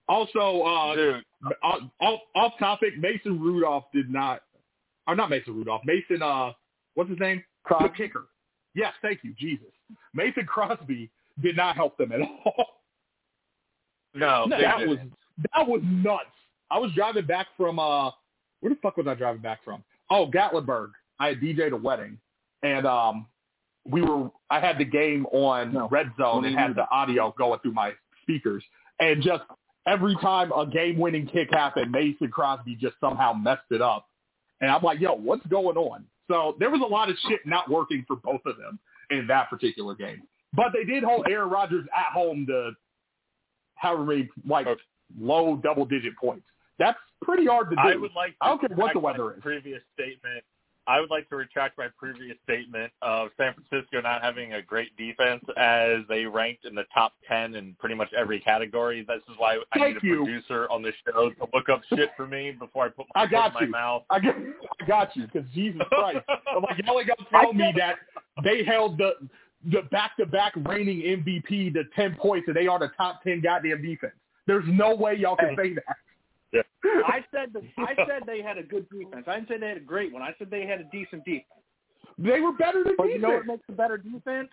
Also, 0.08 0.62
uh, 0.62 0.96
Dude, 0.96 1.24
off, 1.64 1.82
off, 2.00 2.20
off 2.36 2.54
topic, 2.60 2.98
Mason 3.00 3.40
Rudolph 3.40 3.86
did 3.94 4.10
not, 4.10 4.42
or 5.08 5.16
not 5.16 5.30
Mason 5.32 5.56
Rudolph, 5.56 5.82
Mason, 5.84 6.22
uh, 6.22 6.52
what's 6.94 7.10
his 7.10 7.20
name? 7.20 7.44
The 7.68 7.90
kicker. 7.98 8.26
Yes, 8.76 8.94
thank 9.02 9.20
you, 9.24 9.34
Jesus. 9.40 9.66
Mason 10.14 10.46
Crosby 10.46 11.10
did 11.42 11.56
not 11.56 11.76
help 11.76 11.98
them 11.98 12.12
at 12.12 12.22
all. 12.22 12.82
no, 14.14 14.46
they 14.50 14.62
that 14.62 14.78
didn't. 14.80 14.90
was 14.90 15.00
that 15.54 15.68
was 15.68 15.82
nuts. 15.84 16.26
I 16.72 16.80
was 16.80 16.92
driving 16.94 17.26
back 17.26 17.48
from 17.58 17.80
uh, 17.80 18.12
where 18.60 18.74
the 18.74 18.80
fuck 18.82 18.98
was 18.98 19.08
I 19.08 19.14
driving 19.16 19.42
back 19.42 19.64
from? 19.64 19.84
Oh, 20.10 20.30
Gatlinburg. 20.30 20.92
I 21.20 21.30
had 21.30 21.40
DJ'd 21.40 21.74
a 21.74 21.78
wedding, 21.78 22.18
and 22.64 22.86
um, 22.86 23.28
we 23.90 24.02
were. 24.02 24.30
I 24.50 24.60
had 24.60 24.78
the 24.78 24.86
game 24.86 25.26
on 25.28 25.74
No. 25.74 25.88
Red 25.90 26.12
Zone 26.18 26.46
and 26.46 26.58
had 26.58 26.76
the 26.76 26.90
audio 26.90 27.34
going 27.38 27.60
through 27.62 27.74
my 27.74 27.94
speakers, 28.24 28.64
and 29.00 29.22
just 29.22 29.44
every 29.88 30.16
time 30.16 30.52
a 30.52 30.66
game-winning 30.66 31.28
kick 31.28 31.50
happened, 31.52 31.92
Mason 31.92 32.30
Crosby 32.30 32.76
just 32.76 32.96
somehow 33.00 33.34
messed 33.34 33.72
it 33.72 33.82
up, 33.82 34.08
and 34.62 34.70
I'm 34.70 34.82
like, 34.82 35.00
yo, 35.00 35.14
what's 35.14 35.46
going 35.48 35.78
on? 35.78 36.06
So 36.30 36.56
there 36.60 36.72
was 36.72 36.82
a 36.82 36.92
lot 36.92 37.10
of 37.10 37.16
shit 37.30 37.42
not 37.46 37.70
working 37.70 38.04
for 38.08 38.16
both 38.16 38.42
of 38.46 38.58
them 38.58 38.80
in 39.12 39.28
that 39.28 39.50
particular 39.50 39.96
game, 39.96 40.24
but 40.54 40.68
they 40.74 40.84
did 40.84 41.04
hold 41.04 41.28
Aaron 41.30 41.50
Rodgers 41.50 41.86
at 41.96 42.12
home 42.14 42.46
to 42.48 42.72
however 43.76 44.04
many 44.04 44.30
like 44.48 44.68
low 45.20 45.56
double 45.58 45.86
digit 45.86 46.18
points. 46.18 46.46
That's 46.80 46.98
pretty 47.22 47.46
hard 47.46 47.70
to 47.70 47.76
do. 47.76 47.82
I 47.82 47.96
would 47.96 48.12
like 48.16 48.32
to 48.32 48.38
I 48.42 48.48
don't 48.50 48.60
care 48.60 48.78
what 48.78 48.94
the 48.94 49.00
weather 49.00 49.24
my 49.26 49.32
is. 49.32 49.42
Previous 49.42 49.82
statement. 49.94 50.44
I 50.88 51.00
would 51.00 51.10
like 51.10 51.28
to 51.30 51.36
retract 51.36 51.80
my 51.80 51.88
previous 51.98 52.38
statement 52.44 52.92
of 53.02 53.30
San 53.38 53.56
Francisco 53.56 54.02
not 54.02 54.22
having 54.22 54.54
a 54.54 54.62
great 54.62 54.96
defense 54.98 55.44
as 55.58 56.02
they 56.08 56.26
ranked 56.26 56.66
in 56.66 56.76
the 56.76 56.84
top 56.94 57.14
ten 57.28 57.56
in 57.56 57.76
pretty 57.80 57.96
much 57.96 58.10
every 58.16 58.40
category. 58.40 59.04
This 59.08 59.22
is 59.28 59.36
why 59.38 59.56
I 59.74 59.80
Thank 59.80 60.04
need 60.04 60.04
a 60.04 60.06
you. 60.06 60.24
producer 60.24 60.68
on 60.70 60.84
this 60.84 60.94
show 61.04 61.32
to 61.32 61.48
look 61.54 61.70
up 61.70 61.82
shit 61.90 62.12
for 62.16 62.28
me 62.28 62.52
before 62.52 62.86
I 62.86 62.90
put 62.90 63.08
my 63.16 63.24
I 63.24 63.26
got 63.26 63.60
in 63.60 63.66
you. 63.68 63.72
my 63.72 63.80
mouth. 63.80 64.04
I 64.12 64.20
got, 64.20 64.36
I 64.82 64.86
got 64.86 65.16
you 65.16 65.26
because 65.26 65.50
Jesus 65.56 65.82
Christ. 65.90 66.20
I'm 66.56 66.62
like, 66.62 66.78
y'all 66.86 67.00
ain't 67.00 67.08
gonna 67.08 67.30
tell 67.44 67.54
me 67.54 67.74
that 67.78 67.96
they 68.44 68.64
held 68.64 69.00
the 69.00 69.14
the 69.72 69.82
back 69.90 70.16
to 70.18 70.28
back 70.28 70.54
reigning 70.68 71.02
MVP 71.02 71.74
to 71.74 71.84
ten 71.96 72.16
points 72.16 72.48
and 72.48 72.56
they 72.56 72.68
are 72.68 72.78
the 72.78 72.92
top 72.96 73.24
ten 73.24 73.42
goddamn 73.42 73.82
defense. 73.82 74.14
There's 74.46 74.66
no 74.68 74.94
way 74.94 75.16
y'all 75.16 75.36
can 75.36 75.56
say 75.58 75.74
that. 75.74 75.98
I 77.36 77.44
said 77.46 77.54
that 77.54 77.64
I 77.78 77.96
said 78.08 78.24
they 78.26 78.42
had 78.42 78.58
a 78.58 78.64
good 78.64 78.88
defense. 78.90 79.26
I 79.28 79.36
didn't 79.36 79.50
say 79.50 79.58
they 79.58 79.68
had 79.68 79.78
a 79.78 79.82
great 79.82 80.12
one. 80.14 80.22
I 80.22 80.34
said 80.38 80.50
they 80.50 80.66
had 80.66 80.80
a 80.82 80.86
decent 80.86 81.26
defense. 81.26 81.44
They 82.18 82.40
were 82.40 82.54
better 82.54 82.84
than 82.84 82.96
But 82.98 83.06
you 83.08 83.20
know 83.20 83.30
what 83.30 83.42
defense. 83.44 83.62
makes 83.68 83.70
a 83.70 83.72
better 83.74 83.98
defense? 83.98 84.50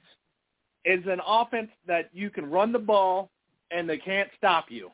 Is 0.85 1.05
an 1.07 1.21
offense 1.27 1.71
that 1.87 2.11
you 2.13 2.29
can 2.31 2.51
run 2.51 2.73
the 2.73 2.79
ball 2.79 3.31
and 3.71 3.89
they 3.89 3.99
can't 3.99 4.29
stop 4.37 4.67
you. 4.69 4.91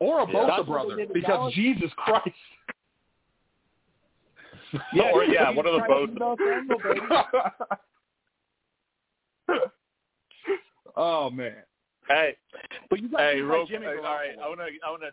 Or 0.00 0.20
a 0.20 0.26
Yeah. 0.26 0.32
Bosa 0.34 0.46
That's 0.56 0.68
brother 0.68 0.90
they 0.96 1.02
did 1.02 1.08
in 1.08 1.12
because 1.14 1.28
Dallas. 1.30 1.54
Jesus 1.54 1.92
Christ. 1.96 2.28
Or, 5.12 5.24
yeah, 5.24 5.50
one 5.50 5.66
of 5.66 5.72
the 5.72 5.78
Try 5.80 5.88
both. 5.88 6.10
to 6.10 6.14
do 6.14 6.36
Samuel, 6.38 6.78
baby. 9.48 9.60
oh 10.96 11.30
man. 11.30 11.54
Hey, 12.08 12.36
But 12.88 13.00
you 13.00 13.08
got 13.08 13.20
hey, 13.20 13.40
real, 13.40 13.66
Jimmy 13.66 13.86
all 13.86 13.94
right. 14.02 14.30
I 14.42 14.48
want 14.48 14.60
to, 14.60 14.66
I 14.84 14.90
want 14.90 15.02
to, 15.02 15.10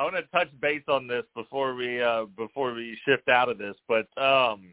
I 0.00 0.04
want 0.04 0.16
to 0.16 0.22
touch 0.32 0.48
base 0.62 0.82
on 0.88 1.06
this 1.06 1.24
before 1.34 1.74
we, 1.74 2.02
uh 2.02 2.24
before 2.34 2.72
we 2.72 2.96
shift 3.04 3.28
out 3.28 3.50
of 3.50 3.58
this. 3.58 3.76
But 3.86 4.08
um, 4.16 4.72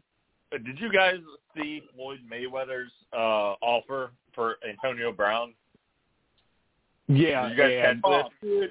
did 0.50 0.80
you 0.80 0.90
guys 0.90 1.16
see 1.54 1.82
Floyd 1.94 2.20
Mayweather's 2.32 2.90
uh 3.12 3.54
offer 3.60 4.12
for 4.34 4.56
Antonio 4.66 5.12
Brown? 5.12 5.52
Yeah, 7.08 7.48
Did 7.48 7.58
you 7.58 7.62
guys 7.62 7.84
and, 7.90 8.02
catch 8.02 8.32
Oh, 8.42 8.66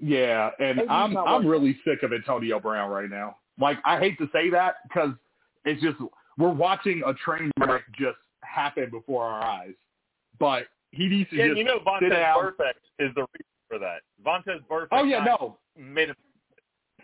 yeah, 0.00 0.50
and 0.58 0.78
Maybe 0.78 0.88
I'm 0.88 1.14
I'm 1.18 1.44
working. 1.44 1.48
really 1.50 1.78
sick 1.86 2.02
of 2.02 2.14
Antonio 2.14 2.58
Brown 2.58 2.90
right 2.90 3.10
now. 3.10 3.36
Like 3.60 3.76
I 3.84 3.98
hate 3.98 4.16
to 4.18 4.30
say 4.32 4.48
that 4.48 4.76
because 4.88 5.10
it's 5.66 5.82
just 5.82 5.96
we're 6.38 6.48
watching 6.48 7.02
a 7.04 7.12
train 7.12 7.50
wreck 7.60 7.82
just 7.98 8.16
happen 8.40 8.88
before 8.90 9.24
our 9.24 9.42
eyes. 9.42 9.74
But 10.38 10.68
he 10.90 11.06
needs 11.06 11.28
to 11.30 11.40
And 11.40 11.50
just 11.50 11.58
you 11.58 11.64
know, 11.64 11.78
sit 11.78 11.86
Vontaze 11.86 12.10
down. 12.10 12.38
Burfict 12.38 12.80
is 12.98 13.14
the 13.14 13.26
reason 13.34 13.51
for 13.72 13.78
that. 13.78 14.02
Vontaze 14.24 14.62
Burfict. 14.70 14.88
Oh 14.92 15.04
yeah, 15.04 15.24
no. 15.24 15.56
made 15.78 16.10
a 16.10 16.14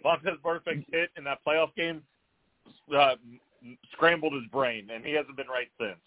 Vontaze 0.04 0.38
Burfict 0.44 0.84
hit 0.92 1.10
in 1.16 1.24
that 1.24 1.38
playoff 1.46 1.74
game. 1.74 2.02
Uh, 2.94 3.14
scrambled 3.92 4.34
his 4.34 4.44
brain, 4.52 4.88
and 4.94 5.04
he 5.04 5.12
hasn't 5.12 5.36
been 5.36 5.48
right 5.48 5.68
since. 5.80 5.98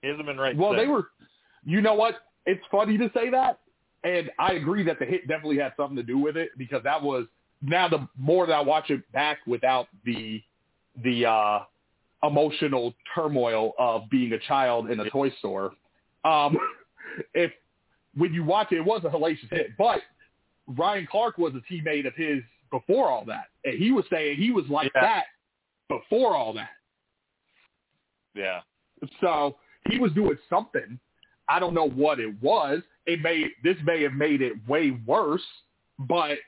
He 0.00 0.08
hasn't 0.08 0.26
been 0.26 0.38
right. 0.38 0.56
Well, 0.56 0.70
since. 0.70 0.82
they 0.82 0.86
were. 0.86 1.08
You 1.64 1.80
know 1.80 1.94
what? 1.94 2.14
It's 2.46 2.62
funny 2.70 2.96
to 2.98 3.10
say 3.14 3.30
that, 3.30 3.58
and 4.04 4.30
I 4.38 4.52
agree 4.52 4.84
that 4.84 5.00
the 5.00 5.04
hit 5.04 5.26
definitely 5.26 5.58
had 5.58 5.72
something 5.76 5.96
to 5.96 6.02
do 6.02 6.18
with 6.18 6.36
it 6.36 6.50
because 6.56 6.82
that 6.84 7.02
was 7.02 7.26
now 7.60 7.88
the 7.88 8.06
more 8.16 8.46
that 8.46 8.52
I 8.52 8.60
watch 8.60 8.90
it 8.90 9.10
back 9.12 9.38
without 9.46 9.88
the 10.04 10.40
the 11.02 11.26
uh 11.26 11.58
emotional 12.22 12.94
turmoil 13.14 13.72
of 13.78 14.08
being 14.10 14.32
a 14.32 14.38
child 14.38 14.90
in 14.90 15.00
a 15.00 15.10
toy 15.10 15.30
store. 15.40 15.72
Um, 16.24 16.56
if 17.34 17.50
when 18.16 18.32
you 18.32 18.44
watch 18.44 18.72
it, 18.72 18.76
it 18.76 18.84
was 18.84 19.02
a 19.04 19.08
hellacious 19.08 19.50
hit, 19.50 19.76
but 19.76 20.00
Ryan 20.66 21.06
Clark 21.10 21.38
was 21.38 21.52
a 21.54 21.72
teammate 21.72 22.06
of 22.06 22.14
his 22.14 22.42
before 22.70 23.08
all 23.10 23.24
that, 23.26 23.46
and 23.64 23.78
he 23.78 23.92
was 23.92 24.04
saying 24.10 24.36
he 24.36 24.50
was 24.50 24.66
like 24.68 24.90
Yeah. 24.94 25.00
that 25.02 25.24
before 25.88 26.34
all 26.34 26.52
that. 26.54 26.70
Yeah. 28.34 28.60
So 29.20 29.56
he 29.88 29.98
was 29.98 30.12
doing 30.12 30.38
something. 30.48 30.98
I 31.48 31.58
don't 31.58 31.74
know 31.74 31.88
what 31.88 32.20
it 32.20 32.34
was. 32.42 32.82
It 33.06 33.20
may 33.20 33.50
this 33.62 33.76
may 33.84 34.02
have 34.02 34.14
made 34.14 34.40
it 34.40 34.54
way 34.66 34.92
worse, 35.06 35.44
but 35.98 36.38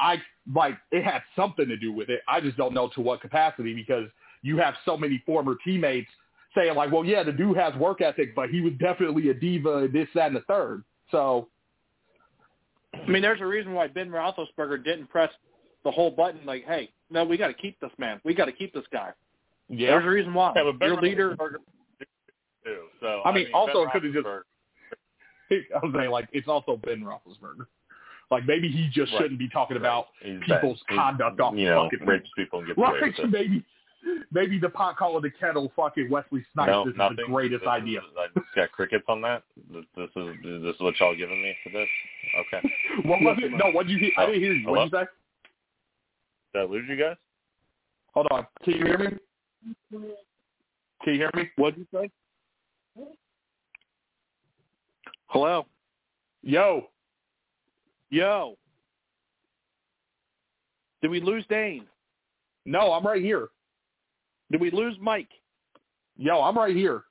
I 0.00 0.20
like 0.52 0.76
it 0.90 1.04
had 1.04 1.22
something 1.36 1.68
to 1.68 1.76
do 1.76 1.92
with 1.92 2.08
it. 2.08 2.22
I 2.26 2.40
just 2.40 2.56
don't 2.56 2.74
know 2.74 2.88
to 2.88 3.00
what 3.00 3.20
capacity 3.20 3.72
because 3.72 4.08
you 4.42 4.56
have 4.58 4.74
so 4.84 4.96
many 4.96 5.22
former 5.24 5.54
teammates 5.64 6.10
saying 6.54 6.74
like, 6.74 6.90
well, 6.90 7.04
yeah, 7.04 7.22
the 7.22 7.32
dude 7.32 7.56
has 7.56 7.74
work 7.76 8.00
ethic, 8.00 8.34
but 8.34 8.50
he 8.50 8.60
was 8.60 8.72
definitely 8.80 9.30
a 9.30 9.34
diva 9.34 9.88
this, 9.90 10.08
that, 10.14 10.26
and 10.26 10.36
the 10.36 10.40
third. 10.42 10.82
So 11.12 11.48
I 12.94 13.08
mean, 13.08 13.22
there's 13.22 13.40
a 13.40 13.46
reason 13.46 13.72
why 13.72 13.86
Ben 13.86 14.08
Roethlisberger 14.10 14.82
didn't 14.84 15.06
press 15.08 15.30
the 15.84 15.90
whole 15.90 16.10
button. 16.10 16.40
Like, 16.44 16.64
hey, 16.66 16.90
no, 17.10 17.24
we 17.24 17.36
got 17.36 17.46
to 17.48 17.54
keep 17.54 17.78
this 17.80 17.90
man. 17.98 18.20
We 18.24 18.34
got 18.34 18.46
to 18.46 18.52
keep 18.52 18.74
this 18.74 18.84
guy. 18.92 19.10
yeah, 19.68 19.90
There's 19.92 20.04
a 20.04 20.08
reason 20.08 20.34
why. 20.34 20.52
Yeah, 20.56 20.70
Your 20.80 21.00
leader. 21.00 21.36
Too. 22.64 22.78
So 23.00 23.22
I 23.24 23.32
mean, 23.32 23.46
also 23.54 23.84
Ben 23.84 23.88
it 23.88 23.92
could've 23.92 24.12
just- 24.14 24.26
I 25.74 25.84
was 25.84 25.92
saying 25.96 26.10
like 26.10 26.28
it's 26.32 26.48
also 26.48 26.76
Ben 26.76 27.00
Roethlisberger. 27.02 27.66
Like 28.30 28.46
maybe 28.46 28.68
he 28.68 28.88
just 28.92 29.12
Right. 29.12 29.22
shouldn't 29.22 29.38
be 29.38 29.48
talking 29.48 29.76
about 29.76 30.06
he's 30.22 30.40
people's 30.46 30.80
that- 30.88 30.96
conduct 30.96 31.40
off 31.40 31.54
you 31.56 31.66
know, 31.66 31.88
fucking 31.90 32.06
rapes 32.06 32.30
people 32.36 32.60
and 32.60 32.68
gets 32.68 32.78
away 32.78 32.88
Right, 33.00 33.02
with 33.18 33.26
it. 33.26 33.30
maybe 33.30 33.64
maybe 34.30 34.58
the 34.58 34.68
pot 34.68 34.96
calling 34.96 35.22
the 35.22 35.30
kettle 35.30 35.72
fucking 35.76 36.10
Wesley 36.10 36.44
Snipes 36.52 36.70
No, 36.70 36.88
is 36.88 36.96
nothing. 36.96 37.16
the 37.16 37.24
greatest 37.24 37.60
This 37.62 37.68
idea. 37.68 38.00
Is, 38.00 38.04
I 38.18 38.26
just 38.38 38.54
got 38.54 38.72
crickets 38.72 39.04
on 39.08 39.20
that. 39.22 39.42
This, 39.72 39.84
this 39.96 40.10
is 40.16 40.34
this 40.42 40.74
is 40.74 40.80
what 40.80 40.98
y'all 41.00 41.16
giving 41.16 41.42
me 41.42 41.54
for 41.62 41.70
this. 41.70 41.88
Okay. 42.46 42.74
what 43.08 43.20
was 43.20 43.38
it? 43.42 43.52
No, 43.52 43.70
what 43.72 43.86
did 43.86 43.92
you 43.94 43.98
hear? 43.98 44.12
I 44.18 44.24
uh, 44.24 44.26
didn't 44.26 44.40
hear 44.40 44.54
you. 44.54 44.68
What 44.68 44.90
did 44.90 44.92
you 44.92 44.98
say? 44.98 45.06
Did 46.54 46.60
I 46.60 46.64
lose 46.64 46.84
you 46.88 46.96
guys? 46.96 47.16
Hold 48.14 48.28
on. 48.30 48.46
Can 48.64 48.74
you 48.74 48.84
hear 48.84 48.98
me? 48.98 49.18
Can 51.02 51.14
you 51.14 51.18
hear 51.20 51.30
me? 51.34 51.50
What'd 51.56 51.78
you 51.78 51.86
say? 51.92 52.10
Hello. 55.26 55.66
Yo, 56.42 56.88
Yo. 58.10 58.56
Did 61.00 61.10
we 61.10 61.20
lose 61.20 61.44
Dane? 61.48 61.86
no, 62.66 62.92
I'm 62.92 63.04
right 63.04 63.22
here. 63.22 63.48
Did 64.52 64.60
we 64.60 64.70
lose 64.70 64.96
Mike? 65.00 65.28
Yo, 66.16 66.40
I'm 66.42 66.56
right 66.56 66.76
here. 66.76 67.02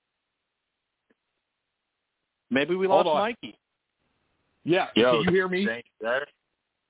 Maybe 2.49 2.75
we 2.75 2.88
Hold 2.88 3.06
lost 3.08 3.15
on. 3.15 3.21
Mikey. 3.21 3.58
Yeah, 4.63 4.88
Yo, 4.95 5.12
can 5.13 5.21
you 5.23 5.32
hear 5.32 5.47
me? 5.47 5.67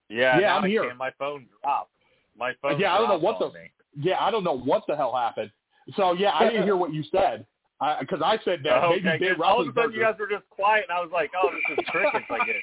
Yeah, 0.09 0.39
Yeah, 0.39 0.55
I'm 0.57 0.65
I 0.65 0.67
here. 0.67 0.89
can. 0.89 0.97
My 0.97 1.11
phone 1.17 1.47
dropped. 1.63 1.91
My 2.37 2.51
phone. 2.61 2.79
Yeah, 2.79 2.93
I 2.93 2.97
don't 2.97 3.07
know 3.07 3.17
what 3.17 3.39
the- 3.39 3.51
me. 3.57 3.71
Yeah, 3.95 4.21
I 4.23 4.29
don't 4.29 4.43
know 4.43 4.57
what 4.57 4.83
the 4.87 4.95
hell 4.95 5.15
happened. 5.15 5.51
So 5.95 6.11
yeah, 6.13 6.31
I 6.33 6.49
didn't 6.49 6.63
hear 6.63 6.75
what 6.75 6.93
you 6.93 7.03
said 7.03 7.45
because 7.99 8.21
I, 8.23 8.37
said 8.43 8.59
that 8.63 8.83
Oh, 8.83 8.89
maybe 8.91 9.07
okay, 9.09 9.17
Ben 9.19 9.35
'cause 9.35 9.43
all 9.45 9.61
of 9.61 9.67
a 9.67 9.73
sudden 9.73 9.91
you 9.93 10.01
guys 10.01 10.15
were 10.19 10.27
just 10.27 10.47
quiet, 10.49 10.85
and 10.89 10.97
I 10.97 11.01
was 11.01 11.09
like, 11.11 11.31
"Oh, 11.35 11.49
this 11.51 11.77
is 11.79 11.85
crickets." 11.89 12.25
I 12.29 12.45
get. 12.45 12.55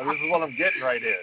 Oh, 0.00 0.04
this 0.10 0.20
is 0.22 0.30
what 0.30 0.42
I'm 0.42 0.56
getting 0.56 0.80
right 0.82 1.02
here. 1.02 1.20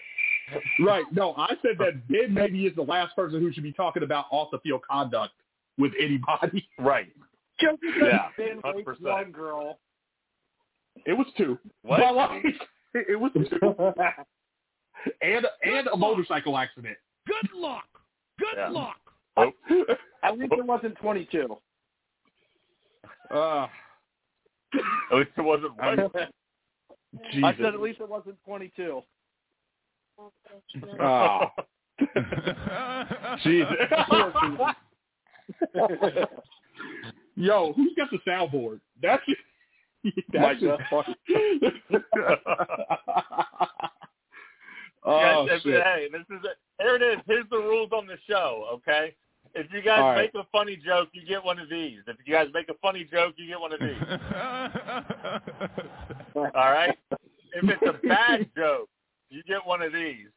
Right. 0.79 1.05
No, 1.11 1.33
I 1.37 1.55
said 1.61 1.77
that 1.79 2.07
Ben 2.07 2.33
maybe 2.33 2.65
is 2.67 2.75
the 2.75 2.81
last 2.83 3.15
person 3.15 3.39
who 3.41 3.51
should 3.53 3.63
be 3.63 3.71
talking 3.73 4.03
about 4.03 4.25
off 4.31 4.51
the 4.51 4.59
field 4.59 4.81
conduct 4.89 5.33
with 5.77 5.91
anybody. 5.99 6.67
Right. 6.79 7.07
Just 7.59 7.79
because 7.81 8.09
Yeah, 8.11 8.29
Ben 8.37 8.61
100%. 8.61 9.01
one 9.01 9.31
girl. 9.31 9.79
It 11.05 11.13
was 11.13 11.27
two. 11.37 11.57
What? 11.83 11.99
But, 11.99 12.15
like, 12.15 12.43
it 12.93 13.19
was 13.19 13.31
two. 13.35 13.45
and 15.21 15.45
and 15.63 15.87
a 15.87 15.95
motorcycle 15.97 16.57
accident. 16.57 16.97
Good 17.27 17.51
luck. 17.55 17.85
Good 18.39 18.47
Yeah. 18.57 18.69
luck. 18.69 18.97
Oh, 19.37 19.51
At 20.23 20.37
least 20.37 20.53
it 20.53 20.65
wasn't 20.65 20.97
22. 20.97 21.55
Uh, 23.33 23.67
at 25.11 25.17
least 25.17 25.31
it 25.37 25.41
wasn't 25.41 25.71
I. 25.79 25.95
Jesus. 27.31 27.55
said 27.57 27.73
at 27.73 27.79
least 27.79 27.99
it 28.01 28.09
wasn't 28.09 28.35
22. 28.45 29.01
Oh, 30.19 31.49
Jesus. 33.43 33.67
Yo, 37.35 37.73
who's 37.73 37.93
got 37.95 38.09
the 38.11 38.19
soundboard? 38.27 38.79
That's 39.01 39.23
Mike 40.03 40.13
that's 40.33 40.61
Duff. 40.61 40.79
oh 45.05 45.45
Yes, 45.47 45.61
shit! 45.61 45.83
Hey, 45.83 46.07
this 46.11 46.21
is 46.29 46.43
it. 46.43 46.57
Here 46.79 46.95
it 46.95 47.01
is. 47.01 47.19
Here's 47.27 47.49
the 47.49 47.57
rules 47.57 47.91
on 47.91 48.07
the 48.07 48.17
show. 48.27 48.67
Okay. 48.73 49.15
If 49.53 49.67
you 49.73 49.81
guys 49.81 49.99
right. 49.99 50.17
make 50.17 50.33
a 50.35 50.47
funny 50.51 50.77
joke, 50.77 51.09
you 51.11 51.25
get 51.25 51.43
one 51.43 51.59
of 51.59 51.69
these. 51.69 51.99
If 52.07 52.15
you 52.25 52.33
guys 52.33 52.47
make 52.53 52.69
a 52.69 52.73
funny 52.81 53.03
joke, 53.11 53.35
you 53.37 53.47
get 53.47 53.59
one 53.59 53.73
of 53.73 53.79
these. 53.81 53.97
All 56.35 56.71
right. 56.71 56.97
If 57.53 57.69
it's 57.69 57.81
a 57.85 58.07
bad 58.07 58.49
joke, 58.55 58.87
you 59.29 59.43
get 59.43 59.65
one 59.65 59.81
of 59.81 59.91
these. 59.91 60.27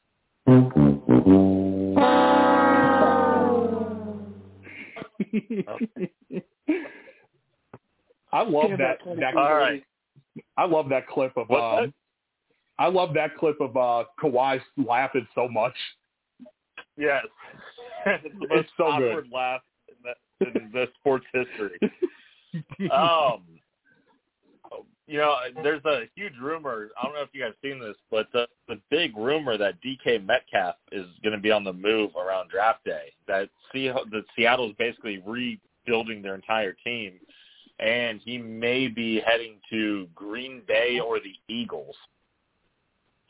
I 8.33 8.43
love 8.43 8.69
Damn, 8.69 8.79
that. 8.79 8.99
that's 9.05 9.21
that 9.21 9.37
All 9.37 9.55
right. 9.55 9.83
I 10.57 10.65
love 10.65 10.89
that 10.89 11.07
clip 11.07 11.37
of 11.37 11.49
What's 11.49 11.85
um, 11.85 11.95
I 12.79 12.89
love 12.89 13.15
that 13.15 13.37
clip 13.37 13.61
of 13.61 13.77
uh 13.77 14.05
Kawhi 14.21 14.61
laughing 14.77 15.27
so 15.35 15.49
much. 15.49 15.75
Yes. 16.97 17.25
it's 18.07 18.25
the 18.41 18.49
most 18.49 18.51
It's 18.53 18.71
so 18.77 18.85
good. 18.99 19.11
awkward 19.11 19.29
laugh 19.33 19.61
in 19.89 19.95
the, 20.03 20.61
in 20.61 20.71
the 20.73 20.87
sports 20.99 21.27
history. 21.33 21.79
um, 22.93 23.45
you 25.07 25.19
know, 25.19 25.35
there's 25.63 25.85
a 25.85 26.05
huge 26.15 26.33
rumor. 26.41 26.89
I 27.01 27.05
don't 27.05 27.15
know 27.15 27.23
if 27.23 27.29
you 27.33 27.43
guys 27.43 27.53
seen 27.63 27.79
this, 27.79 27.97
but 28.11 28.29
the 28.33 28.47
the 28.69 28.81
big 28.91 29.17
rumor 29.17 29.59
that 29.59 29.75
DK 29.83 30.25
Metcalf 30.25 30.77
is 30.93 31.07
going 31.23 31.35
to 31.35 31.41
be 31.41 31.51
on 31.51 31.65
the 31.65 31.73
move 31.73 32.11
around 32.17 32.51
draft 32.51 32.85
day. 32.85 33.13
That 33.29 33.51
see 33.73 33.89
that 33.89 34.25
Seattle's 34.37 34.75
basically 34.79 35.23
rebuilding 35.27 36.23
their 36.23 36.35
entire 36.35 36.75
team, 36.85 37.15
and 37.81 38.21
he 38.25 38.39
may 38.39 38.89
be 38.89 39.21
heading 39.21 39.57
to 39.71 40.09
Green 40.15 40.63
Bay 40.67 41.01
or 41.01 41.19
the 41.19 41.35
Eagles 41.55 41.97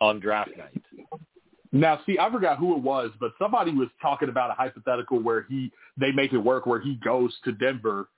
on 0.01 0.21
draft 0.21 0.51
night. 0.57 0.83
Now, 1.73 1.99
see, 2.07 2.21
I 2.21 2.31
forgot 2.31 2.59
who 2.59 2.77
it 2.77 2.83
was, 2.83 3.11
but 3.19 3.33
somebody 3.37 3.73
was 3.73 3.89
talking 4.01 4.29
about 4.29 4.51
a 4.51 4.55
hypothetical 4.55 5.21
where 5.21 5.43
he 5.49 5.73
they 5.99 6.13
make 6.13 6.33
it 6.33 6.39
work 6.39 6.67
where 6.67 6.81
he 6.81 7.01
goes 7.05 7.37
to 7.45 7.51
Denver 7.51 8.09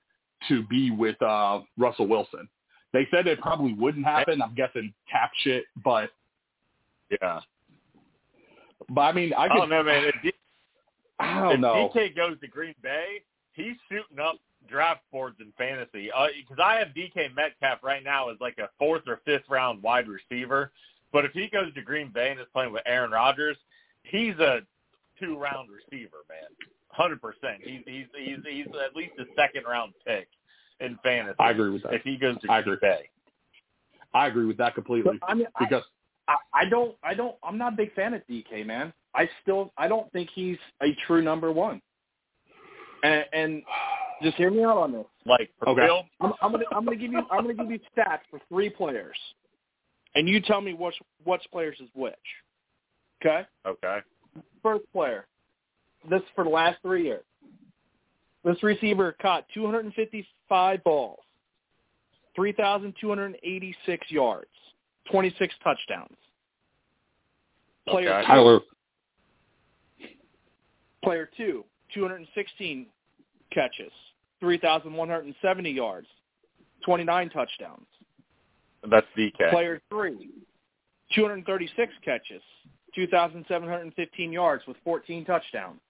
to 0.48 0.62
be 0.64 0.90
with 0.90 1.20
uh 1.22 1.61
Russell 1.78 2.07
Wilson. 2.07 2.48
They 2.97 3.07
said 3.11 3.26
it 3.26 3.42
probably 3.42 3.74
wouldn't 3.74 4.07
happen. 4.07 4.40
I'm 4.40 4.55
guessing 4.55 4.90
cap 5.11 5.30
shit, 5.44 5.66
but 5.84 6.12
Yeah. 7.11 7.40
but 8.88 9.03
I 9.03 9.12
mean, 9.12 9.34
I 9.36 9.49
could, 9.49 9.57
don't 9.57 9.68
know, 9.68 9.82
man. 9.82 10.07
If, 10.07 10.14
D- 10.22 10.32
I 11.18 11.40
don't 11.42 11.53
if 11.57 11.61
know. 11.61 11.90
DK 11.94 12.16
goes 12.16 12.40
to 12.40 12.49
Green 12.49 12.74
Bay, 12.82 13.20
he's 13.53 13.76
shooting 13.90 14.18
up 14.18 14.36
draft 14.66 15.03
boards 15.12 15.36
in 15.40 15.53
fantasy. 15.59 16.11
Uh, 16.11 16.28
because 16.40 16.59
I 16.59 16.76
have 16.76 16.88
DK 16.88 17.34
Metcalf 17.34 17.80
right 17.82 18.03
now 18.03 18.30
as 18.30 18.38
like 18.40 18.57
a 18.57 18.70
fourth 18.78 19.03
or 19.07 19.20
fifth 19.26 19.44
round 19.51 19.82
wide 19.82 20.07
receiver. 20.09 20.72
But 21.12 21.26
if 21.26 21.32
he 21.32 21.49
goes 21.49 21.74
to 21.74 21.82
Green 21.82 22.11
Bay 22.11 22.30
and 22.30 22.40
is 22.40 22.47
playing 22.55 22.72
with 22.72 22.82
Aaron 22.86 23.11
Rodgers, 23.11 23.59
he's 24.05 24.36
a 24.38 24.61
two 25.20 25.36
round 25.36 25.68
receiver, 25.68 26.24
man. 26.30 26.49
Hundred 26.88 27.20
percent. 27.20 27.61
He's 27.62 27.82
he's 27.84 28.07
he's 28.16 28.38
he's 28.49 28.66
at 28.68 28.97
least 28.97 29.12
a 29.18 29.24
second 29.36 29.64
round 29.68 29.92
pick 30.07 30.28
in 30.80 30.98
fantasy. 31.02 31.36
I 31.38 31.50
agree 31.50 31.70
with 31.70 31.82
that. 31.82 31.94
If 31.94 32.02
he 32.02 32.16
goes 32.16 32.36
to 32.40 32.50
I 32.50 32.60
agree. 32.60 32.76
Bay. 32.80 33.08
I 34.14 34.28
agree 34.28 34.46
with 34.46 34.56
that 34.58 34.74
completely 34.74 35.18
I 35.28 35.34
mean, 35.34 35.46
because 35.58 35.82
I, 36.28 36.36
I 36.54 36.64
don't, 36.68 36.94
I 37.02 37.14
don't, 37.14 37.36
I'm 37.42 37.58
not 37.58 37.74
a 37.74 37.76
big 37.76 37.94
fan 37.94 38.14
of 38.14 38.22
DK, 38.28 38.66
man. 38.66 38.92
I 39.14 39.28
still, 39.42 39.72
I 39.76 39.88
don't 39.88 40.10
think 40.12 40.30
he's 40.34 40.58
a 40.82 40.96
true 41.06 41.22
number 41.22 41.52
one. 41.52 41.80
And, 43.02 43.24
and 43.32 43.62
just 44.22 44.36
hear 44.36 44.50
me 44.50 44.64
out 44.64 44.78
on 44.78 44.92
this. 44.92 45.04
Like 45.26 45.50
for 45.58 45.70
Okay. 45.70 45.86
Bill, 45.86 46.04
I'm, 46.20 46.32
I'm 46.40 46.52
gonna, 46.52 46.64
I'm 46.72 46.84
gonna 46.84 46.96
give 46.96 47.12
you, 47.12 47.22
I'm 47.30 47.42
gonna 47.42 47.54
give 47.54 47.70
you 47.70 47.78
stats 47.96 48.20
for 48.30 48.40
three 48.48 48.70
players, 48.70 49.16
and 50.14 50.28
you 50.28 50.40
tell 50.40 50.60
me 50.60 50.72
which, 50.72 50.94
which 51.24 51.42
players 51.52 51.76
is 51.80 51.88
which. 51.94 52.14
Okay. 53.24 53.46
okay. 53.66 53.98
First 54.62 54.84
player. 54.92 55.26
This 56.08 56.20
is 56.20 56.28
for 56.34 56.44
the 56.44 56.50
last 56.50 56.78
three 56.82 57.04
years. 57.04 57.24
This 58.47 58.62
receiver 58.62 59.16
caught 59.20 59.44
255 59.55 60.84
balls, 60.84 61.18
3,286 62.36 64.07
yards, 64.09 64.47
26 65.11 65.55
touchdowns. 65.64 66.16
Player 67.88 68.11
Okay. 68.12 68.20
two, 68.20 68.26
Tyler. 68.28 68.61
player 71.03 71.28
two, 71.36 71.64
216 71.92 72.86
catches, 73.51 73.92
3,170 74.38 75.70
yards, 75.70 76.07
29 76.84 77.28
touchdowns. 77.30 77.86
That's 78.84 79.07
DK. 79.16 79.51
Player 79.51 79.82
three, 79.90 80.30
236 81.12 81.92
catches, 82.05 82.42
2,715 82.94 84.32
yards 84.32 84.64
with 84.68 84.76
14 84.84 85.24
touchdowns. 85.24 85.80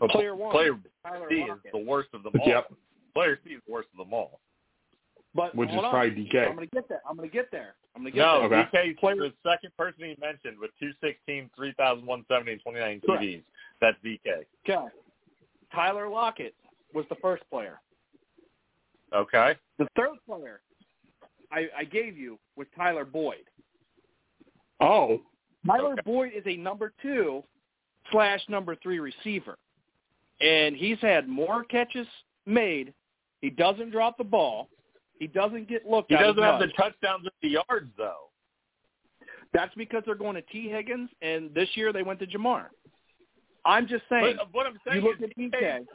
But 0.00 0.10
Player 0.10 0.34
one, 0.36 0.52
Player 0.52 0.78
Tyler 1.04 1.26
C 1.28 1.34
is 1.36 1.58
the 1.72 1.78
worst 1.78 2.08
of 2.14 2.22
them 2.22 2.32
all. 2.40 2.48
Yep. 2.48 2.72
Player 3.14 3.38
C 3.44 3.50
is 3.54 3.62
the 3.66 3.72
worst 3.72 3.88
of 3.92 3.98
them 3.98 4.12
all. 4.14 4.40
But 5.34 5.54
Which 5.54 5.68
is 5.70 5.76
on. 5.76 5.90
probably 5.90 6.10
DK. 6.10 6.48
I'm 6.48 6.54
gonna 6.54 6.66
get 6.66 6.88
there. 6.88 7.02
I'm 7.08 7.16
gonna 7.16 7.28
get 7.28 7.50
there. 7.50 7.74
I'm 7.94 8.02
gonna 8.02 8.10
get 8.12 8.18
No, 8.20 8.48
there. 8.48 8.60
Okay. 8.66 8.90
DK's 8.92 8.98
Player- 9.00 9.16
the 9.16 9.32
second 9.44 9.76
person 9.76 10.04
he 10.04 10.16
mentioned 10.20 10.58
with 10.58 10.70
216, 10.78 11.50
3,170, 11.56 12.52
and 12.52 12.62
29 12.62 13.00
Correct. 13.04 13.22
TDs. 13.22 13.42
That's 13.80 13.96
DK. 14.02 14.44
Okay. 14.68 14.86
Tyler 15.74 16.08
Lockett 16.08 16.54
was 16.94 17.04
the 17.08 17.16
first 17.16 17.42
player. 17.50 17.80
Okay. 19.12 19.54
The 19.78 19.86
third 19.96 20.16
player 20.26 20.60
I, 21.50 21.68
I 21.76 21.84
gave 21.84 22.16
you 22.18 22.38
was 22.56 22.66
Tyler 22.76 23.04
Boyd. 23.04 23.44
Oh, 24.80 25.22
Tyler 25.66 25.92
Okay. 25.92 26.02
Boyd 26.04 26.32
is 26.34 26.42
a 26.46 26.56
number 26.56 26.92
two 27.02 27.42
slash 28.12 28.40
number 28.48 28.76
three 28.76 29.00
receiver. 29.00 29.56
And 30.40 30.76
he's 30.76 30.98
had 31.00 31.28
more 31.28 31.64
catches 31.64 32.06
made. 32.46 32.94
He 33.40 33.50
doesn't 33.50 33.90
drop 33.90 34.18
the 34.18 34.24
ball. 34.24 34.68
He 35.18 35.26
doesn't 35.26 35.68
get 35.68 35.86
looked 35.86 36.10
He 36.10 36.16
at. 36.16 36.22
as 36.22 36.28
doesn't 36.28 36.42
have 36.42 36.60
the 36.60 36.68
touchdowns 36.68 37.26
or 37.26 37.30
the 37.42 37.48
yards, 37.48 37.90
though. 37.96 38.30
That's 39.52 39.74
because 39.74 40.02
they're 40.06 40.14
going 40.14 40.34
to 40.34 40.42
Tee 40.42 40.68
Higgins, 40.68 41.10
and 41.22 41.52
this 41.54 41.68
year 41.74 41.92
they 41.92 42.02
went 42.02 42.20
to 42.20 42.26
Ja'Marr. 42.26 42.66
I'm 43.64 43.86
just 43.86 44.04
saying. 44.08 44.36
But 44.36 44.48
what 44.52 44.66
I'm 44.66 44.78
saying 44.86 45.02
you 45.02 45.08
look 45.08 45.18
is 45.18 45.24
at 45.24 45.36
DK. 45.36 45.86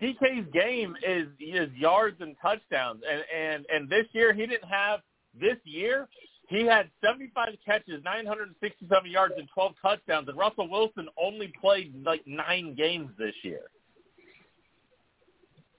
DK's 0.00 0.46
game 0.52 0.96
is 1.06 1.28
is 1.40 1.70
yards 1.74 2.16
and 2.20 2.36
touchdowns, 2.42 3.02
and 3.10 3.22
and 3.34 3.66
and 3.72 3.88
this 3.88 4.06
year 4.12 4.32
he 4.32 4.46
didn't 4.46 4.68
have. 4.68 5.00
This 5.38 5.56
year 5.64 6.08
he 6.48 6.64
had 6.64 6.88
75 7.04 7.48
catches, 7.64 8.02
967 8.04 9.10
yards, 9.10 9.34
and 9.36 9.48
12 9.52 9.72
touchdowns. 9.82 10.28
And 10.28 10.38
Russell 10.38 10.68
Wilson 10.70 11.08
only 11.20 11.52
played 11.60 11.92
like 12.04 12.22
nine 12.26 12.74
games 12.74 13.10
this 13.18 13.34
year. 13.42 13.62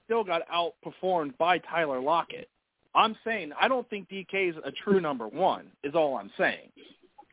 still 0.05 0.23
got 0.23 0.41
outperformed 0.49 1.37
by 1.37 1.57
Tyler 1.59 1.99
Lockett. 1.99 2.49
I'm 2.95 3.15
saying 3.23 3.51
I 3.59 3.67
don't 3.67 3.87
think 3.89 4.09
DK 4.09 4.49
is 4.49 4.55
a 4.63 4.71
true 4.71 4.99
number 4.99 5.27
one. 5.27 5.67
Is 5.83 5.93
all 5.95 6.17
I'm 6.17 6.31
saying. 6.37 6.69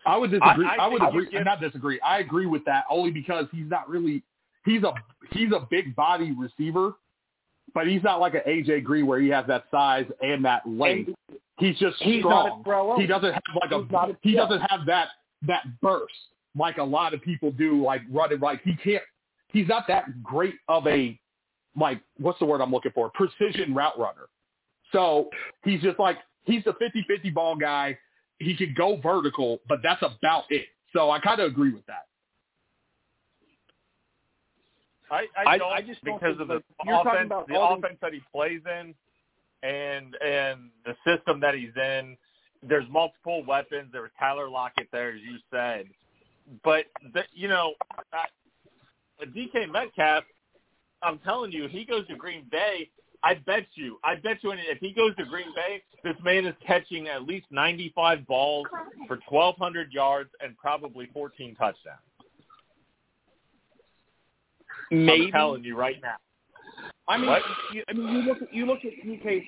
I 0.06 0.16
would 0.16 0.30
disagree. 0.30 0.66
I- 0.66 0.74
I, 0.76 0.84
I 0.84 0.86
would 0.88 1.02
agree. 1.02 1.24
you 1.24 1.30
give- 1.30 1.44
Not 1.44 1.60
disagree. 1.60 1.98
I 2.00 2.18
agree 2.18 2.46
with 2.46 2.64
that 2.66 2.84
only 2.90 3.10
because 3.10 3.46
he's 3.52 3.68
not 3.70 3.88
really. 3.88 4.22
He's 4.66 4.82
a 4.82 4.92
he's 5.32 5.52
a 5.52 5.66
big 5.70 5.94
body 5.96 6.32
receiver, 6.32 6.94
but 7.74 7.86
he's 7.86 8.02
not 8.02 8.20
like 8.20 8.34
an 8.34 8.42
AJ 8.46 8.84
Green 8.84 9.06
where 9.06 9.20
he 9.20 9.28
has 9.28 9.46
that 9.46 9.64
size 9.70 10.06
and 10.22 10.44
that 10.44 10.68
length. 10.68 11.10
He's 11.58 11.78
just 11.78 11.96
He's 12.02 12.20
strong. 12.20 12.48
not 12.48 12.60
a 12.60 12.64
thrower. 12.64 13.00
he 13.00 13.06
doesn't 13.06 13.32
have 13.32 13.42
like 13.60 13.70
a 13.70 13.76
a- 13.96 14.16
he 14.22 14.32
doesn't 14.34 14.60
have 14.62 14.86
that 14.86 15.08
that 15.46 15.62
burst 15.80 16.14
like 16.56 16.78
a 16.78 16.82
lot 16.82 17.14
of 17.14 17.22
people 17.22 17.50
do. 17.52 17.82
Like 17.82 18.02
running 18.10 18.40
like 18.40 18.62
he 18.62 18.74
can't. 18.76 19.02
He's 19.48 19.68
not 19.68 19.86
that 19.88 20.22
great 20.22 20.54
of 20.68 20.86
a 20.86 21.18
like 21.76 22.00
what's 22.18 22.38
the 22.40 22.44
word 22.44 22.60
I'm 22.60 22.72
looking 22.72 22.92
for? 22.92 23.10
Precision 23.10 23.72
route 23.74 23.98
runner. 23.98 24.26
So 24.92 25.30
he's 25.64 25.80
just 25.80 25.98
like 25.98 26.18
he's 26.44 26.62
a 26.66 26.72
50-50 26.72 27.32
ball 27.34 27.56
guy. 27.56 27.96
He 28.38 28.56
can 28.56 28.74
go 28.76 28.96
vertical, 29.00 29.60
but 29.68 29.78
that's 29.82 30.02
about 30.02 30.44
it. 30.50 30.66
So 30.92 31.10
I 31.10 31.18
kind 31.20 31.40
of 31.40 31.50
agree 31.50 31.72
with 31.72 31.86
that. 31.86 32.06
I, 35.10 35.26
I 35.36 35.50
I- 35.52 35.58
don't 35.58 35.72
I 35.72 35.80
just 35.82 36.02
don't 36.04 36.18
because 36.20 36.36
think 36.38 36.42
of 36.42 36.48
the 36.48 36.62
that- 36.86 37.00
offense, 37.00 37.26
about 37.26 37.48
the 37.48 37.54
all 37.56 37.76
these- 37.76 37.84
offense 37.84 37.98
that 38.02 38.12
he 38.12 38.20
plays 38.32 38.60
in, 38.80 38.94
and 39.64 40.14
and 40.22 40.70
the 40.84 40.94
system 41.06 41.40
that 41.40 41.54
he's 41.54 41.74
in. 41.76 42.16
There's 42.66 42.88
multiple 42.90 43.44
weapons. 43.44 43.90
There 43.92 44.02
was 44.02 44.10
Tyler 44.18 44.48
Lockett 44.48 44.88
there, 44.92 45.10
as 45.10 45.20
you 45.20 45.38
said, 45.50 45.86
but 46.62 46.86
the, 47.12 47.22
you 47.32 47.48
know, 47.48 47.74
I, 48.12 48.26
DK 49.24 49.70
Metcalf. 49.70 50.24
I'm 51.02 51.18
telling 51.18 51.52
you, 51.52 51.68
he 51.68 51.84
goes 51.84 52.06
to 52.08 52.16
Green 52.16 52.46
Bay. 52.50 52.88
I 53.22 53.34
bet 53.34 53.66
you, 53.74 53.98
I 54.04 54.16
bet 54.16 54.38
you, 54.42 54.52
if 54.52 54.78
he 54.78 54.92
goes 54.92 55.16
to 55.16 55.24
Green 55.24 55.52
Bay, 55.54 55.82
this 56.02 56.16
man 56.22 56.46
is 56.46 56.54
catching 56.66 57.08
at 57.08 57.22
least 57.22 57.46
95 57.50 58.26
balls 58.26 58.66
for 59.06 59.18
1,200 59.28 59.92
yards 59.92 60.30
and 60.40 60.56
probably 60.58 61.08
14 61.12 61.54
touchdowns. 61.54 61.98
Maybe. 64.90 65.26
I'm 65.26 65.32
telling 65.32 65.64
you 65.64 65.76
right 65.76 65.96
now. 66.02 66.16
I 67.08 67.18
mean, 67.18 67.28
What? 67.28 67.42
you, 67.72 67.82
I 67.88 67.92
mean, 67.92 68.08
you 68.08 68.22
look 68.22 68.42
at 68.42 68.54
you 68.54 68.66
look 68.66 68.84
at 68.84 68.92
DK 69.06 69.44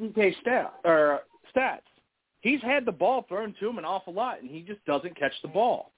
DK 0.00 0.40
stat 0.40 0.74
or 0.84 1.20
stats. 1.54 1.80
He's 2.40 2.60
had 2.62 2.84
the 2.84 2.92
ball 2.92 3.24
thrown 3.28 3.54
to 3.60 3.68
him 3.68 3.78
an 3.78 3.84
awful 3.84 4.12
lot, 4.12 4.40
and 4.42 4.50
he 4.50 4.62
just 4.62 4.84
doesn't 4.84 5.16
catch 5.16 5.32
the 5.42 5.48
ball. 5.48 5.92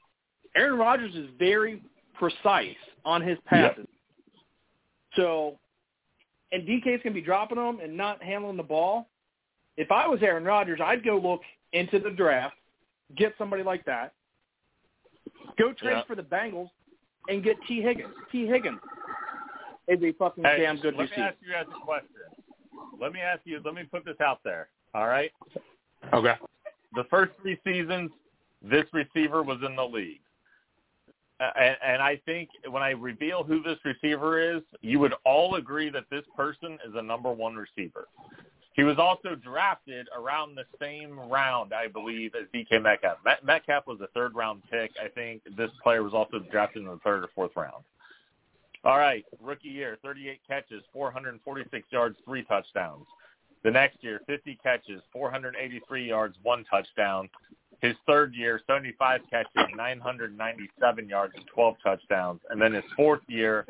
Aaron 0.56 0.78
Rodgers 0.78 1.14
is 1.14 1.26
very 1.38 1.82
precise 2.14 2.76
on 3.04 3.22
his 3.22 3.38
passes. 3.46 3.86
So, 5.16 5.58
and 6.52 6.66
DK's 6.66 7.02
gonna 7.02 7.14
be 7.14 7.20
dropping 7.22 7.56
them 7.56 7.80
and 7.82 7.96
not 7.96 8.22
handling 8.22 8.56
the 8.56 8.62
ball. 8.62 9.08
If 9.76 9.90
I 9.90 10.06
was 10.06 10.22
Aaron 10.22 10.44
Rodgers, 10.44 10.80
I'd 10.82 11.04
go 11.04 11.16
look 11.18 11.40
into 11.72 11.98
the 11.98 12.10
draft, 12.10 12.54
get 13.16 13.34
somebody 13.38 13.62
like 13.64 13.84
that, 13.86 14.12
go 15.58 15.72
trade 15.72 15.92
Yeah. 15.96 16.02
for 16.04 16.14
the 16.14 16.22
Bengals, 16.22 16.70
and 17.28 17.42
get 17.42 17.56
Tee 17.66 17.80
Higgins. 17.82 18.14
Tee 18.30 18.46
Higgins 18.46 18.80
is 19.88 20.02
a 20.02 20.12
fucking 20.12 20.44
Hey, 20.44 20.58
damn 20.60 20.76
good 20.76 20.94
let 20.94 21.10
receiver. 21.10 21.20
me 21.20 21.26
ask 21.26 21.36
you 21.42 21.52
guys 21.52 21.66
a 21.68 21.84
question. 21.84 22.08
Let 23.00 23.12
me 23.12 23.20
ask 23.20 23.40
you. 23.44 23.60
Let 23.64 23.74
me 23.74 23.84
put 23.84 24.04
this 24.04 24.20
out 24.20 24.40
there. 24.44 24.68
All 24.94 25.06
right. 25.06 25.30
Okay. 26.12 26.34
The 26.94 27.04
first 27.10 27.32
three 27.42 27.58
seasons, 27.64 28.10
this 28.62 28.84
receiver 28.92 29.42
was 29.42 29.58
in 29.66 29.76
the 29.76 29.84
league. 29.84 30.20
Uh, 31.40 31.50
and, 31.58 31.76
and 31.84 32.02
I 32.02 32.20
think 32.24 32.48
when 32.70 32.82
I 32.82 32.90
reveal 32.90 33.42
who 33.42 33.62
this 33.62 33.78
receiver 33.84 34.40
is, 34.56 34.62
you 34.82 35.00
would 35.00 35.14
all 35.24 35.56
agree 35.56 35.90
that 35.90 36.04
this 36.10 36.22
person 36.36 36.78
is 36.86 36.94
a 36.94 37.02
number 37.02 37.32
one 37.32 37.56
receiver. 37.56 38.06
He 38.74 38.82
was 38.82 38.98
also 38.98 39.34
drafted 39.36 40.08
around 40.16 40.56
the 40.56 40.64
same 40.80 41.18
round, 41.18 41.72
I 41.72 41.88
believe, 41.88 42.32
as 42.34 42.46
DK 42.54 42.82
Metcalf. 42.82 43.18
Metcalf 43.44 43.86
was 43.86 44.00
a 44.00 44.08
third 44.08 44.34
round 44.34 44.62
pick. 44.70 44.92
I 45.02 45.08
think 45.08 45.42
this 45.56 45.70
player 45.82 46.02
was 46.02 46.12
also 46.12 46.40
drafted 46.50 46.82
in 46.82 46.88
the 46.88 46.98
third 47.04 47.24
or 47.24 47.28
fourth 47.34 47.52
round. 47.56 47.84
All 48.84 48.98
right, 48.98 49.24
rookie 49.40 49.68
year, 49.68 49.96
38 50.02 50.40
catches, 50.46 50.82
446 50.92 51.86
yards, 51.90 52.16
three 52.24 52.44
touchdowns. 52.44 53.06
The 53.62 53.70
next 53.70 53.96
year, 54.02 54.20
50 54.26 54.58
catches, 54.62 55.00
483 55.10 56.06
yards, 56.06 56.36
one 56.42 56.64
touchdown. 56.70 57.30
His 57.80 57.94
third 58.06 58.34
year, 58.34 58.60
75 58.66 59.22
catches, 59.30 59.74
997 59.74 61.08
yards, 61.08 61.32
and 61.34 61.46
12 61.46 61.76
touchdowns. 61.82 62.40
And 62.50 62.60
then 62.60 62.74
his 62.74 62.84
fourth 62.94 63.22
year, 63.26 63.66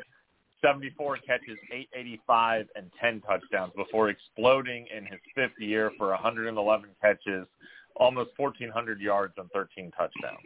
74 0.61 1.17
catches, 1.25 1.57
885, 1.71 2.67
and 2.75 2.91
10 2.99 3.21
touchdowns 3.21 3.71
before 3.77 4.09
exploding 4.09 4.85
in 4.95 5.05
his 5.05 5.19
fifth 5.33 5.57
year 5.59 5.91
for 5.97 6.09
111 6.09 6.89
catches, 7.01 7.47
almost 7.95 8.31
1,400 8.35 8.99
yards, 8.99 9.33
and 9.37 9.49
13 9.51 9.91
touchdowns. 9.91 10.39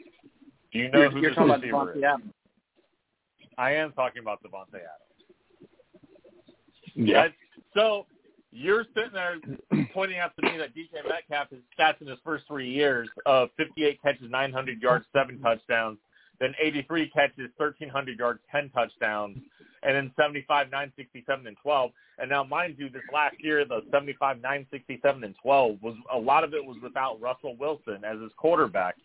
Do 0.72 0.78
you 0.78 0.92
know 0.92 1.02
You're, 1.02 1.10
who 1.10 1.22
you're 1.22 1.32
this 1.32 1.40
receiver 1.40 1.94
is? 1.94 2.04
Adams. 2.04 2.34
I 3.60 3.74
am 3.74 3.92
talking 3.92 4.22
about 4.22 4.42
Davante 4.42 4.76
Adams. 4.76 6.10
Yeah. 6.96 7.24
That's, 7.24 7.34
so 7.76 8.06
you're 8.52 8.86
sitting 8.96 9.12
there 9.14 9.36
pointing 9.94 10.20
out 10.20 10.32
to 10.38 10.42
me 10.46 10.58
that 10.58 10.74
DK 10.74 11.08
Metcalf 11.08 11.50
his 11.50 11.60
stats 11.78 12.02
in 12.02 12.08
his 12.08 12.18
first 12.24 12.46
three 12.48 12.72
years 12.72 13.10
of 13.26 13.50
58 13.58 14.02
catches, 14.02 14.32
900 14.32 14.82
yards, 14.82 15.06
seven 15.14 15.40
touchdowns, 15.42 15.98
then 16.40 16.54
83 16.62 17.10
catches, 17.10 17.50
1,300 17.58 18.18
yards, 18.18 18.40
10 18.50 18.70
touchdowns, 18.70 19.38
and 19.84 19.96
then 19.96 20.12
75, 20.18 20.68
967, 20.72 21.46
and 21.46 21.58
12. 21.62 21.92
And 22.18 22.30
now, 22.30 22.46
mind 22.46 22.76
you, 22.78 22.90
this 22.90 23.02
last 23.14 23.36
year, 23.40 23.66
the 23.66 23.82
75, 23.92 24.38
967, 24.38 25.24
and 25.26 25.36
12 25.42 25.78
was 25.82 25.96
a 26.14 26.18
lot 26.18 26.46
of 26.46 26.54
it 26.54 26.64
was 26.64 26.78
without 26.82 27.20
Russell 27.20 27.58
Wilson 27.60 28.06
as 28.06 28.22
his 28.22 28.32
quarterback. 28.38 28.96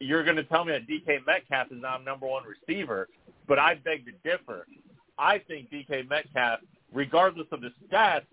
You're 0.00 0.24
going 0.24 0.36
to 0.36 0.44
tell 0.44 0.64
me 0.64 0.72
that 0.72 0.88
DK 0.88 1.24
Metcalf 1.24 1.68
is 1.70 1.80
not 1.80 2.00
a 2.00 2.04
number 2.04 2.26
one 2.26 2.42
receiver, 2.44 3.08
but 3.48 3.58
I 3.58 3.74
beg 3.76 4.04
to 4.06 4.12
differ. 4.28 4.66
I 5.18 5.38
think 5.38 5.70
DK 5.70 6.08
Metcalf, 6.08 6.60
regardless 6.92 7.46
of 7.52 7.60
the 7.60 7.70
stats, 7.90 8.26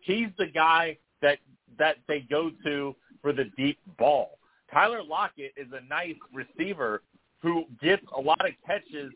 he's 0.00 0.28
the 0.38 0.46
guy 0.46 0.96
that 1.20 1.38
that 1.78 1.96
they 2.08 2.20
go 2.20 2.50
to 2.64 2.94
for 3.20 3.32
the 3.32 3.44
deep 3.56 3.78
ball. 3.98 4.38
Tyler 4.72 5.02
Lockett 5.02 5.52
is 5.56 5.68
a 5.72 5.86
nice 5.88 6.16
receiver 6.32 7.02
who 7.40 7.64
gets 7.82 8.02
a 8.16 8.20
lot 8.20 8.40
of 8.46 8.54
catches 8.66 9.12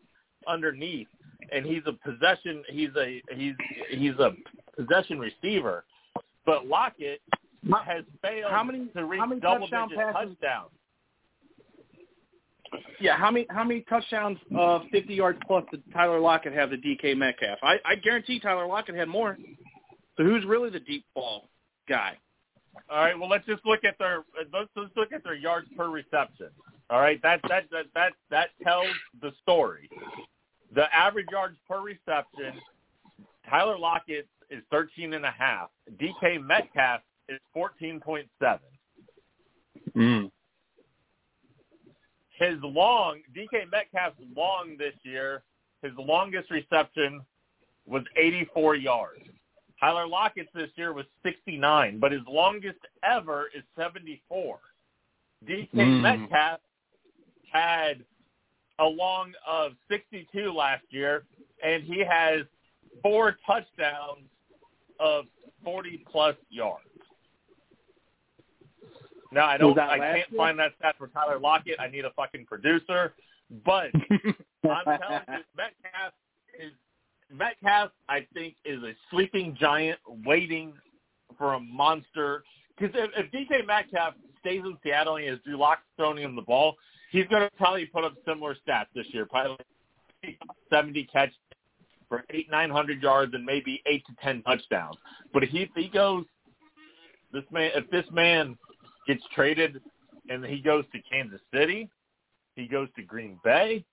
underneath, 0.47 1.07
and 1.51 1.65
he's 1.65 1.81
a 1.85 1.93
possession. 1.93 2.63
He's 2.69 2.89
a 2.97 3.21
he's 3.35 3.53
he's 3.89 4.17
a 4.19 4.35
possession 4.75 5.19
receiver. 5.19 5.83
But 6.45 6.67
Lockett 6.67 7.21
has 7.85 8.03
failed 8.21 8.51
how 8.51 8.63
many- 8.63 8.87
to 8.87 9.05
reach 9.05 9.19
how 9.19 9.25
many 9.25 9.41
double 9.41 9.67
touchdown 9.67 9.89
digit 9.89 10.13
passes- 10.13 10.37
touchdowns. 10.39 10.71
Yeah, 12.99 13.15
how 13.15 13.31
many 13.31 13.45
how 13.49 13.63
many 13.63 13.81
touchdowns 13.81 14.37
of 14.55 14.81
50 14.91 15.13
yards 15.13 15.39
plus 15.45 15.63
did 15.71 15.83
Tyler 15.93 16.19
Lockett 16.19 16.53
have 16.53 16.69
to 16.71 16.77
DK 16.77 17.15
Metcalf? 17.15 17.59
I, 17.61 17.77
I 17.85 17.95
guarantee 17.95 18.39
Tyler 18.39 18.65
Lockett 18.67 18.95
had 18.95 19.07
more. 19.07 19.37
So 20.17 20.23
who's 20.23 20.45
really 20.45 20.69
the 20.69 20.79
deep 20.79 21.05
ball 21.13 21.47
guy? 21.87 22.17
All 22.89 22.97
right. 22.97 23.17
Well, 23.17 23.29
let's 23.29 23.45
just 23.45 23.65
look 23.65 23.83
at 23.83 23.97
their 23.99 24.23
let's 24.53 24.69
let's 24.75 24.91
look 24.95 25.11
at 25.13 25.23
their 25.23 25.35
yards 25.35 25.67
per 25.75 25.89
reception. 25.89 26.49
All 26.89 26.99
right. 26.99 27.21
That 27.21 27.39
that 27.49 27.65
that 27.71 27.85
that 27.93 28.13
that 28.31 28.49
tells 28.63 28.87
the 29.21 29.31
story. 29.41 29.89
The 30.73 30.93
average 30.93 31.27
yards 31.31 31.57
per 31.67 31.81
reception, 31.81 32.59
Tyler 33.49 33.77
Lockett 33.77 34.27
is 34.49 34.63
thirteen 34.71 35.13
and 35.13 35.25
a 35.25 35.31
half. 35.31 35.69
DK 35.99 36.43
Metcalf 36.43 37.01
is 37.29 37.39
fourteen 37.53 37.99
point 37.99 38.27
seven. 38.39 38.59
Mm. 39.95 40.31
His 42.37 42.57
long 42.61 43.21
DK 43.35 43.69
Metcalf's 43.71 44.17
long 44.35 44.75
this 44.77 44.93
year, 45.03 45.43
his 45.81 45.91
longest 45.97 46.51
reception 46.51 47.21
was 47.87 48.03
eighty 48.15 48.47
four 48.53 48.75
yards. 48.75 49.21
Tyler 49.79 50.07
Lockett's 50.07 50.49
this 50.55 50.69
year 50.75 50.91
was 50.91 51.05
69, 51.21 51.99
but 51.99 52.11
his 52.11 52.21
longest 52.27 52.79
ever 53.03 53.47
is 53.55 53.61
74. 53.77 54.57
DK 55.45 55.69
Mm. 55.71 56.01
Metcalf 56.01 56.59
had 57.51 58.03
a 58.79 58.85
long 58.85 59.33
of 59.45 59.73
62 59.87 60.51
last 60.51 60.83
year, 60.89 61.25
and 61.63 61.83
he 61.83 61.99
has 61.99 62.41
four 63.03 63.37
touchdowns 63.45 64.27
of 64.99 65.25
40 65.63 66.03
plus 66.11 66.35
yards. 66.49 66.86
Now 69.37 69.45
I 69.45 69.57
don't, 69.57 69.77
I 69.77 69.99
can't 69.99 70.17
year? 70.17 70.25
find 70.35 70.57
that 70.57 70.71
stat 70.79 70.95
for 70.97 71.09
Tyler 71.09 71.37
Lockett. 71.37 71.79
I 71.79 71.87
need 71.89 72.05
a 72.05 72.09
fucking 72.15 72.47
producer, 72.47 73.13
but 73.63 73.91
I'm 74.63 74.83
telling 74.83 75.21
you, 75.27 75.43
Metcalf 75.55 76.13
is 76.59 76.71
Metcalf. 77.31 77.91
I 78.09 78.25
think 78.33 78.55
is 78.65 78.81
a 78.81 78.93
sleeping 79.11 79.55
giant 79.59 79.99
waiting 80.25 80.73
for 81.37 81.53
a 81.53 81.59
monster. 81.59 82.43
Because 82.75 82.95
if, 82.95 83.11
if 83.15 83.31
DK 83.31 83.67
Metcalf 83.67 84.15
stays 84.39 84.61
in 84.65 84.75
Seattle 84.81 85.17
and 85.17 85.25
he 85.25 85.29
has 85.29 85.37
Drew 85.45 85.55
Lock 85.55 85.81
throwing 85.97 86.17
him 86.17 86.35
the 86.35 86.41
ball, 86.41 86.75
he's 87.11 87.27
going 87.27 87.43
to 87.43 87.49
probably 87.57 87.85
put 87.85 88.03
up 88.03 88.15
similar 88.27 88.55
stats 88.67 88.87
this 88.95 89.05
year. 89.11 89.27
Probably 89.27 89.57
70 90.71 91.03
catches 91.13 91.35
for 92.09 92.23
eight 92.31 92.49
nine 92.49 92.71
hundred 92.71 93.03
yards 93.03 93.35
and 93.35 93.45
maybe 93.45 93.83
eight 93.85 94.03
to 94.07 94.13
ten 94.23 94.41
touchdowns. 94.41 94.95
But 95.31 95.43
if 95.43 95.49
he, 95.49 95.59
if 95.59 95.69
he 95.75 95.89
goes, 95.89 96.25
this 97.31 97.43
man, 97.51 97.69
if 97.75 97.87
this 97.91 98.05
man 98.11 98.57
gets 99.07 99.23
traded 99.33 99.81
and 100.29 100.45
he 100.45 100.59
goes 100.59 100.85
to 100.93 100.99
Kansas 101.09 101.41
City, 101.53 101.89
he 102.55 102.67
goes 102.67 102.89
to 102.97 103.03
Green 103.03 103.39
Bay, 103.43 103.85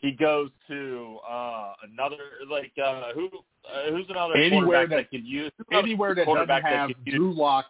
he 0.00 0.12
goes 0.12 0.50
to 0.68 1.18
uh 1.28 1.72
another 1.92 2.16
like 2.50 2.72
uh 2.82 3.12
who 3.14 3.26
uh, 3.64 3.90
who's 3.90 4.06
another 4.08 4.34
Anywhere 4.34 4.86
that- 4.86 4.94
that 4.96 5.10
could 5.10 5.24
use 5.24 5.50
anywhere 5.72 6.10
that 6.14 6.22
doesn't 6.22 6.26
quarterback 6.26 6.62
that 6.62 6.72
have 6.72 6.90
Drew 7.04 7.32
Lock, 7.32 7.66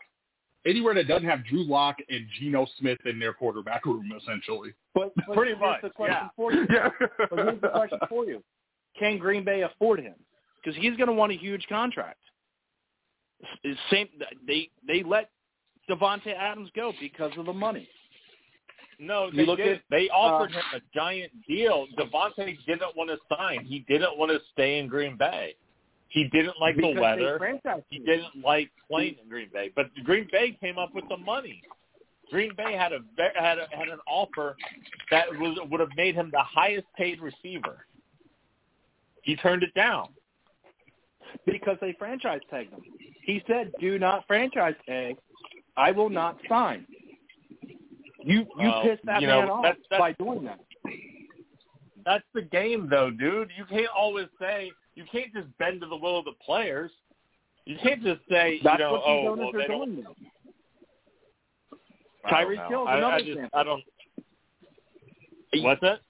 anywhere 0.66 0.94
that 0.94 1.08
doesn't 1.08 1.26
have 1.28 1.44
Drew 1.46 1.64
Lock 1.64 1.96
and 2.08 2.26
Geno 2.38 2.66
Smith 2.78 2.98
in 3.06 3.18
their 3.18 3.32
quarterback 3.32 3.86
room, 3.86 4.12
essentially. 4.20 4.74
But, 4.94 5.12
but 5.26 5.34
Pretty 5.34 5.52
here's 5.52 5.60
much, 5.60 5.82
the 5.82 5.90
question 5.90 6.16
yeah. 6.20 6.28
for 6.36 6.52
you. 6.52 6.66
Yeah. 6.70 6.88
But 7.30 7.38
here's 7.38 7.60
the 7.60 7.68
question 7.68 7.98
for 8.08 8.24
you: 8.26 8.42
Can 8.98 9.18
Green 9.18 9.44
Bay 9.44 9.62
afford 9.62 10.00
him? 10.00 10.14
Because 10.62 10.78
he's 10.80 10.96
going 10.96 11.06
to 11.06 11.12
want 11.14 11.32
a 11.32 11.36
huge 11.36 11.64
contract. 11.68 12.18
Same. 13.90 14.08
They 14.46 14.68
they 14.86 15.02
let 15.02 15.30
Davante 15.88 16.34
Adams 16.34 16.70
go 16.74 16.92
because 17.00 17.32
of 17.36 17.46
the 17.46 17.52
money. 17.52 17.88
No, 19.00 19.30
they 19.30 19.46
look 19.46 19.58
did. 19.58 19.76
at, 19.76 19.82
they 19.90 20.08
offered 20.08 20.50
uh, 20.50 20.54
him 20.54 20.62
a 20.74 20.80
giant 20.94 21.32
deal. 21.46 21.86
Devontae 21.96 22.56
didn't 22.66 22.96
want 22.96 23.10
to 23.10 23.16
sign. 23.34 23.64
He 23.64 23.84
didn't 23.88 24.18
want 24.18 24.32
to 24.32 24.40
stay 24.52 24.78
in 24.78 24.88
Green 24.88 25.16
Bay. 25.16 25.54
He 26.08 26.24
didn't 26.32 26.54
like 26.60 26.76
the 26.76 26.98
weather. 26.98 27.38
He 27.90 27.98
didn't 27.98 28.42
like 28.42 28.70
playing 28.90 29.16
in 29.22 29.28
Green 29.28 29.50
Bay. 29.52 29.70
But 29.76 29.86
Green 30.04 30.26
Bay 30.32 30.56
came 30.60 30.78
up 30.78 30.94
with 30.94 31.04
the 31.08 31.16
money. 31.16 31.62
Green 32.30 32.52
Bay 32.56 32.74
had 32.74 32.92
a 32.92 32.98
had 33.40 33.58
a, 33.58 33.66
had 33.70 33.88
an 33.88 33.98
offer 34.06 34.56
that 35.10 35.30
was 35.38 35.56
would 35.70 35.80
have 35.80 35.90
made 35.96 36.14
him 36.14 36.30
the 36.32 36.42
highest 36.42 36.86
paid 36.96 37.20
receiver. 37.20 37.86
He 39.22 39.36
turned 39.36 39.62
it 39.62 39.74
down. 39.74 40.08
because 41.46 41.76
they 41.80 41.94
franchise 41.98 42.40
tagged 42.50 42.72
him. 42.72 42.82
He 43.22 43.42
said, 43.46 43.72
"Do 43.80 43.98
not 43.98 44.26
franchise 44.26 44.74
tag. 44.86 45.16
I 45.78 45.90
will 45.92 46.10
not 46.10 46.36
sign." 46.48 46.86
You 48.22 48.40
you 48.40 48.46
Well, 48.58 48.82
pissed 48.82 49.04
that 49.06 49.20
you 49.22 49.28
know, 49.28 49.40
man 49.40 49.50
off 49.50 49.62
that's- 49.62 49.84
that's- 49.90 50.00
by 50.18 50.24
doing 50.24 50.44
that. 50.44 50.60
That's 52.04 52.24
the 52.34 52.42
game, 52.42 52.88
though, 52.88 53.10
dude. 53.10 53.50
You 53.56 53.64
can't 53.66 53.88
always 53.88 54.28
say 54.38 54.72
you 54.94 55.04
can't 55.12 55.32
just 55.32 55.46
bend 55.58 55.80
to 55.82 55.86
the 55.86 55.96
will 55.96 56.18
of 56.18 56.24
the 56.24 56.32
players. 56.44 56.90
You 57.64 57.76
can't 57.82 58.02
just 58.02 58.20
say 58.28 58.60
That's 58.64 58.78
you 58.78 58.84
know 58.84 59.02
oh 59.04 59.34
well 59.34 59.52
they 59.52 59.66
don't. 59.66 60.04
I 62.24 62.30
don't 62.30 62.48
Tyreek 62.50 62.70
know. 62.70 62.86
I, 62.86 62.98
another 62.98 63.12
I 63.14 63.18
just, 63.20 63.30
example. 63.30 63.58
I 63.58 63.62
don't. 63.64 63.84
What's 65.62 65.80
that? 65.82 66.00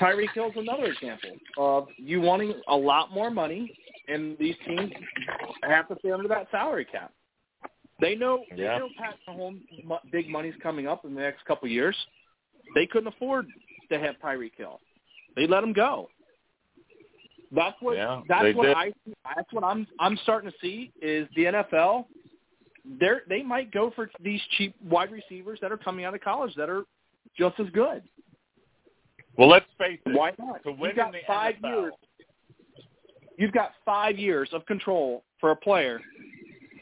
Tyreek 0.00 0.30
Hill's 0.34 0.52
another 0.56 0.84
example 0.86 1.30
of 1.56 1.88
you 1.96 2.20
wanting 2.20 2.54
a 2.68 2.76
lot 2.76 3.12
more 3.12 3.30
money, 3.30 3.72
and 4.08 4.36
these 4.38 4.54
teams 4.66 4.92
have 5.62 5.88
to 5.88 5.96
stay 6.00 6.10
under 6.12 6.28
that 6.28 6.48
salary 6.50 6.84
cap. 6.84 7.12
They 8.00 8.14
know 8.14 8.44
Yeah. 8.50 8.74
they 8.74 8.78
know 8.78 8.88
Pat 8.96 9.16
Mahomes' 9.28 10.10
big 10.10 10.28
money's 10.28 10.54
coming 10.62 10.86
up 10.86 11.04
in 11.04 11.14
the 11.14 11.20
next 11.20 11.44
couple 11.44 11.66
of 11.66 11.72
years. 11.72 11.96
They 12.74 12.86
couldn't 12.86 13.08
afford 13.08 13.46
to 13.90 13.98
have 13.98 14.16
Tyreek 14.22 14.54
Hill. 14.56 14.80
They 15.36 15.46
let 15.46 15.62
him 15.62 15.72
go. 15.72 16.08
That's 17.52 17.76
what 17.80 17.96
Yeah, 17.96 18.22
that's 18.28 18.54
what 18.54 18.66
did. 18.66 18.76
I 18.76 18.92
that's 19.34 19.52
what 19.52 19.64
I'm 19.64 19.86
I'm 19.98 20.16
starting 20.18 20.50
to 20.50 20.56
see 20.60 20.92
is 21.02 21.28
the 21.34 21.44
NFL 21.44 22.06
they're 22.98 23.22
they 23.28 23.42
might 23.42 23.70
go 23.72 23.90
for 23.90 24.10
these 24.20 24.40
cheap 24.56 24.74
wide 24.82 25.10
receivers 25.10 25.58
that 25.60 25.72
are 25.72 25.76
coming 25.76 26.04
out 26.04 26.14
of 26.14 26.20
college 26.20 26.54
that 26.54 26.70
are 26.70 26.84
just 27.36 27.58
as 27.60 27.68
good. 27.70 28.02
Well, 29.36 29.48
let's 29.48 29.66
face 29.78 29.98
it. 30.06 30.16
Why 30.16 30.32
not? 30.38 30.62
To 30.64 30.72
win 30.72 30.90
You've 30.90 30.96
got 30.96 31.06
in 31.08 31.12
the 31.12 31.26
five 31.26 31.54
NFL, 31.56 31.82
years. 31.82 31.92
You've 33.36 33.52
got 33.52 33.72
five 33.84 34.18
years 34.18 34.48
of 34.52 34.66
control 34.66 35.24
for 35.40 35.50
a 35.50 35.56
player 35.56 36.00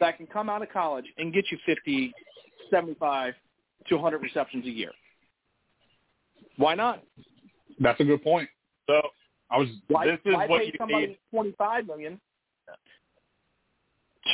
that 0.01 0.16
can 0.16 0.26
come 0.26 0.49
out 0.49 0.62
of 0.62 0.70
college 0.70 1.07
and 1.18 1.32
get 1.32 1.44
you 1.51 1.59
50, 1.66 2.12
75 2.70 3.34
to 3.88 3.94
100 3.94 4.18
receptions 4.18 4.66
a 4.66 4.70
year. 4.70 4.90
Why 6.57 6.74
not? 6.74 7.03
That's 7.80 8.01
a 8.01 8.05
good 8.05 8.22
point. 8.22 8.49
So 8.88 9.01
I 9.51 9.59
was 9.59 9.68
Why, 9.88 10.07
This 10.07 10.18
is 10.24 10.34
why 10.34 10.46
what 10.46 10.61
pay 10.61 10.66
you 10.66 10.72
somebody 10.78 11.07
need. 11.09 11.18
25 11.30 11.86
million 11.86 12.20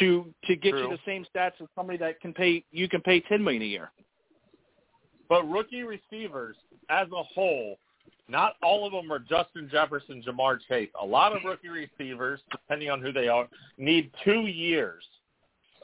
to 0.01 0.35
to 0.45 0.57
get 0.57 0.71
True. 0.71 0.83
you 0.83 0.89
the 0.89 0.99
same 1.07 1.25
stats 1.35 1.53
as 1.61 1.69
somebody 1.77 1.99
that 1.99 2.21
can 2.21 2.33
pay 2.33 2.65
you 2.73 2.89
can 2.89 3.01
pay 3.01 3.21
10 3.21 3.43
million 3.43 3.63
a 3.63 3.67
year? 3.67 3.93
But 5.29 5.49
rookie 5.49 5.83
receivers 5.83 6.57
as 6.91 7.07
a 7.13 7.23
whole, 7.23 7.77
not 8.29 8.55
all 8.63 8.87
of 8.87 8.93
them 8.93 9.13
are 9.13 9.19
Justin 9.19 9.69
Jefferson, 9.71 10.23
Ja'Marr 10.27 10.59
Chase. 10.69 10.91
A 11.01 11.07
lot 11.07 11.35
of 11.35 11.43
rookie 11.45 11.69
receivers, 11.69 12.41
depending 12.51 12.91
on 12.91 13.01
who 13.01 13.13
they 13.13 13.29
are, 13.29 13.49
need 13.79 14.11
two 14.25 14.47
years 14.47 15.05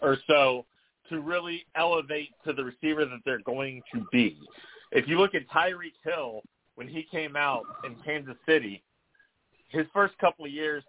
or 0.03 0.17
so 0.27 0.65
to 1.09 1.21
really 1.21 1.67
elevate 1.75 2.31
to 2.47 2.53
the 2.53 2.65
receiver 2.65 3.05
that 3.05 3.19
they're 3.25 3.43
going 3.43 3.83
to 3.95 4.07
be. 4.13 4.39
If 4.93 5.09
you 5.09 5.19
look 5.19 5.35
at 5.35 5.49
Tyreek 5.49 5.95
Hill 6.05 6.43
when 6.75 6.89
he 6.89 7.07
came 7.11 7.37
out 7.37 7.63
in 7.85 7.97
Kansas 8.05 8.37
City, 8.47 8.83
his 9.69 9.87
first 9.93 10.17
couple 10.19 10.45
of 10.45 10.51
years, 10.51 10.83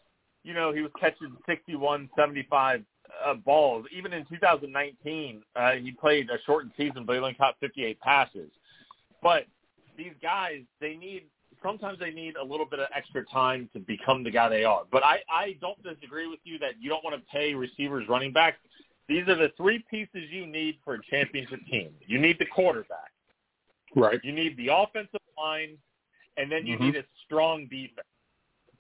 you 0.44 0.54
know, 0.54 0.74
he 0.74 0.82
was 0.82 0.92
catching 1.00 1.36
61, 1.46 2.10
75 2.18 2.84
uh, 3.26 3.34
balls. 3.36 3.86
Even 3.96 4.14
in 4.14 4.26
2019, 4.26 5.42
uh, 5.56 5.72
he 5.74 5.92
played 5.92 6.30
a 6.30 6.38
shortened 6.46 6.72
season, 6.78 7.06
but 7.06 7.14
he 7.14 7.20
only 7.20 7.34
caught 7.34 7.56
58 7.60 8.00
passes. 8.00 8.50
But 9.22 9.46
these 9.98 10.14
guys, 10.22 10.62
they 10.80 10.96
need 10.96 11.24
sometimes 11.62 12.00
they 12.00 12.12
need 12.12 12.36
a 12.38 12.44
little 12.44 12.66
bit 12.66 12.80
of 12.80 12.88
extra 12.96 13.24
time 13.26 13.70
to 13.74 13.80
become 13.80 14.24
the 14.24 14.32
guy 14.32 14.50
they 14.50 14.64
are. 14.64 14.84
But 14.92 15.04
I, 15.04 15.20
I 15.30 15.58
don't 15.62 15.82
disagree 15.84 16.28
with 16.28 16.40
you 16.44 16.58
that 16.60 16.74
you 16.80 16.90
don't 16.90 17.04
want 17.04 17.16
to 17.16 17.22
pay 17.32 17.54
receivers, 17.54 18.06
running 18.10 18.34
backs. 18.34 18.58
These 19.08 19.28
are 19.28 19.36
the 19.36 19.52
three 19.58 19.84
pieces 19.90 20.30
you 20.30 20.48
need 20.48 20.80
for 20.84 20.96
a 20.96 21.00
championship 21.10 21.60
team. 21.70 21.94
You 22.08 22.20
need 22.20 22.38
the 22.40 22.46
quarterback. 22.46 23.12
right. 23.94 24.24
You 24.24 24.32
need 24.32 24.56
the 24.56 24.70
offensive 24.74 25.20
line, 25.38 25.78
and 26.38 26.50
then 26.50 26.66
you 26.66 26.78
Mhm. 26.78 26.82
need 26.82 26.96
a 26.96 27.06
strong 27.26 27.68
defense. 27.68 28.08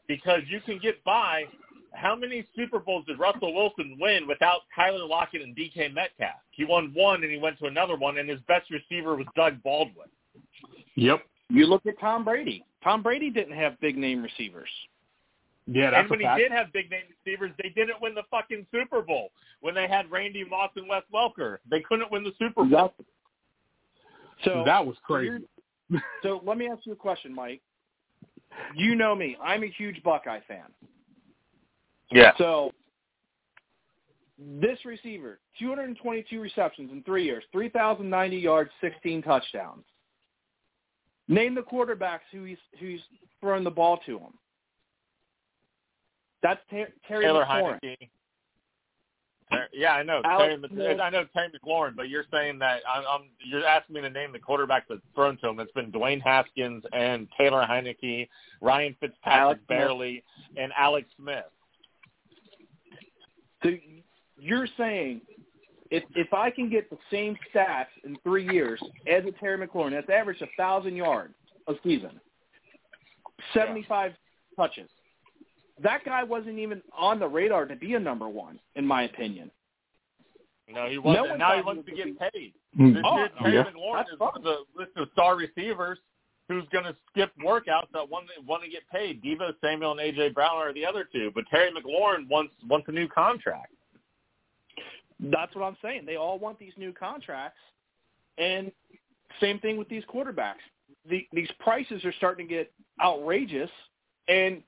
Because 0.07 0.41
you 0.47 0.61
can 0.61 0.77
get 0.77 1.03
by. 1.03 1.47
How 1.93 2.15
many 2.15 2.45
Super 2.55 2.79
Bowls 2.79 3.05
did 3.05 3.19
Russell 3.19 3.53
Wilson 3.53 3.97
win 3.99 4.25
without 4.25 4.61
Tyler 4.73 5.05
Lockett 5.05 5.41
and 5.41 5.53
DK 5.53 5.89
Metcalf? 5.89 6.39
He 6.51 6.63
won 6.63 6.93
one, 6.93 7.23
and 7.23 7.31
he 7.31 7.37
went 7.37 7.59
to 7.59 7.65
another 7.65 7.97
one, 7.97 8.17
and 8.19 8.29
his 8.29 8.39
best 8.41 8.69
receiver 8.69 9.17
was 9.17 9.27
Doug 9.35 9.61
Baldwin. 9.63 10.09
Yep. 10.95 11.27
You 11.49 11.67
look 11.67 11.85
at 11.85 11.99
Tom 11.99 12.23
Brady. 12.23 12.63
Tom 12.81 13.03
Brady 13.03 13.29
didn't 13.29 13.57
have 13.57 13.77
big 13.81 13.97
name 13.97 14.23
receivers. 14.23 14.69
Yeah, 15.73 15.97
and 15.97 16.09
when 16.09 16.19
a 16.19 16.23
fact. 16.23 16.37
he 16.37 16.43
did 16.43 16.51
have 16.51 16.73
big 16.73 16.91
name 16.91 17.03
receivers, 17.25 17.51
they 17.61 17.69
didn't 17.69 18.01
win 18.01 18.13
the 18.13 18.23
fucking 18.29 18.67
Super 18.71 19.01
Bowl. 19.01 19.31
When 19.61 19.73
they 19.73 19.87
had 19.87 20.11
Randy 20.11 20.43
Moss 20.43 20.71
and 20.75 20.87
Wes 20.89 21.03
Welker, 21.13 21.57
they 21.69 21.81
couldn't 21.81 22.11
win 22.11 22.23
the 22.23 22.33
Super 22.37 22.65
Bowl. 22.65 22.93
So 24.43 24.63
that 24.65 24.85
was 24.85 24.95
crazy. 25.03 25.45
So 26.23 26.41
let 26.45 26.57
me 26.57 26.67
ask 26.67 26.85
you 26.85 26.93
a 26.93 26.95
question, 26.95 27.33
Mike. 27.33 27.61
You 28.75 28.95
know 28.95 29.15
me. 29.15 29.37
I'm 29.41 29.63
a 29.63 29.67
huge 29.67 30.01
Buckeye 30.03 30.39
fan. 30.47 30.65
Yeah. 32.11 32.31
So 32.37 32.71
this 34.37 34.79
receiver, 34.83 35.39
222 35.59 36.39
receptions 36.39 36.91
in 36.91 37.03
three 37.03 37.23
years, 37.23 37.43
3,090 37.51 38.37
yards, 38.37 38.71
16 38.81 39.21
touchdowns. 39.21 39.85
Name 41.27 41.55
the 41.55 41.61
quarterbacks 41.61 42.27
who 42.31 42.43
he's 42.43 42.57
who's 42.79 43.01
throwing 43.39 43.63
the 43.63 43.71
ball 43.71 43.99
to 44.05 44.17
him. 44.17 44.33
That's 46.41 46.59
Ter- 46.69 46.93
Terry 47.07 47.25
Taylor 47.25 47.45
McLaurin. 47.45 47.79
Heinicke. 47.83 48.09
Yeah, 49.73 49.93
I 49.93 50.03
know. 50.03 50.21
Alex 50.23 50.61
Terry, 50.73 50.99
I 50.99 51.09
know 51.09 51.25
Terry 51.33 51.49
McLaurin, 51.49 51.95
but 51.95 52.09
you're 52.09 52.23
saying 52.31 52.59
that 52.59 52.81
I'm, 52.91 53.03
I'm 53.09 53.21
you're 53.45 53.65
asking 53.65 53.95
me 53.95 54.01
to 54.01 54.09
name 54.09 54.31
the 54.31 54.39
quarterbacks 54.39 54.83
that's 54.89 55.01
thrown 55.13 55.37
to 55.37 55.49
him. 55.49 55.59
It's 55.59 55.71
been 55.73 55.91
Dwayne 55.91 56.21
Haskins 56.21 56.83
and 56.93 57.27
Taylor 57.37 57.65
Heinicke, 57.69 58.29
Ryan 58.61 58.95
Fitzpatrick 58.99 59.25
Alex 59.25 59.59
Smith. 59.59 59.67
barely, 59.67 60.23
and 60.57 60.71
Alex 60.77 61.07
Smith. 61.17 61.45
So 63.63 63.71
you're 64.39 64.67
saying 64.77 65.21
if 65.91 66.03
if 66.15 66.33
I 66.33 66.49
can 66.49 66.69
get 66.69 66.89
the 66.89 66.97
same 67.11 67.35
stats 67.53 67.87
in 68.05 68.17
three 68.23 68.49
years 68.51 68.81
as 69.05 69.23
a 69.25 69.31
Terry 69.33 69.67
McLaurin, 69.67 69.91
that's 69.91 70.09
averaged 70.09 70.41
a 70.41 70.47
thousand 70.57 70.95
yards 70.95 71.33
a 71.67 71.73
season, 71.83 72.19
seventy 73.53 73.85
five 73.87 74.13
touches. 74.55 74.89
That 75.83 76.03
guy 76.05 76.23
wasn't 76.23 76.59
even 76.59 76.81
on 76.97 77.19
the 77.19 77.27
radar 77.27 77.65
to 77.65 77.75
be 77.75 77.93
a 77.95 77.99
number 77.99 78.27
one, 78.27 78.59
in 78.75 78.85
my 78.85 79.03
opinion. 79.03 79.51
No, 80.69 80.87
he 80.89 80.97
wasn't. 80.97 81.29
one 81.29 81.39
now 81.39 81.51
he 81.51 81.57
he 81.57 81.63
wants 81.63 81.85
to 81.89 81.95
get 81.95 82.05
gonna 82.19 82.31
paid. 82.31 82.53
Mm. 82.79 82.93
This 82.93 83.03
Oh, 83.05 83.17
year, 83.17 83.29
Terry 83.39 83.53
yeah. 83.55 83.63
McLaurin 83.63 83.97
That's 83.97 84.11
is 84.11 84.17
fine. 84.19 84.29
on 84.35 84.43
the 84.43 84.57
list 84.77 84.91
of 84.95 85.09
star 85.13 85.35
receivers 85.35 85.99
who's 86.47 86.63
going 86.71 86.83
to 86.83 86.95
skip 87.09 87.31
workouts 87.43 87.87
that 87.93 88.07
want 88.09 88.27
want 88.45 88.63
to 88.63 88.69
get 88.69 88.81
paid. 88.91 89.23
Deebo 89.23 89.53
Samuel 89.61 89.97
and 89.97 89.99
AJ 89.99 90.33
Brown 90.33 90.55
are 90.57 90.73
the 90.73 90.85
other 90.85 91.07
two, 91.11 91.31
but 91.33 91.45
Terry 91.49 91.71
McLaurin 91.71 92.29
wants 92.29 92.53
wants 92.67 92.87
a 92.87 92.91
new 92.91 93.07
contract. 93.07 93.73
That's 95.19 95.53
what 95.55 95.63
I'm 95.63 95.77
saying. 95.81 96.05
They 96.05 96.15
all 96.15 96.39
want 96.39 96.57
these 96.59 96.73
new 96.77 96.93
contracts, 96.93 97.59
and 98.37 98.71
same 99.39 99.59
thing 99.59 99.77
with 99.77 99.87
these 99.87 100.03
quarterbacks. 100.13 100.55
The, 101.09 101.27
these 101.31 101.49
prices 101.59 102.03
are 102.05 102.13
starting 102.13 102.47
to 102.47 102.53
get 102.53 102.71
outrageous, 103.01 103.69
and 104.27 104.61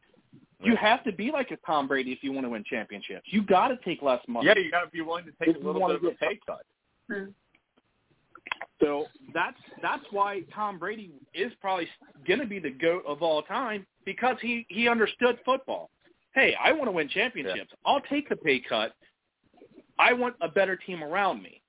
you 0.63 0.75
have 0.75 1.03
to 1.03 1.11
be 1.11 1.31
like 1.31 1.51
a 1.51 1.57
Tom 1.65 1.87
Brady 1.87 2.11
if 2.11 2.19
you 2.23 2.31
want 2.31 2.45
to 2.45 2.49
win 2.49 2.63
championships. 2.63 3.23
You 3.25 3.43
got 3.43 3.69
to 3.69 3.77
take 3.85 4.01
less 4.01 4.21
money. 4.27 4.47
Yeah, 4.47 4.57
you 4.57 4.71
got 4.71 4.83
to 4.83 4.89
be 4.89 5.01
willing 5.01 5.25
to 5.25 5.31
take 5.39 5.55
If 5.55 5.63
a 5.63 5.65
little 5.65 5.87
bit 5.87 5.97
of 5.97 6.03
a 6.03 6.11
pay 6.11 6.39
cut. 6.45 6.65
Mm-hmm. 7.11 7.31
So 8.81 9.05
that's 9.33 9.57
that's 9.81 10.03
why 10.11 10.41
Tom 10.53 10.77
Brady 10.77 11.11
is 11.33 11.51
probably 11.61 11.87
going 12.27 12.39
to 12.39 12.45
be 12.45 12.59
the 12.59 12.69
goat 12.69 13.03
of 13.07 13.21
all 13.21 13.41
time 13.43 13.85
because 14.05 14.35
he 14.41 14.65
he 14.69 14.89
understood 14.89 15.39
football. 15.45 15.89
Hey, 16.33 16.55
I 16.61 16.71
want 16.73 16.85
to 16.85 16.91
win 16.91 17.07
championships. 17.07 17.71
I'll 17.85 18.01
take 18.01 18.27
the 18.27 18.35
pay 18.35 18.59
cut. 18.67 18.93
I 19.99 20.13
want 20.13 20.35
a 20.41 20.49
better 20.49 20.75
team 20.75 21.03
around 21.03 21.41
me. 21.41 21.61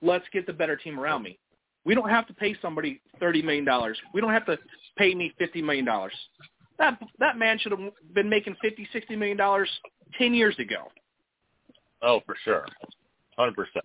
Let's 0.00 0.24
get 0.32 0.46
the 0.46 0.52
better 0.52 0.76
team 0.76 0.98
around 0.98 1.22
me. 1.22 1.38
We 1.84 1.94
don't 1.94 2.08
have 2.08 2.26
to 2.28 2.34
pay 2.34 2.56
somebody 2.62 3.00
thirty 3.20 3.42
million 3.42 3.64
dollars. 3.64 3.98
We 4.14 4.20
don't 4.20 4.32
have 4.32 4.46
to 4.46 4.58
pay 4.96 5.14
me 5.14 5.34
fifty 5.38 5.60
million 5.60 5.84
dollars. 5.84 6.14
That 6.78 6.98
that 7.18 7.38
man 7.38 7.58
should 7.58 7.72
have 7.72 7.80
been 8.14 8.28
making 8.28 8.56
fifty, 8.60 8.88
sixty 8.92 9.16
million 9.16 9.36
dollars 9.36 9.70
ten 10.18 10.34
years 10.34 10.58
ago. 10.58 10.88
Oh, 12.02 12.20
for 12.26 12.36
sure, 12.44 12.66
hundred 13.36 13.54
percent. 13.54 13.84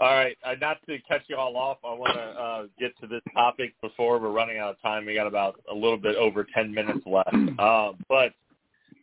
All 0.00 0.14
right, 0.14 0.36
uh, 0.46 0.54
not 0.60 0.76
to 0.88 0.96
catch 1.08 1.22
you 1.26 1.36
all 1.36 1.56
off, 1.56 1.78
I 1.84 1.92
want 1.92 2.14
to 2.14 2.20
uh, 2.20 2.62
get 2.78 2.96
to 3.00 3.08
this 3.08 3.20
topic 3.34 3.74
before 3.82 4.20
we're 4.20 4.30
running 4.30 4.58
out 4.58 4.70
of 4.70 4.80
time. 4.80 5.04
We 5.04 5.14
got 5.14 5.26
about 5.26 5.60
a 5.68 5.74
little 5.74 5.96
bit 5.96 6.14
over 6.14 6.46
ten 6.54 6.72
minutes 6.72 7.04
left, 7.04 7.34
uh, 7.58 7.92
but 8.08 8.32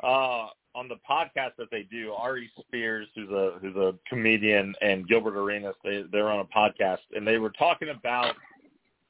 uh, 0.01 0.47
on 0.73 0.87
the 0.89 0.95
podcast 1.09 1.51
that 1.57 1.67
they 1.71 1.83
do, 1.91 2.13
Ari 2.13 2.49
Spears, 2.61 3.07
who's 3.13 3.29
a 3.29 3.57
who's 3.61 3.75
a 3.75 3.93
comedian, 4.07 4.73
and 4.81 5.07
Gilbert 5.07 5.37
Arenas, 5.37 5.75
they 5.83 6.03
they're 6.11 6.29
on 6.29 6.39
a 6.39 6.45
podcast, 6.45 6.99
and 7.13 7.27
they 7.27 7.39
were 7.39 7.51
talking 7.51 7.89
about 7.89 8.33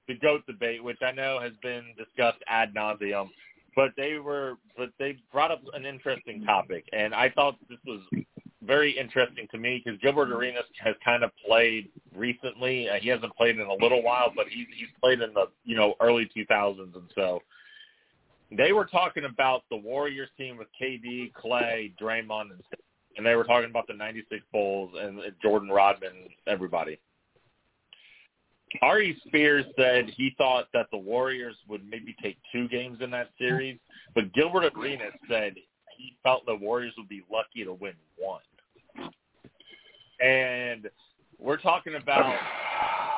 the 0.08 0.16
goat 0.16 0.42
debate, 0.48 0.84
which 0.84 1.00
I 1.02 1.12
know 1.12 1.40
has 1.40 1.54
been 1.62 1.84
discussed 1.98 2.40
ad 2.48 2.74
nauseum. 2.76 3.30
But 3.76 3.92
they 3.98 4.20
were, 4.20 4.54
but 4.78 4.90
they 5.00 5.18
brought 5.32 5.52
up 5.52 5.62
an 5.74 5.86
interesting 5.86 6.44
topic, 6.46 6.86
and 6.94 7.14
I 7.14 7.30
thought 7.30 7.58
this 7.70 7.80
was 7.86 8.02
very 8.64 8.98
interesting 8.98 9.48
to 9.52 9.58
me 9.58 9.82
because 9.84 10.00
Gilbert 10.02 10.32
Arenas 10.32 10.64
has 10.80 10.96
kind 11.04 11.24
of 11.24 11.32
played 11.46 11.90
recently. 12.16 12.90
Uh, 12.90 12.96
he 13.02 13.10
hasn't 13.10 13.36
played 13.36 13.60
in 13.60 13.68
a 13.68 13.74
little 13.74 14.02
while, 14.02 14.32
but 14.36 14.48
he's 14.48 14.68
he's 14.76 14.88
played 15.02 15.22
in 15.22 15.34
the 15.34 15.48
you 15.64 15.76
know 15.76 15.96
early 16.00 16.30
2000s, 16.36 16.80
and 16.80 17.12
so 17.14 17.42
they 18.52 18.74
were 18.74 18.86
talking 18.86 19.26
about 19.26 19.64
the 19.70 19.78
Warriors 19.78 20.30
team 20.38 20.58
with 20.58 20.68
KD, 20.82 21.34
Clay, 21.34 21.94
Draymond, 22.02 22.52
and 22.52 22.62
and 23.18 23.26
they 23.26 23.36
were 23.36 23.44
talking 23.44 23.70
about 23.70 23.88
the 23.88 23.94
'96 23.94 24.44
Bulls 24.52 24.92
and 25.00 25.20
Jordan 25.42 25.70
Rodman, 25.70 26.30
everybody. 26.48 27.00
Ari 28.82 29.20
Spears 29.28 29.66
said 29.78 30.10
he 30.16 30.34
thought 30.38 30.68
that 30.74 30.88
the 30.92 30.98
Warriors 30.98 31.56
would 31.68 31.82
maybe 31.90 32.16
take 32.22 32.38
two 32.52 32.68
games 32.68 33.00
in 33.02 33.12
that 33.12 33.30
series, 33.38 33.78
but 34.14 34.32
Gilbert 34.34 34.72
Arenas 34.76 35.14
said 35.30 35.54
he 35.98 36.16
felt 36.24 36.46
the 36.46 36.56
Warriors 36.56 36.94
would 36.98 37.10
be 37.10 37.24
lucky 37.32 37.64
to 37.64 37.74
win 37.74 37.94
one. 38.18 38.42
And 40.22 40.90
we're 41.40 41.58
talking 41.58 41.96
about, 41.96 42.26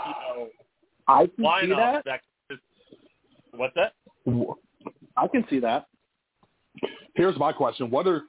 you 0.08 0.12
know, 0.44 0.48
I 1.08 1.26
can 1.28 1.32
see 1.38 1.44
lineups 1.44 2.04
that. 2.06 2.22
that. 2.50 2.60
What's 3.52 3.76
that? 3.76 3.94
I 5.16 5.28
can 5.28 5.46
see 5.50 5.60
that. 5.60 5.88
Here's 7.16 7.38
my 7.38 7.52
question: 7.52 7.90
What 7.90 8.08
are 8.08 8.24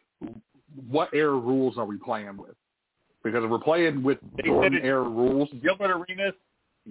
what 0.90 1.12
air 1.12 1.32
rules 1.32 1.76
are 1.78 1.84
we 1.84 1.96
playing 1.98 2.36
with? 2.36 2.54
because 3.24 3.42
if 3.44 3.50
we're 3.50 3.58
playing 3.58 4.02
with 4.02 4.16
They 4.36 4.44
Jordan 4.44 4.74
said 4.74 4.84
it- 4.84 4.86
era 4.86 5.02
rules. 5.02 5.48
Gilbert 5.62 5.90
Arenas, 5.90 6.34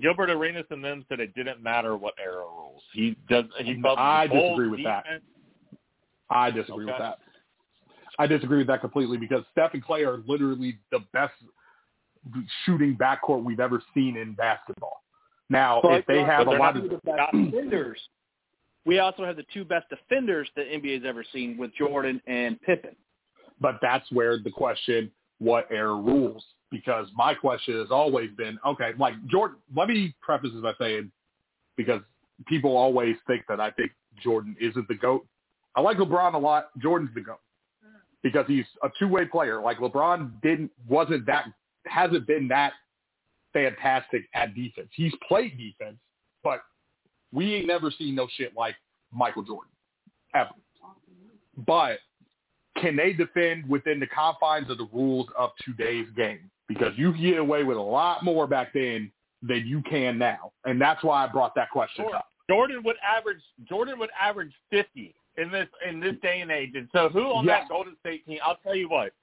Gilbert 0.01 0.29
Arenas, 0.29 0.65
and 0.69 0.83
them 0.83 1.05
said 1.09 1.19
it 1.19 1.33
didn't 1.35 1.61
matter 1.61 1.97
what 1.97 2.13
era 2.23 2.43
rules. 2.43 2.81
He 2.93 3.15
does. 3.29 3.45
He 3.59 3.81
felt 3.81 3.97
I 3.97 4.27
disagree 4.27 4.69
with 4.69 4.83
that. 4.83 5.05
I 6.29 6.51
disagree 6.51 6.85
with 6.85 6.95
that. 6.99 7.19
I 8.19 8.27
disagree 8.27 8.57
with 8.57 8.67
that 8.67 8.81
completely 8.81 9.17
because 9.17 9.43
Steph 9.51 9.73
and 9.73 9.83
Clay 9.83 10.03
are 10.03 10.19
literally 10.27 10.79
the 10.91 10.99
best 11.13 11.33
shooting 12.65 12.97
backcourt 12.97 13.43
we've 13.43 13.59
ever 13.59 13.81
seen 13.93 14.17
in 14.17 14.33
basketball. 14.33 15.03
Now, 15.49 15.79
But 15.81 15.99
if 15.99 16.05
they 16.07 16.23
have 16.23 16.47
a 16.47 16.51
lot 16.51 16.75
of 16.75 16.83
the 16.83 16.99
best 17.05 17.31
defenders. 17.31 17.99
We 18.85 18.99
also 18.99 19.25
have 19.25 19.35
the 19.35 19.45
two 19.53 19.65
best 19.65 19.87
defenders 19.89 20.49
the 20.55 20.61
NBA's 20.61 21.05
ever 21.05 21.23
seen 21.33 21.57
with 21.57 21.75
Jordan 21.75 22.21
and 22.25 22.59
Pippen. 22.61 22.95
but 23.59 23.79
that's 23.81 24.09
where 24.11 24.39
the 24.39 24.49
question, 24.49 25.11
what 25.39 25.67
era 25.71 25.95
rules? 25.95 26.43
Because 26.69 27.07
my 27.15 27.33
question 27.33 27.79
has 27.79 27.91
always 27.91 28.29
been, 28.37 28.59
okay, 28.65 28.91
like 28.99 29.13
Jordan, 29.27 29.57
let 29.75 29.87
me 29.87 30.13
preface 30.21 30.51
this 30.53 30.61
by 30.61 30.73
saying, 30.79 31.11
because 31.77 32.01
people 32.45 32.75
always 32.75 33.15
think 33.25 33.43
that 33.47 33.61
I 33.61 33.71
think 33.71 33.91
Jordan 34.21 34.55
isn't 34.59 34.87
the 34.87 34.95
GOAT. 34.95 35.25
I 35.75 35.81
like 35.81 35.97
LeBron 35.97 36.33
a 36.33 36.37
lot. 36.37 36.69
Jordan's 36.79 37.11
the 37.15 37.21
GOAT 37.21 37.39
because 38.21 38.45
he's 38.47 38.65
a 38.83 38.89
two-way 38.99 39.25
player. 39.25 39.61
Like 39.61 39.77
LeBron 39.77 40.41
didn't, 40.41 40.71
wasn't 40.89 41.25
that, 41.27 41.45
hasn't 41.85 42.27
been 42.27 42.47
that 42.49 42.73
fantastic 43.53 44.23
at 44.33 44.53
defense. 44.53 44.89
He's 44.93 45.13
played 45.27 45.57
defense, 45.57 45.97
but 46.43 46.61
we 47.31 47.55
ain't 47.55 47.67
never 47.67 47.91
seen 47.91 48.15
no 48.15 48.27
shit 48.35 48.53
like 48.57 48.75
Michael 49.13 49.43
Jordan, 49.43 49.71
ever. 50.35 50.49
But 51.65 51.99
can 52.81 52.95
they 52.95 53.13
defend 53.13 53.67
within 53.69 53.99
the 53.99 54.07
confines 54.07 54.69
of 54.69 54.77
the 54.77 54.87
rules 54.93 55.27
of 55.37 55.51
today's 55.65 56.07
game? 56.15 56.49
Because 56.67 56.93
you 56.97 57.13
get 57.17 57.37
away 57.37 57.63
with 57.63 57.77
a 57.77 57.81
lot 57.81 58.23
more 58.23 58.45
back 58.47 58.73
then 58.73 59.11
than 59.41 59.65
you 59.65 59.81
can 59.83 60.17
now, 60.17 60.51
and 60.65 60.81
that's 60.81 61.03
why 61.03 61.23
I 61.23 61.27
brought 61.27 61.55
that 61.55 61.69
question 61.69 62.05
Sure. 62.05 62.15
up. 62.15 62.27
Jordan 62.49 62.81
would 62.83 62.97
average. 63.01 63.41
Jordan 63.65 63.99
would 63.99 64.09
average 64.19 64.53
fifty 64.69 65.13
in 65.37 65.49
this 65.51 65.67
in 65.87 65.99
this 65.99 66.15
day 66.21 66.41
and 66.41 66.51
age. 66.51 66.71
And 66.75 66.89
so, 66.91 67.07
who 67.09 67.23
on 67.31 67.45
Yeah. 67.45 67.59
that 67.59 67.69
Golden 67.69 67.95
State 67.99 68.25
team? 68.25 68.39
I'll 68.43 68.57
tell 68.57 68.75
you 68.75 68.89
what. 68.89 69.13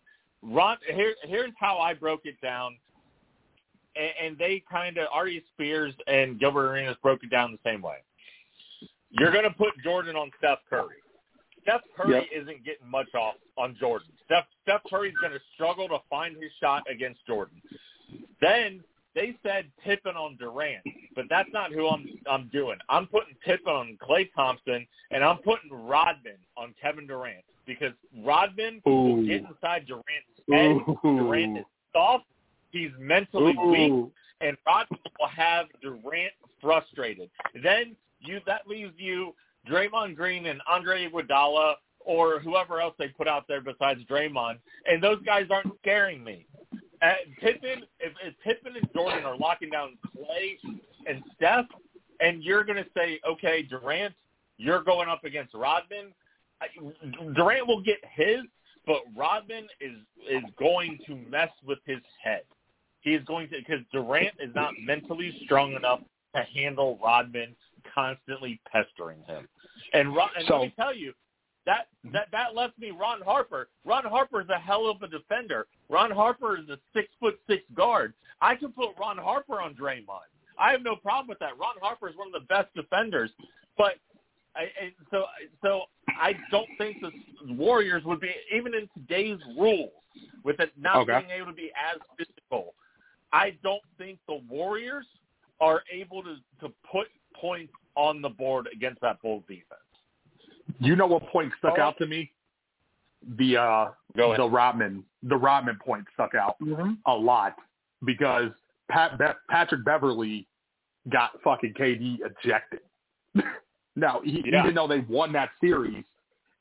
Ron, 0.42 0.76
here, 0.92 1.14
here's 1.22 1.52
how 1.58 1.78
I 1.78 1.94
broke 1.94 2.26
it 2.26 2.38
down, 2.42 2.76
and, 3.96 4.10
and 4.22 4.38
they 4.38 4.62
kind 4.70 4.98
of 4.98 5.08
Ari 5.12 5.42
Spears 5.54 5.94
and 6.06 6.38
Gilbert 6.38 6.68
Arenas 6.70 6.96
broke 7.02 7.24
it 7.24 7.30
down 7.30 7.50
the 7.50 7.58
same 7.70 7.80
way. 7.82 7.96
You're 9.10 9.32
going 9.32 9.44
to 9.44 9.50
put 9.50 9.70
Jordan 9.82 10.16
on 10.16 10.30
Steph 10.38 10.58
Curry. 10.68 10.96
Steph 11.62 11.80
Curry 11.96 12.14
Yep. 12.14 12.42
isn't 12.42 12.64
getting 12.64 12.88
much 12.88 13.08
off 13.14 13.36
on 13.56 13.74
Jordan. 13.80 14.08
Steph 14.26 14.44
Steph 14.62 14.82
Curry's 14.88 15.14
going 15.20 15.32
to 15.32 15.40
struggle 15.54 15.88
to 15.88 15.98
find 16.08 16.36
his 16.36 16.50
shot 16.60 16.82
against 16.90 17.26
Jordan. 17.26 17.60
Then 18.40 18.82
they 19.14 19.36
said 19.42 19.66
Pippen 19.84 20.16
on 20.16 20.36
Durant, 20.36 20.82
but 21.14 21.26
that's 21.30 21.48
not 21.52 21.72
who 21.72 21.88
I'm 21.88 22.06
I'm 22.30 22.48
doing. 22.52 22.78
I'm 22.88 23.06
putting 23.06 23.34
Pippen 23.44 23.72
on 23.72 23.98
Clay 24.02 24.30
Thompson, 24.34 24.86
and 25.10 25.24
I'm 25.24 25.38
putting 25.38 25.70
Rodman 25.70 26.38
on 26.56 26.74
Kevin 26.80 27.06
Durant 27.06 27.44
because 27.66 27.92
Rodman 28.24 28.82
will 28.84 29.24
get 29.24 29.42
inside 29.42 29.86
Durant's 29.86 30.06
head. 30.50 30.76
Ooh. 30.88 30.98
Durant 31.02 31.58
is 31.58 31.64
soft. 31.92 32.24
He's 32.70 32.90
mentally 32.98 33.54
weak 33.56 34.10
and 34.40 34.56
Rodman 34.66 35.00
will 35.18 35.28
have 35.28 35.66
Durant 35.80 36.32
frustrated. 36.60 37.30
Then 37.62 37.96
you 38.20 38.40
that 38.46 38.66
leaves 38.66 38.92
you 38.96 39.34
Draymond 39.68 40.16
Green 40.16 40.46
and 40.46 40.60
Andre 40.70 41.08
Iguodala 41.08 41.74
or 42.04 42.38
whoever 42.40 42.80
else 42.80 42.94
they 42.98 43.08
put 43.08 43.26
out 43.26 43.46
there 43.48 43.60
besides 43.60 44.00
Draymond, 44.08 44.58
and 44.86 45.02
those 45.02 45.22
guys 45.24 45.46
aren't 45.50 45.72
scaring 45.80 46.22
me. 46.22 46.46
Uh, 47.02 47.12
Pippen, 47.40 47.82
if, 48.00 48.12
if 48.24 48.34
Pippen 48.42 48.76
and 48.76 48.88
Jordan 48.94 49.24
are 49.24 49.36
locking 49.36 49.70
down 49.70 49.98
Clay 50.14 50.58
and 51.06 51.22
Steph, 51.34 51.66
and 52.20 52.42
you're 52.42 52.64
going 52.64 52.82
to 52.82 52.88
say, 52.96 53.20
okay, 53.28 53.62
Durant, 53.62 54.14
you're 54.56 54.82
going 54.82 55.08
up 55.08 55.24
against 55.24 55.54
Rodman. 55.54 56.12
Durant 57.34 57.66
will 57.66 57.82
get 57.82 57.98
his, 58.14 58.42
but 58.86 58.98
Rodman 59.16 59.66
is 59.80 59.96
is 60.30 60.42
going 60.58 60.98
to 61.06 61.16
mess 61.16 61.50
with 61.66 61.78
his 61.84 62.00
head. 62.22 62.42
He 63.00 63.14
is 63.14 63.24
going 63.24 63.48
to 63.50 63.56
because 63.58 63.84
Durant 63.92 64.34
is 64.40 64.54
not 64.54 64.72
mentally 64.82 65.38
strong 65.44 65.74
enough 65.74 66.00
to 66.34 66.42
handle 66.54 66.98
Rodman 67.04 67.54
constantly 67.94 68.60
pestering 68.70 69.18
him. 69.26 69.46
And, 69.92 70.08
and 70.08 70.46
So- 70.46 70.60
let 70.60 70.62
me 70.66 70.74
tell 70.76 70.94
you, 70.94 71.12
that 71.66 71.86
mm-hmm. 72.04 72.12
that 72.12 72.28
that 72.32 72.54
left 72.54 72.78
me 72.78 72.90
Ron 72.90 73.20
Harper. 73.22 73.68
Ron 73.84 74.04
Harper 74.04 74.40
is 74.40 74.48
a 74.48 74.58
hell 74.58 74.88
of 74.88 75.02
a 75.02 75.08
defender. 75.08 75.66
Ron 75.88 76.10
Harper 76.10 76.58
is 76.58 76.68
a 76.68 76.78
six 76.94 77.08
foot 77.20 77.38
six 77.48 77.62
guard. 77.74 78.14
I 78.40 78.54
could 78.56 78.74
put 78.74 78.90
Ron 78.98 79.18
Harper 79.18 79.60
on 79.60 79.74
Draymond. 79.74 80.28
I 80.58 80.70
have 80.72 80.82
no 80.82 80.96
problem 80.96 81.28
with 81.28 81.38
that. 81.40 81.58
Ron 81.58 81.74
Harper 81.80 82.08
is 82.08 82.16
one 82.16 82.28
of 82.28 82.34
the 82.34 82.46
best 82.46 82.72
defenders, 82.74 83.30
but 83.76 83.94
I, 84.56 84.62
I, 84.62 84.92
so 85.10 85.24
so 85.62 85.82
I 86.08 86.34
don't 86.50 86.68
think 86.78 86.98
the 87.00 87.54
Warriors 87.54 88.04
would 88.04 88.20
be 88.20 88.30
even 88.54 88.74
in 88.74 88.88
today's 88.94 89.40
rules 89.58 89.90
with 90.44 90.60
it 90.60 90.72
not 90.78 90.96
Okay. 90.98 91.18
being 91.20 91.40
able 91.40 91.50
to 91.50 91.56
be 91.56 91.70
as 91.92 92.00
physical. 92.16 92.74
I 93.32 93.56
don't 93.62 93.82
think 93.98 94.18
the 94.28 94.40
Warriors 94.48 95.06
are 95.60 95.82
able 95.90 96.22
to 96.22 96.36
to 96.60 96.72
put 96.90 97.08
points 97.34 97.72
on 97.96 98.22
the 98.22 98.28
board 98.28 98.68
against 98.72 99.00
that 99.00 99.20
Bulls 99.22 99.42
defense. 99.48 99.80
You 100.80 100.96
know 100.96 101.06
what 101.06 101.26
point 101.28 101.52
stuck 101.58 101.74
Oh. 101.78 101.82
out 101.82 101.98
to 101.98 102.06
me? 102.06 102.30
The 103.36 103.56
uh 103.56 103.90
the 104.14 104.48
Rodman 104.48 105.04
the 105.22 105.36
Rodman 105.36 105.78
point 105.84 106.04
stuck 106.14 106.34
out 106.34 106.56
a 107.06 107.12
lot 107.14 107.54
because 108.04 108.50
Pat 108.90 109.18
Be- 109.18 109.24
Patrick 109.48 109.84
Beverley 109.84 110.46
got 111.10 111.30
fucking 111.42 111.74
KD 111.74 112.18
ejected. 112.20 112.80
now, 113.96 114.20
he, 114.24 114.42
Yeah. 114.44 114.62
even 114.62 114.74
though 114.74 114.86
they 114.86 115.00
won 115.00 115.32
that 115.32 115.50
series, 115.60 116.04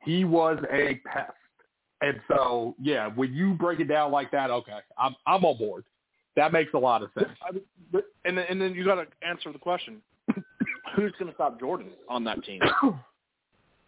he 0.04 0.24
was 0.26 0.58
a 0.72 0.96
pest. 1.06 1.32
And 2.02 2.20
so, 2.28 2.76
yeah, 2.82 3.08
when 3.08 3.34
you 3.34 3.54
break 3.54 3.80
it 3.80 3.86
down 3.86 4.12
like 4.12 4.32
that, 4.32 4.50
okay, 4.52 4.80
I'm 4.98 5.16
I'm 5.26 5.44
on 5.46 5.58
board. 5.58 5.86
That 6.36 6.52
makes 6.52 6.74
a 6.74 6.78
lot 6.80 7.04
of 7.04 7.10
sense. 7.18 7.30
I 7.48 7.52
mean, 7.52 7.64
but, 7.92 8.06
and 8.26 8.38
then, 8.38 8.46
and 8.50 8.62
then 8.62 8.74
you 8.74 8.84
got 8.84 8.96
to 8.96 9.08
answer 9.26 9.52
the 9.54 9.60
question: 9.60 10.02
Who's 10.96 11.12
going 11.20 11.28
to 11.30 11.34
stop 11.36 11.60
Jordan 11.60 11.90
on 12.10 12.24
that 12.24 12.44
team? 12.44 12.62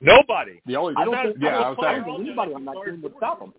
Nobody. 0.02 0.62
The 0.66 0.76
only, 0.76 0.93
I 0.98 1.06
don't 1.06 1.24
think, 1.24 1.38
yeah, 1.39 1.50
I 1.58 1.62
I 1.62 1.70
was 1.70 1.78
don't 1.82 2.06
saying, 2.06 2.16
anybody 2.28 2.54
on 2.54 2.66
that 2.66 2.76
team 2.86 3.02
would 3.02 3.14
stop 3.18 3.41
him. 3.41 3.54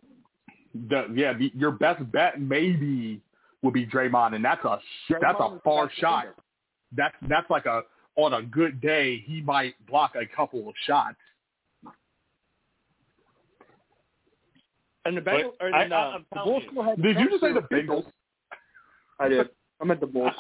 the, 0.89 1.07
yeah, 1.15 1.33
the, 1.33 1.51
your 1.55 1.71
best 1.73 2.11
bet 2.13 2.41
maybe 2.41 3.21
would 3.63 3.73
be 3.75 3.87
Draymond, 3.87 4.35
and 4.35 4.45
that's 4.45 4.65
a 4.65 4.79
that's 5.21 5.41
a 5.41 5.61
far 5.65 5.91
shot. 5.99 6.23
defender. 6.25 6.35
That's 6.97 7.15
that's 7.29 7.51
like 7.51 7.67
a 7.67 7.83
on 8.17 8.35
a 8.35 8.43
good 8.43 8.81
day 8.81 9.19
he 9.27 9.41
might 9.43 9.75
block 9.87 10.15
a 10.15 10.27
couple 10.27 10.69
of 10.69 10.75
shots. 10.87 11.17
And 15.05 15.17
the 15.17 15.21
Bengals, 15.21 15.53
or 15.61 15.75
I- 15.75 15.85
then, 15.85 15.93
I- 15.93 16.15
uh, 16.17 16.19
the 16.33 16.41
Bulls 16.45 16.63
you. 16.65 16.71
still 16.71 16.83
had 16.83 17.03
Did 17.03 17.19
you 17.19 17.29
just 17.31 17.41
say 17.41 17.53
the 17.53 17.61
Bengals? 17.61 18.05
Bengals? 18.05 18.07
I 19.19 19.29
did. 19.29 19.49
I 19.81 19.85
meant 19.85 20.01
the 20.01 20.07
Bulls. 20.07 20.33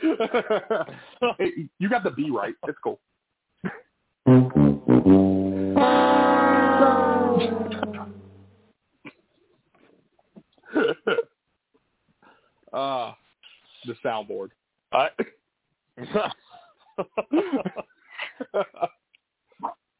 Hey, 1.38 1.68
you 1.80 1.88
got 1.88 2.04
the 2.04 2.10
B 2.10 2.30
right. 2.30 2.54
It's 2.68 2.78
cool. 2.84 3.00
uh, 12.72 13.12
the 13.86 13.94
soundboard. 14.04 14.48
I, 14.92 15.08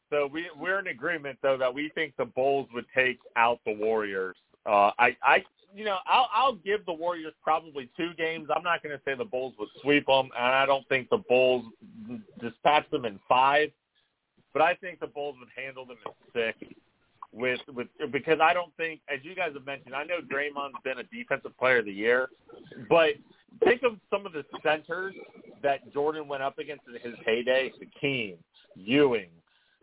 so 0.09 0.27
we 0.31 0.49
we're 0.57 0.79
in 0.79 0.87
agreement 0.87 1.37
though 1.41 1.57
that 1.57 1.73
we 1.73 1.91
think 1.95 2.13
the 2.17 2.25
Bulls 2.25 2.67
would 2.73 2.85
take 2.95 3.19
out 3.35 3.59
the 3.65 3.73
Warriors. 3.73 4.35
Uh, 4.65 4.91
I 4.97 5.15
I 5.23 5.43
you 5.75 5.85
know 5.85 5.97
I'll 6.07 6.29
I'll 6.33 6.55
give 6.55 6.85
the 6.85 6.93
Warriors 6.93 7.33
probably 7.43 7.89
two 7.97 8.13
games. 8.17 8.47
I'm 8.55 8.63
not 8.63 8.81
going 8.81 8.97
to 8.97 9.01
say 9.05 9.15
the 9.15 9.25
Bulls 9.25 9.53
would 9.59 9.69
sweep 9.81 10.05
them, 10.07 10.29
and 10.35 10.45
I 10.55 10.65
don't 10.65 10.87
think 10.89 11.09
the 11.09 11.23
Bulls 11.29 11.65
dispatch 12.41 12.89
them 12.91 13.05
in 13.05 13.19
five. 13.27 13.69
But 14.51 14.63
I 14.63 14.73
think 14.75 14.99
the 14.99 15.07
Bulls 15.07 15.35
would 15.39 15.49
handle 15.55 15.85
them 15.85 15.97
in 16.05 16.11
six. 16.33 16.73
With 17.31 17.59
with 17.73 17.87
because 18.11 18.39
I 18.41 18.53
don't 18.53 18.75
think, 18.75 19.01
as 19.07 19.19
you 19.23 19.35
guys 19.35 19.51
have 19.53 19.65
mentioned, 19.65 19.93
I 19.93 20.03
know 20.03 20.17
Draymond's 20.19 20.77
been 20.83 20.97
a 20.97 21.03
defensive 21.03 21.55
player 21.59 21.77
of 21.77 21.85
the 21.85 21.91
year, 21.91 22.27
but 22.89 23.11
think 23.63 23.83
of 23.83 23.97
some 24.09 24.25
of 24.25 24.33
the 24.33 24.43
centers 24.63 25.13
that 25.61 25.93
Jordan 25.93 26.27
went 26.27 26.41
up 26.41 26.57
against 26.57 26.83
in 26.87 26.95
his 26.95 27.19
heyday: 27.23 27.71
Hakeem, 27.79 28.37
Ewing, 28.75 29.29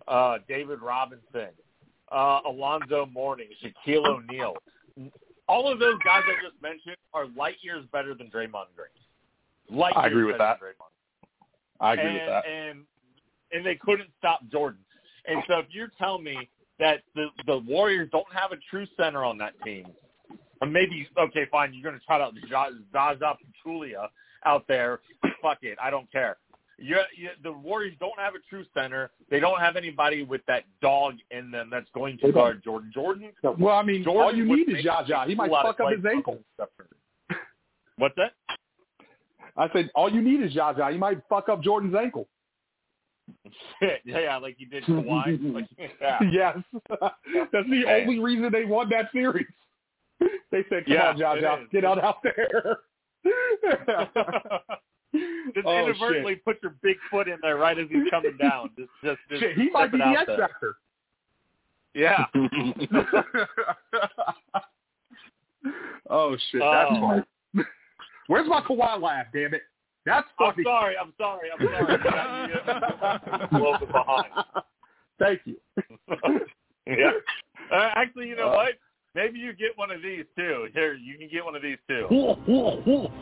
uh, 0.09 0.38
David 0.49 0.80
Robinson, 0.82 1.51
uh, 2.11 2.40
Alonzo 2.47 3.07
Mourning, 3.07 3.49
Shaquille 3.62 4.07
O'Neal. 4.07 4.55
All 5.49 5.70
of 5.70 5.78
those 5.78 5.99
guys 6.05 6.22
I 6.26 6.44
just 6.44 6.61
mentioned 6.61 6.97
are 7.14 7.26
light 7.36 7.57
years 7.62 7.84
better 7.92 8.14
than 8.14 8.26
Draymond 8.26 8.66
Green. 8.74 8.88
Light 9.70 9.92
I 9.97 10.09
agree 10.09 10.24
with 10.24 10.38
that. 10.38 10.59
I 11.80 11.92
agree 11.92 12.07
and, 12.07 12.14
with 12.14 12.26
that. 12.26 12.44
And 12.47 12.80
and 13.53 13.64
they 13.64 13.76
couldn't 13.76 14.11
stop 14.18 14.40
Jordan. 14.51 14.80
And 15.26 15.42
so 15.49 15.59
if 15.59 15.66
you're 15.70 15.92
telling 15.99 16.24
me 16.24 16.49
that 16.79 17.03
the 17.14 17.27
the 17.47 17.59
Warriors 17.59 18.09
don't 18.12 18.31
have 18.33 18.53
a 18.53 18.57
true 18.70 18.87
center 18.97 19.24
on 19.24 19.39
that 19.39 19.53
team, 19.64 19.87
Or 20.61 20.68
maybe 20.68 21.09
okay, 21.18 21.47
fine. 21.51 21.72
You're 21.74 21.83
going 21.83 21.99
to 21.99 22.05
try 22.07 22.20
out 22.20 22.35
Zaza 22.93 23.37
Pachulia 23.66 24.09
out 24.45 24.64
there. 24.68 25.01
Fuck 25.43 25.59
it, 25.62 25.79
I 25.83 25.91
don't 25.91 26.11
care. 26.12 26.37
you 26.79 26.97
you 27.16 27.31
the 27.43 27.53
Warriors 27.53 27.95
don't 28.01 28.18
have 28.18 28.35
a 28.35 28.41
true 28.51 28.64
center. 28.74 29.11
They 29.31 29.41
don't 29.41 29.61
have 29.61 29.77
anybody 29.77 30.22
with 30.22 30.43
that 30.47 30.64
dog 30.83 31.14
in 31.31 31.51
them 31.51 31.68
that's 31.70 31.89
going 31.95 32.18
to 32.18 32.33
guard 32.33 32.62
Jordan. 32.62 32.91
Jordan. 32.93 33.33
Well, 33.43 33.74
I 33.77 33.83
mean, 33.83 34.05
Jordan 34.05 34.22
all 34.22 34.35
you 34.35 34.45
need 34.45 34.68
is 34.68 34.85
Jaja. 34.85 35.27
He 35.27 35.35
might 35.35 35.51
fuck 35.51 35.81
up 35.81 35.91
his 35.91 36.05
ankle. 36.05 36.39
What's 37.99 38.14
that? 38.16 38.33
I 39.57 39.70
said, 39.72 39.91
all 39.95 40.12
you 40.12 40.20
need 40.20 40.43
is 40.43 40.55
Jaja. 40.55 40.93
He 40.93 40.99
might 40.99 41.18
fuck 41.31 41.49
up 41.49 41.62
Jordan's 41.62 41.95
ankle. 41.95 42.29
Shit, 43.81 44.01
yeah, 44.05 44.37
like 44.37 44.57
you 44.59 44.66
did 44.66 44.85
Kawhi. 44.89 45.53
like, 45.55 45.66
yeah. 46.01 46.18
Yes. 46.31 46.59
That's 47.53 47.68
the 47.68 47.85
only 47.89 48.18
reason 48.18 48.51
they 48.53 48.64
won 48.64 48.89
that 48.91 49.11
series. 49.12 49.47
They 50.51 50.64
said, 50.68 50.85
come 50.87 50.95
Yeah, 50.95 51.09
on, 51.27 51.39
is. 51.62 51.68
get 51.72 51.85
out 51.85 52.03
out 52.03 52.22
there. 52.22 52.79
just 55.55 55.66
Oh, 55.66 55.85
inadvertently 55.85 56.37
put 56.37 56.62
your 56.62 56.77
big 56.83 56.97
foot 57.11 57.29
in 57.29 57.37
there 57.43 57.57
right 57.57 57.79
as 57.79 57.87
he's 57.91 58.09
coming 58.11 58.37
down. 58.41 58.70
Just, 58.79 58.91
just, 59.05 59.18
just 59.29 59.43
Shit, 59.43 59.57
he 59.57 59.70
might 59.70 59.91
be 59.93 59.99
the 59.99 60.05
X 60.05 60.31
factor. 60.39 60.77
Yeah. 61.95 62.27
oh 66.11 66.37
shit, 66.51 66.61
that's 66.61 66.91
oh. 66.93 67.01
funny. 67.01 67.22
Where's 68.29 68.49
my 68.49 68.61
Kawhi 68.61 69.01
laugh? 69.01 69.27
Damn 69.33 69.55
it, 69.55 69.62
that's 70.07 70.26
I'm 70.38 70.52
funny. 70.52 70.64
sorry. 70.64 70.94
I'm 70.98 71.12
sorry. 71.18 71.48
I'm 71.52 71.66
sorry. 71.66 71.92
You 71.92 71.98
got 72.04 73.26
me 73.26 73.32
a 73.50 73.54
little 73.59 73.78
bit 73.78 73.92
behind. 73.92 74.32
Thank 75.18 75.40
you. 75.44 75.57
yeah. 76.86 77.11
Uh, 77.72 77.90
actually, 77.96 78.28
you 78.28 78.36
know 78.36 78.50
Uh, 78.50 78.54
what? 78.57 78.74
Maybe 79.14 79.38
you 79.38 79.52
get 79.54 79.76
one 79.76 79.90
of 79.90 80.02
these 80.02 80.24
too. 80.36 80.68
Here, 80.74 80.94
you 80.94 81.16
can 81.18 81.28
get 81.30 81.42
one 81.44 81.57
of 81.57 81.62
these 81.62 81.78
too. 81.88 82.07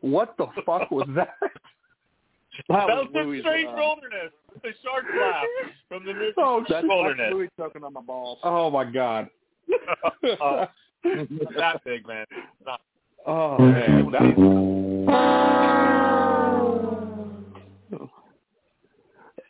What 0.00 0.36
the 0.36 0.46
fuck 0.66 0.90
was 0.90 1.08
that? 1.16 1.30
That 2.68 2.70
That 2.86 2.86
was 2.86 3.06
was 3.06 3.08
the 3.12 3.20
Louis, 3.20 3.40
strange 3.40 3.68
uh, 3.68 3.74
wilderness. 3.76 4.32
The 4.62 4.68
shark 4.84 5.04
laugh 5.18 5.44
from 5.88 6.04
the 6.04 6.12
Mississippi 6.12 6.34
Oh, 6.38 6.60
That's, 6.60 6.70
that's 6.72 6.86
wilderness. 6.86 7.30
Louis 7.32 7.48
choking 7.58 7.82
on 7.84 7.92
my 7.92 8.00
balls. 8.00 8.38
Oh 8.44 8.70
my 8.70 8.84
god. 8.84 9.28
It's 11.02 11.56
that 11.56 11.82
big, 11.84 12.06
man. 12.06 12.26
Not- 12.64 12.80
Oh 13.26 13.56
man, 13.58 14.10
that, 14.10 14.20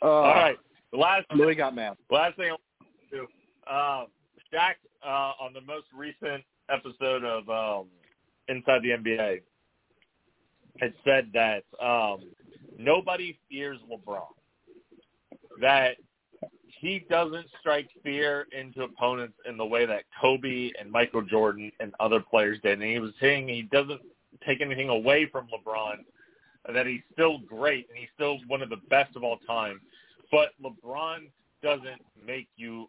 uh, 0.00 0.06
All 0.06 0.22
right. 0.22 0.56
The 0.92 0.98
last 0.98 1.26
Louis 1.34 1.54
got 1.56 1.74
mad. 1.74 1.96
last 2.10 2.36
thing 2.36 2.46
I 2.46 2.50
want 2.50 2.60
to 3.10 3.16
do. 3.16 3.22
Um, 3.72 4.06
Shaq 4.52 4.74
uh, 5.04 5.32
on 5.42 5.52
the 5.52 5.60
most 5.62 5.86
recent 5.96 6.44
episode 6.70 7.24
of 7.24 7.48
um, 7.48 7.86
Inside 8.48 8.82
the 8.82 8.90
NBA 8.90 9.40
had 10.80 10.92
said 11.04 11.30
that 11.32 11.64
um, 11.84 12.20
nobody 12.78 13.38
fears 13.50 13.78
LeBron. 13.90 14.22
That 15.60 15.96
he 16.84 17.06
doesn't 17.10 17.46
strike 17.60 17.88
fear 18.02 18.46
into 18.56 18.82
opponents 18.82 19.34
in 19.48 19.56
the 19.56 19.64
way 19.64 19.86
that 19.86 20.04
Kobe 20.20 20.70
and 20.78 20.90
Michael 20.90 21.22
Jordan 21.22 21.70
and 21.80 21.92
other 22.00 22.20
players 22.20 22.58
did. 22.62 22.80
And 22.80 22.90
he 22.90 22.98
was 22.98 23.12
saying 23.20 23.48
he 23.48 23.62
doesn't 23.62 24.00
take 24.46 24.60
anything 24.60 24.88
away 24.88 25.26
from 25.30 25.46
LeBron, 25.46 25.96
that 26.72 26.86
he's 26.86 27.02
still 27.12 27.38
great 27.38 27.88
and 27.88 27.98
he's 27.98 28.08
still 28.14 28.38
one 28.46 28.62
of 28.62 28.70
the 28.70 28.80
best 28.88 29.16
of 29.16 29.22
all 29.22 29.38
time. 29.46 29.80
But 30.30 30.50
LeBron 30.62 31.30
doesn't 31.62 32.02
make 32.24 32.48
you 32.56 32.88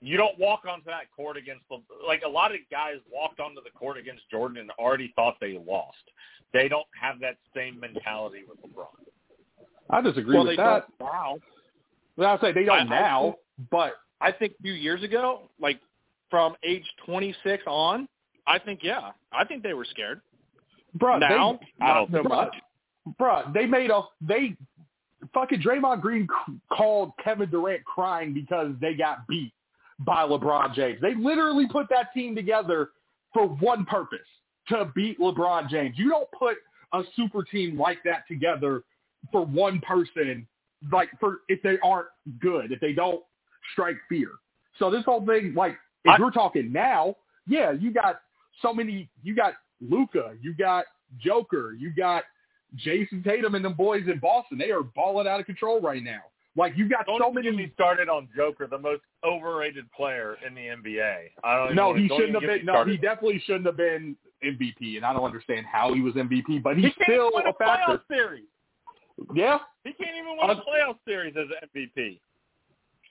you 0.00 0.16
don't 0.16 0.38
walk 0.38 0.64
onto 0.68 0.84
that 0.86 1.10
court 1.14 1.36
against 1.36 1.62
Le- 1.70 1.80
like 2.06 2.22
a 2.24 2.28
lot 2.28 2.52
of 2.52 2.58
guys 2.70 2.96
walked 3.10 3.40
onto 3.40 3.62
the 3.62 3.70
court 3.70 3.96
against 3.96 4.28
Jordan 4.30 4.58
and 4.58 4.70
already 4.78 5.12
thought 5.16 5.36
they 5.40 5.58
lost. 5.66 5.96
They 6.52 6.68
don't 6.68 6.86
have 7.00 7.18
that 7.20 7.36
same 7.54 7.80
mentality 7.80 8.42
with 8.46 8.58
LeBron. 8.58 8.86
I 9.88 10.00
disagree 10.02 10.36
well, 10.36 10.44
with 10.44 10.56
they 10.56 10.62
that. 10.62 10.86
don't 10.98 11.08
now. 11.08 11.36
Well, 12.16 12.36
I 12.36 12.40
say 12.40 12.52
they 12.52 12.64
don't 12.64 12.78
I- 12.78 12.80
I 12.80 13.00
now, 13.00 13.22
think- 13.22 13.68
but 13.70 13.94
I 14.20 14.32
think 14.32 14.54
a 14.58 14.62
few 14.62 14.72
years 14.72 15.02
ago, 15.02 15.50
like 15.60 15.80
from 16.30 16.56
age 16.62 16.84
26 17.04 17.62
on, 17.66 18.08
I 18.46 18.58
think 18.58 18.80
yeah, 18.82 19.12
I 19.32 19.44
think 19.44 19.62
they 19.62 19.74
were 19.74 19.84
scared. 19.84 20.20
bruh, 20.98 21.20
now, 21.20 21.58
they, 21.78 21.84
I 21.84 21.94
don't 21.94 22.10
so 22.10 22.22
bruh, 22.22 22.28
much. 22.28 22.56
bruh, 23.20 23.52
they 23.52 23.66
made 23.66 23.90
a 23.90 24.02
they 24.20 24.56
fucking 25.34 25.60
Draymond 25.60 26.00
Green 26.00 26.26
c- 26.46 26.54
called 26.72 27.12
Kevin 27.22 27.50
Durant 27.50 27.84
crying 27.84 28.32
because 28.32 28.72
they 28.80 28.94
got 28.94 29.26
beat 29.26 29.52
by 30.00 30.22
LeBron 30.26 30.74
James. 30.74 31.00
They 31.00 31.14
literally 31.14 31.66
put 31.68 31.88
that 31.90 32.12
team 32.14 32.34
together 32.34 32.90
for 33.34 33.46
one 33.46 33.84
purpose, 33.84 34.26
to 34.68 34.90
beat 34.94 35.18
LeBron 35.18 35.68
James. 35.68 35.98
You 35.98 36.08
don't 36.10 36.30
put 36.32 36.56
a 36.92 37.02
super 37.16 37.42
team 37.42 37.78
like 37.78 37.98
that 38.04 38.26
together 38.28 38.82
for 39.32 39.44
one 39.44 39.80
person, 39.80 40.46
like 40.92 41.08
for 41.20 41.38
if 41.48 41.62
they 41.62 41.78
aren't 41.82 42.08
good, 42.40 42.72
if 42.72 42.80
they 42.80 42.92
don't 42.92 43.22
strike 43.72 43.96
fear. 44.08 44.30
So 44.78 44.90
this 44.90 45.04
whole 45.04 45.24
thing, 45.26 45.54
like 45.54 45.72
if 46.04 46.12
I- 46.12 46.20
we're 46.20 46.30
talking 46.30 46.72
now, 46.72 47.16
yeah, 47.46 47.72
you 47.72 47.92
got 47.92 48.20
so 48.62 48.72
many. 48.72 49.08
You 49.22 49.34
got 49.34 49.54
Luka, 49.80 50.36
you 50.40 50.54
got 50.54 50.84
Joker, 51.18 51.72
you 51.78 51.90
got 51.94 52.24
Jayson 52.76 53.22
Tatum 53.22 53.54
and 53.54 53.64
them 53.64 53.74
boys 53.74 54.02
in 54.06 54.18
Boston. 54.18 54.58
They 54.58 54.70
are 54.70 54.82
balling 54.82 55.26
out 55.26 55.40
of 55.40 55.46
control 55.46 55.80
right 55.80 56.02
now. 56.02 56.20
Like 56.56 56.72
you 56.76 56.88
got 56.88 57.04
so 57.06 57.30
many. 57.30 57.48
get 57.48 57.54
me 57.56 57.70
started 57.74 58.08
on 58.08 58.28
Joker, 58.34 58.66
the 58.66 58.78
most 58.78 59.02
overrated 59.22 59.90
player 59.92 60.36
in 60.46 60.54
the 60.54 60.62
NBA. 60.68 61.30
I 61.44 61.56
don't 61.56 61.74
No, 61.74 61.94
he 61.94 62.08
shouldn't 62.08 62.32
have 62.32 62.40
been. 62.42 62.64
No, 62.64 62.72
started. 62.72 62.90
he 62.92 62.96
definitely 62.96 63.38
shouldn't 63.40 63.66
have 63.66 63.76
been 63.76 64.16
MVP, 64.42 64.96
and 64.96 65.04
I 65.04 65.12
don't 65.12 65.24
understand 65.24 65.66
how 65.66 65.92
he 65.92 66.00
was 66.00 66.14
MVP. 66.14 66.62
But 66.62 66.76
he's 66.76 66.94
can't 66.94 67.02
still 67.02 67.30
a 67.36 67.52
factor. 67.58 68.00
series. 68.08 68.44
Yeah, 69.34 69.58
He 69.84 69.92
can't 69.92 70.16
even 70.16 70.36
win 70.36 70.50
a 70.50 70.52
Uh, 70.52 70.62
playoff 70.64 70.96
series 71.06 71.34
as 71.36 71.46
an 71.50 71.68
MVP. 71.74 72.20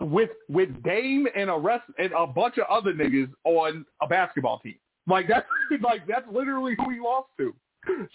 with 0.02 0.30
with 0.50 0.84
Dame 0.84 1.28
and 1.36 1.50
a 1.50 1.58
rest 1.58 1.86
and 1.98 2.12
a 2.14 2.28
bunch 2.28 2.58
of 2.58 2.66
other 2.70 2.94
niggas 2.94 3.32
on 3.46 3.86
a 4.02 4.08
basketball 4.08 4.60
team. 4.60 4.76
Like 5.08 5.28
that's 5.28 5.48
like 5.82 6.06
that's 6.08 6.28
literally 6.32 6.76
who 6.78 6.90
he 6.92 7.00
lost 7.00 7.30
to. 7.38 7.54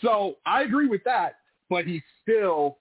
So 0.02 0.36
I 0.46 0.62
agree 0.62 0.88
with 0.88 1.02
that, 1.04 1.36
but 1.68 1.86
he's 1.86 2.02
still 2.22 2.78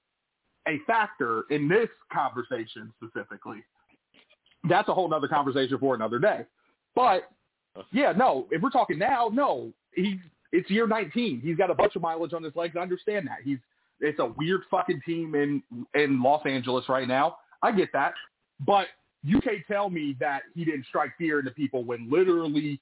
a 0.68 0.78
factor 0.86 1.43
in 1.49 1.68
this 1.68 1.88
conversation 2.12 2.91
specifically. 3.01 3.64
That's 4.68 4.89
a 4.89 4.93
whole 4.93 5.07
nother 5.07 5.28
conversation 5.28 5.78
for 5.80 5.95
another 5.95 6.20
day. 6.20 6.45
But 6.95 7.30
yeah, 7.91 8.12
no, 8.12 8.47
if 8.51 8.62
we're 8.62 8.70
talking 8.70 8.99
now, 8.99 9.30
no, 9.32 9.72
he's 9.93 10.18
it's 10.51 10.70
year 10.70 10.88
19. 10.88 11.41
He's 11.41 11.55
got 11.55 11.70
a 11.70 11.76
bunch 11.76 11.95
of 11.95 12.01
mileage 12.01 12.34
on 12.34 12.43
his 12.43 12.55
legs. 12.55 12.76
I 12.76 12.82
understand 12.82 13.28
that. 13.28 13.38
He's 13.43 13.60
it's 14.02 14.20
a 14.20 14.26
weird 14.38 14.62
fucking 14.72 15.02
team 15.06 15.36
in 15.36 15.64
in 15.93 16.22
Los 16.22 16.45
Angeles 16.45 16.88
right 16.89 17.08
now. 17.08 17.38
I 17.62 17.72
get 17.72 17.89
that. 17.93 18.14
But 18.66 18.88
you 19.24 19.41
can't 19.41 19.66
tell 19.68 19.89
me 19.89 20.16
that 20.20 20.43
he 20.56 20.66
didn't 20.66 20.86
strike 20.88 21.12
fear 21.18 21.39
into 21.39 21.52
people 21.52 21.84
when 21.84 22.10
literally 22.10 22.80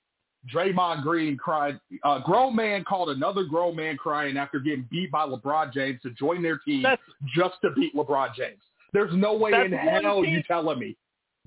Draymond 0.53 1.03
Green 1.03 1.37
cried. 1.37 1.79
A 2.05 2.19
grown 2.23 2.55
man 2.55 2.83
called 2.83 3.09
another 3.09 3.43
grown 3.43 3.75
man 3.75 3.97
crying 3.97 4.37
after 4.37 4.59
getting 4.59 4.87
beat 4.89 5.11
by 5.11 5.25
LeBron 5.25 5.73
James 5.73 6.01
to 6.03 6.11
join 6.11 6.41
their 6.41 6.59
team 6.59 6.83
That's 6.83 7.01
just 7.35 7.55
to 7.63 7.71
beat 7.71 7.95
LeBron 7.95 8.35
James. 8.35 8.61
There's 8.93 9.13
no 9.13 9.33
way 9.33 9.51
in 9.53 9.71
hell 9.71 10.21
team. 10.23 10.33
you 10.33 10.43
telling 10.43 10.79
me. 10.79 10.95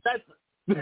that's 0.04 0.22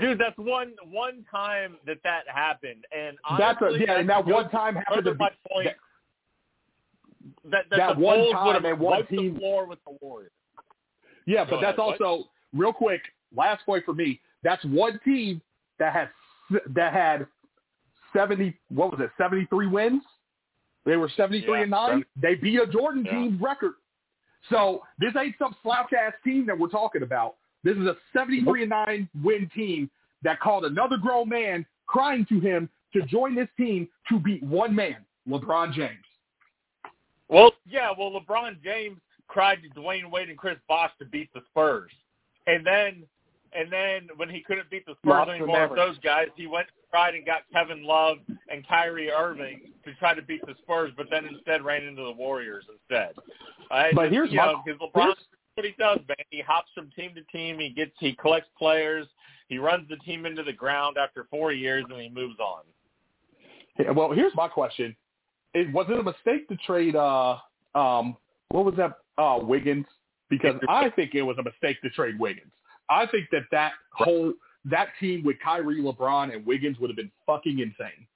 dude. 0.00 0.18
That's 0.18 0.36
one 0.36 0.72
one 0.90 1.24
time 1.30 1.76
that 1.86 1.98
that 2.04 2.22
happened, 2.26 2.84
and 2.96 3.16
That's 3.38 3.60
a, 3.60 3.66
honestly, 3.66 3.86
yeah, 3.86 3.98
and 4.00 4.08
that 4.08 4.26
one 4.26 4.50
time 4.50 4.74
happened 4.74 5.04
to 5.04 5.12
be, 5.12 5.18
my 5.18 5.30
point. 5.50 5.66
that- 5.66 5.76
that, 7.44 7.64
that, 7.70 7.76
that 7.76 7.96
the 7.96 8.00
one 8.02 8.30
time 8.32 8.46
would 8.46 8.64
and 8.64 8.80
one 8.80 9.06
team- 9.06 9.34
the 9.34 9.40
floor 9.40 9.66
with 9.66 9.78
the 9.84 9.96
Warriors. 10.00 10.32
Yeah, 11.26 11.44
Go 11.44 11.52
but 11.52 11.60
that's 11.60 11.78
ahead, 11.78 12.00
what? 12.00 12.00
also 12.00 12.28
real 12.54 12.72
quick. 12.72 13.02
Last 13.36 13.64
point 13.66 13.84
for 13.84 13.92
me. 13.94 14.20
That's 14.42 14.64
one 14.64 14.98
team 15.04 15.42
that 15.78 15.92
has 15.92 16.08
that 16.74 16.92
had 16.92 17.26
seventy. 18.16 18.56
What 18.70 18.90
was 18.92 19.00
it? 19.00 19.10
Seventy 19.18 19.46
three 19.46 19.66
wins. 19.66 20.02
They 20.86 20.96
were 20.96 21.10
seventy 21.16 21.42
three 21.44 21.58
Yeah, 21.58 21.62
and 21.62 21.70
nine. 21.70 22.04
They 22.20 22.34
beat 22.34 22.58
a 22.60 22.66
Jordan 22.66 23.04
Yeah. 23.04 23.12
team's 23.12 23.40
record. 23.40 23.72
So 24.48 24.82
this 24.98 25.12
ain't 25.18 25.34
some 25.38 25.54
slouch 25.62 25.92
ass 25.92 26.14
team 26.24 26.46
that 26.46 26.58
we're 26.58 26.68
talking 26.68 27.02
about. 27.02 27.34
This 27.64 27.76
is 27.76 27.86
a 27.86 27.96
seventy 28.16 28.42
three 28.42 28.62
and 28.62 28.70
nine 28.70 29.08
win 29.22 29.50
team 29.54 29.90
that 30.22 30.40
called 30.40 30.64
another 30.64 30.96
grown 30.96 31.28
man 31.28 31.66
crying 31.86 32.24
to 32.30 32.40
him 32.40 32.70
to 32.94 33.02
join 33.02 33.34
this 33.34 33.48
team 33.58 33.86
to 34.08 34.18
beat 34.18 34.42
one 34.42 34.74
man, 34.74 34.96
LeBron 35.28 35.74
James. 35.74 36.04
Well, 37.28 37.52
yeah. 37.68 37.90
Well, 37.96 38.10
LeBron 38.12 38.62
James 38.62 38.98
cried 39.26 39.58
to 39.62 39.80
Dwyane 39.80 40.10
Wade 40.10 40.28
and 40.28 40.38
Chris 40.38 40.56
Bosh 40.68 40.90
to 40.98 41.04
beat 41.04 41.32
the 41.34 41.40
Spurs, 41.50 41.90
and 42.46 42.66
then 42.66 43.04
and 43.52 43.72
then 43.72 44.08
when 44.16 44.28
he 44.28 44.40
couldn't 44.40 44.70
beat 44.70 44.84
the 44.86 44.92
Spurs 44.92 45.04
Lost 45.10 45.30
anymore 45.30 45.68
with 45.68 45.76
those 45.78 45.98
guys, 45.98 46.28
he 46.36 46.46
went 46.46 46.66
and 46.68 46.90
tried 46.90 47.14
and 47.14 47.24
got 47.24 47.42
Kevin 47.52 47.82
Love 47.84 48.18
and 48.50 48.66
Kyrie 48.66 49.10
Irving 49.10 49.60
to 49.84 49.94
try 49.94 50.14
to 50.14 50.22
beat 50.22 50.44
the 50.46 50.54
Spurs, 50.62 50.92
but 50.96 51.06
then 51.10 51.24
instead 51.26 51.62
ran 51.64 51.84
into 51.84 52.02
the 52.02 52.12
Warriors 52.12 52.64
instead. 52.70 53.14
I 53.70 53.90
But 53.94 54.04
just, 54.04 54.12
here's 54.12 54.30
you 54.30 54.36
my- 54.36 54.46
know, 54.52 54.62
because 54.64 54.80
LeBron 54.80 55.14
what 55.54 55.64
he 55.66 55.74
does, 55.76 55.98
man. 56.06 56.16
He 56.30 56.40
hops 56.40 56.70
from 56.72 56.88
team 56.94 57.14
to 57.16 57.22
team. 57.36 57.58
He 57.58 57.70
gets 57.70 57.90
he 57.98 58.12
collects 58.14 58.48
players. 58.56 59.06
He 59.48 59.58
runs 59.58 59.88
the 59.88 59.96
team 59.96 60.24
into 60.24 60.44
the 60.44 60.52
ground 60.52 60.96
after 60.96 61.26
four 61.30 61.52
years, 61.52 61.84
and 61.90 62.00
he 62.00 62.08
moves 62.08 62.38
on. 62.38 62.62
Well, 63.96 64.12
here's 64.12 64.34
my 64.36 64.46
question: 64.46 64.94
it, 65.54 65.72
Was 65.72 65.86
it 65.88 65.98
a 65.98 66.02
mistake 66.02 66.48
to 66.48 66.56
trade? 66.66 66.96
Uh, 66.96 67.36
um, 67.74 68.16
what 68.50 68.64
was 68.64 68.74
that? 68.76 68.98
Uh, 69.16 69.38
Wiggins? 69.42 69.86
Because 70.30 70.56
I 70.68 70.90
think 70.90 71.14
it 71.14 71.22
was 71.22 71.36
a 71.38 71.42
mistake 71.42 71.80
to 71.82 71.90
trade 71.90 72.18
Wiggins. 72.18 72.52
I 72.90 73.06
think 73.06 73.28
that 73.32 73.42
that 73.50 73.72
whole 73.92 74.32
that 74.66 74.88
team 75.00 75.24
with 75.24 75.36
Kyrie, 75.42 75.80
LeBron, 75.80 76.34
and 76.34 76.44
Wiggins 76.44 76.78
would 76.78 76.90
have 76.90 76.96
been 76.96 77.10
fucking 77.26 77.58
insane. 77.58 78.06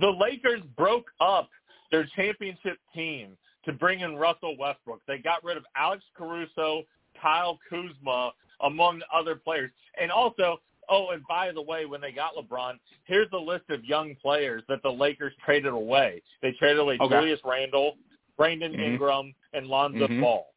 The 0.00 0.08
Lakers 0.08 0.62
broke 0.76 1.06
up 1.20 1.50
their 1.90 2.06
championship 2.16 2.78
team 2.94 3.36
to 3.64 3.72
bring 3.72 4.00
in 4.00 4.16
Russell 4.16 4.56
Westbrook. 4.58 5.00
They 5.06 5.18
got 5.18 5.44
rid 5.44 5.56
of 5.56 5.64
Alex 5.76 6.02
Caruso, 6.16 6.82
Kyle 7.20 7.58
Kuzma, 7.68 8.32
among 8.62 9.02
other 9.12 9.36
players. 9.36 9.70
And 10.00 10.10
also, 10.10 10.60
oh, 10.88 11.10
and 11.10 11.22
by 11.28 11.50
the 11.52 11.62
way, 11.62 11.86
when 11.86 12.00
they 12.00 12.12
got 12.12 12.34
LeBron, 12.34 12.74
here's 13.04 13.30
the 13.30 13.38
list 13.38 13.64
of 13.70 13.84
young 13.84 14.14
players 14.20 14.62
that 14.68 14.82
the 14.82 14.90
Lakers 14.90 15.32
traded 15.44 15.72
away. 15.72 16.22
They 16.42 16.52
traded 16.52 16.78
away 16.78 16.98
Okay. 17.00 17.14
Julius 17.14 17.40
Randle, 17.44 17.96
Brandon 18.36 18.72
Mhm. 18.72 18.80
Ingram, 18.84 19.34
and 19.52 19.66
Lonzo 19.66 20.06
Mhm. 20.08 20.20
Ball. 20.20 20.48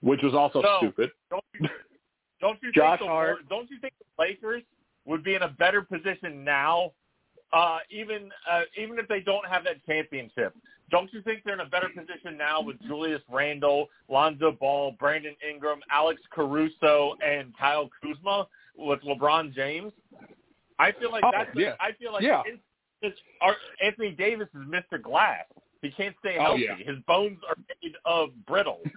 which 0.00 0.20
was 0.22 0.34
also 0.34 0.60
So- 0.62 0.78
stupid. 0.78 1.12
Don't 1.30 1.44
you, 1.60 1.68
don't 2.40 2.60
you 2.60 2.72
Josh 2.72 2.98
think 2.98 3.08
the, 3.08 3.12
Hart. 3.14 3.48
don't 3.48 3.70
you 3.70 3.78
think 3.78 3.94
the 3.98 4.22
Lakers 4.22 4.64
would 5.04 5.22
be 5.22 5.34
in 5.36 5.42
a 5.42 5.48
better 5.48 5.80
position 5.80 6.42
now, 6.42 6.92
uh, 7.52 7.78
even 7.88 8.32
uh, 8.50 8.64
even 8.76 8.98
if 8.98 9.06
they 9.06 9.20
don't 9.20 9.46
have 9.46 9.62
that 9.62 9.76
championship? 9.86 10.54
Don't 10.90 11.12
you 11.12 11.22
think 11.22 11.44
they're 11.44 11.54
in 11.54 11.60
a 11.60 11.66
better 11.66 11.88
position 11.88 12.36
now 12.36 12.60
with 12.60 12.80
Julius 12.82 13.22
Randle, 13.28 13.88
Lonzo 14.08 14.50
Ball, 14.50 14.90
Brandon 14.98 15.36
Ingram, 15.48 15.80
Alex 15.88 16.20
Caruso, 16.30 17.14
and 17.24 17.56
Kyle 17.56 17.88
Kuzma 18.02 18.48
with 18.82 19.00
LeBron 19.02 19.54
James? 19.54 19.92
I 20.78 20.92
feel 20.92 21.10
like 21.12 21.24
Oh, 21.24 21.30
that's. 21.32 21.50
yeah. 21.54 21.74
I 21.80 21.92
feel 21.92 22.12
like 22.12 22.22
Yeah. 22.22 22.42
it's, 22.46 22.62
it's, 23.02 23.18
our, 23.40 23.54
Anthony 23.84 24.10
Davis 24.12 24.48
is 24.54 24.62
Mr. 24.66 25.00
Glass. 25.00 25.44
He 25.82 25.90
can't 25.90 26.14
stay 26.20 26.36
Oh, 26.38 26.42
healthy. 26.44 26.62
yeah. 26.68 26.76
His 26.76 26.98
bones 27.06 27.38
are 27.48 27.56
made 27.82 27.94
of 28.04 28.30
brittle. 28.46 28.80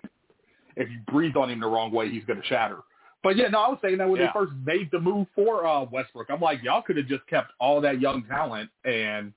If 0.77 0.89
you 0.89 0.99
breathe 1.09 1.37
on 1.37 1.49
him 1.49 1.61
the 1.61 1.67
wrong 1.67 1.89
way, 1.93 2.09
he's 2.09 2.25
going 2.25 2.41
to 2.41 2.45
shatter. 2.47 2.79
But 3.23 3.37
yeah, 3.37 3.47
no, 3.47 3.59
I 3.61 3.69
was 3.69 3.79
saying 3.81 3.97
that 3.99 4.09
when 4.09 4.19
Yeah. 4.19 4.27
they 4.27 4.33
first 4.33 4.51
made 4.65 4.89
the 4.91 4.99
move 4.99 5.25
for 5.33 5.65
uh, 5.65 5.85
Westbrook, 5.85 6.27
I'm 6.29 6.41
like, 6.41 6.61
y'all 6.63 6.81
could 6.81 6.97
have 6.97 7.07
just 7.07 7.25
kept 7.27 7.53
all 7.61 7.79
that 7.79 8.01
young 8.01 8.23
talent 8.25 8.69
and 8.83 9.31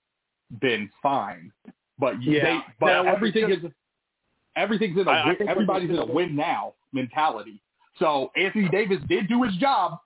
been 0.60 0.90
fine. 1.00 1.52
But 1.96 2.20
Yeah. 2.20 2.42
they, 2.42 2.58
but 2.80 2.86
That 3.04 3.06
everything 3.14 3.46
because- 3.46 3.64
is 3.70 3.72
everything's 4.56 4.98
in 4.98 5.06
a 5.06 5.10
I- 5.12 5.30
I 5.30 5.36
everybody's 5.46 5.90
in 5.90 5.98
a 5.98 6.04
win 6.04 6.34
now 6.34 6.74
mentality. 6.92 7.60
So 8.00 8.32
Anthony 8.36 8.68
Davis 8.68 8.98
did 9.08 9.28
do 9.28 9.44
his 9.44 9.54
job. 9.58 10.00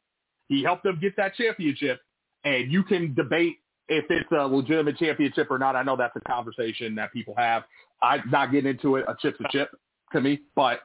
He 0.53 0.62
helped 0.62 0.82
them 0.82 0.98
get 1.00 1.16
that 1.16 1.34
championship, 1.34 2.03
and 2.44 2.70
you 2.70 2.82
can 2.82 3.14
debate 3.14 3.57
if 3.88 4.05
it's 4.11 4.30
a 4.32 4.46
legitimate 4.46 4.98
championship 4.98 5.50
or 5.50 5.59
not. 5.59 5.76
I 5.76 5.82
know 5.82 5.96
that's 5.96 6.14
a 6.14 6.20
conversation 6.20 6.94
that 6.96 7.11
people 7.11 7.34
have. 7.38 7.62
I'm 8.03 8.22
not 8.30 8.53
getting 8.53 8.68
into 8.68 8.96
it. 8.96 9.07
A 9.09 9.16
chip's 9.18 9.40
a 9.40 9.48
chip 9.50 9.70
to 10.12 10.20
me, 10.20 10.40
but 10.55 10.80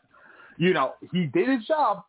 you 0.58 0.74
know 0.74 0.94
he 1.12 1.26
did 1.26 1.50
his 1.50 1.66
job. 1.66 2.04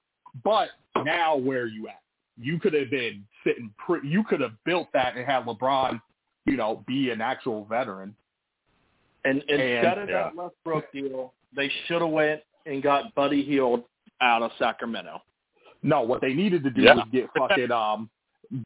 But 0.44 0.68
now 1.04 1.36
where 1.36 1.62
are 1.62 1.66
you 1.66 1.88
at? 1.88 2.00
You 2.40 2.60
could 2.60 2.74
have 2.74 2.90
been 2.90 3.24
sitting. 3.44 3.74
Pre- 3.76 4.08
you 4.08 4.22
could 4.22 4.40
have 4.40 4.52
built 4.64 4.86
that 4.92 5.16
and 5.16 5.26
had 5.26 5.44
LeBron, 5.44 6.00
you 6.46 6.56
know, 6.56 6.84
be 6.86 7.10
an 7.10 7.20
actual 7.20 7.64
veteran. 7.64 8.14
And 9.24 9.42
instead 9.48 9.98
of 9.98 10.06
that 10.06 10.12
yeah. 10.12 10.30
Westbrook 10.32 10.92
deal, 10.92 11.34
they 11.56 11.72
should 11.86 12.02
have 12.02 12.10
went 12.10 12.40
and 12.66 12.84
got 12.84 13.12
Buddy 13.16 13.42
Hield 13.42 13.82
out 14.20 14.42
of 14.42 14.52
Sacramento. 14.60 15.22
No, 15.82 16.02
what 16.02 16.20
they 16.20 16.34
needed 16.34 16.64
to 16.64 16.70
do 16.70 16.82
Yeah. 16.82 16.94
was 16.94 17.06
get 17.12 17.28
fucking 17.36 17.70
um 17.70 18.10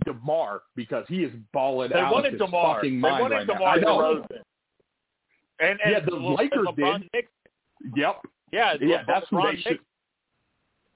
Demar 0.05 0.63
because 0.77 1.05
he 1.09 1.25
is 1.25 1.33
balling 1.53 1.91
They 1.93 1.99
out 1.99 2.13
wanted 2.13 2.35
of 2.35 2.41
his 2.41 2.41
Demar. 2.41 2.77
fucking 2.77 3.01
They 3.01 3.11
wanted 3.11 3.35
right 3.35 3.47
now. 3.47 3.55
Demar 3.55 3.69
I 3.69 3.77
know. 3.77 3.99
DeRozan. 3.99 4.41
And, 5.61 5.81
and 5.85 5.93
Yeah, 5.93 6.01
the 6.01 6.15
Le- 6.15 6.35
Lakers 6.37 6.67
LeBron 6.67 7.01
did. 7.01 7.11
Knicks- 7.13 7.33
Yep. 7.97 8.21
yeah, 8.53 8.75
Yeah, 8.81 8.99
Le- 8.99 9.05
that's 9.07 9.29
who 9.29 9.43
they 9.43 9.51
Knicks- 9.53 9.63
should. 9.63 9.79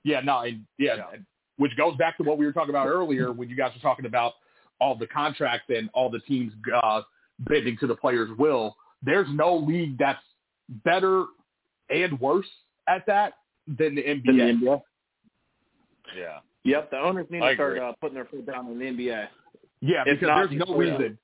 Yeah, 0.05 0.21
no, 0.21 0.41
and 0.41 0.65
yeah, 0.79 0.97
Yeah. 0.97 1.03
and- 1.15 1.27
which 1.57 1.77
goes 1.77 1.97
back 1.97 2.17
to 2.19 2.23
what 2.23 2.39
we 2.39 2.45
were 2.47 2.53
talking 2.53 2.71
about 2.71 2.87
earlier 2.87 3.33
when 3.33 3.49
you 3.49 3.57
guys 3.57 3.73
were 3.75 3.81
talking 3.81 4.07
about 4.07 4.35
all 4.81 4.95
the 4.95 5.07
contracts 5.07 5.69
and 5.71 5.89
all 5.95 6.11
the 6.11 6.21
teams 6.21 6.53
uh, 6.83 7.03
bending 7.41 7.77
to 7.79 7.87
the 7.87 7.97
players' 7.97 8.31
will. 8.39 8.77
There's 9.03 9.29
no 9.31 9.57
league 9.57 9.97
that's 9.99 10.23
better 10.85 11.25
and 11.91 12.21
worse 12.21 12.49
at 12.89 13.05
that 13.07 13.35
than 13.67 13.95
the 13.95 14.03
NBA. 14.03 14.29
In 14.29 14.37
the 14.61 14.67
NBA. 14.67 14.83
Yeah. 16.17 16.39
Yep, 16.65 16.91
the 16.91 16.99
owners 16.99 17.27
need 17.31 17.43
I 17.43 17.51
to 17.51 17.55
start 17.55 17.79
uh, 17.79 17.93
putting 18.01 18.15
their 18.15 18.25
foot 18.25 18.45
down 18.45 18.67
in 18.69 18.79
the 18.79 18.85
NBA. 18.85 19.29
Yeah, 19.81 20.03
If 20.07 20.21
because 20.21 20.29
not, 20.29 20.49
there's 20.49 20.59
no 20.59 20.67
pull 20.67 20.81
it 20.81 20.85
reason. 20.85 21.19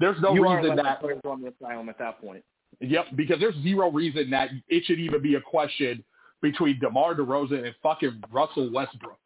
There's 0.00 0.20
no 0.20 0.34
you 0.34 0.42
reason 0.48 0.76
that 0.76 1.00
players 1.00 1.20
on 1.24 1.42
the 1.42 1.48
asylum 1.48 1.88
at 1.88 1.98
that 1.98 2.20
point. 2.20 2.44
Yep, 2.80 3.06
because 3.16 3.40
there's 3.40 3.54
zero 3.62 3.90
reason 3.90 4.30
that 4.30 4.50
it 4.68 4.84
should 4.86 5.00
even 5.00 5.22
be 5.22 5.34
a 5.34 5.40
question 5.40 6.04
between 6.42 6.78
DeMar 6.80 7.14
DeRozan 7.14 7.64
and 7.64 7.74
fucking 7.82 8.22
Russell 8.30 8.70
Westbrook. 8.72 9.18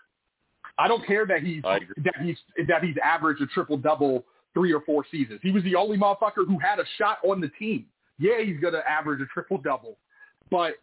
I 0.79 0.89
don't 0.89 1.05
care 1.07 1.27
that 1.27 1.43
he's 1.43 1.63
that 1.63 2.15
he's 2.23 2.37
that 2.69 2.83
he's 2.83 2.97
averaged 3.05 3.43
a 3.43 3.47
triple 3.47 3.77
double 3.77 4.25
three 4.55 4.73
or 4.73 4.81
four 4.83 5.05
seasons. 5.11 5.41
He 5.43 5.51
was 5.51 5.63
the 5.65 5.75
only 5.75 5.99
motherfucker 5.99 6.47
who 6.47 6.59
had 6.59 6.79
a 6.79 6.85
shot 6.99 7.19
on 7.25 7.41
the 7.41 7.49
team. 7.59 7.87
Yeah, 8.19 8.41
he's 8.43 8.59
gonna 8.61 8.83
average 8.89 9.21
a 9.21 9.27
triple 9.27 9.59
double, 9.59 9.99
but 10.51 10.75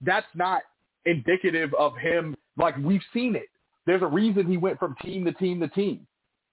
that's 0.00 0.26
not 0.34 0.62
indicative 1.06 1.72
of 1.74 1.96
him. 1.96 2.36
Like 2.56 2.76
we've 2.78 3.02
seen 3.12 3.34
it. 3.36 3.48
There's 3.86 4.02
a 4.02 4.06
reason 4.06 4.46
he 4.46 4.56
went 4.56 4.78
from 4.78 4.94
team 5.02 5.24
to 5.26 5.32
team 5.32 5.60
to 5.60 5.68
team. 5.68 6.06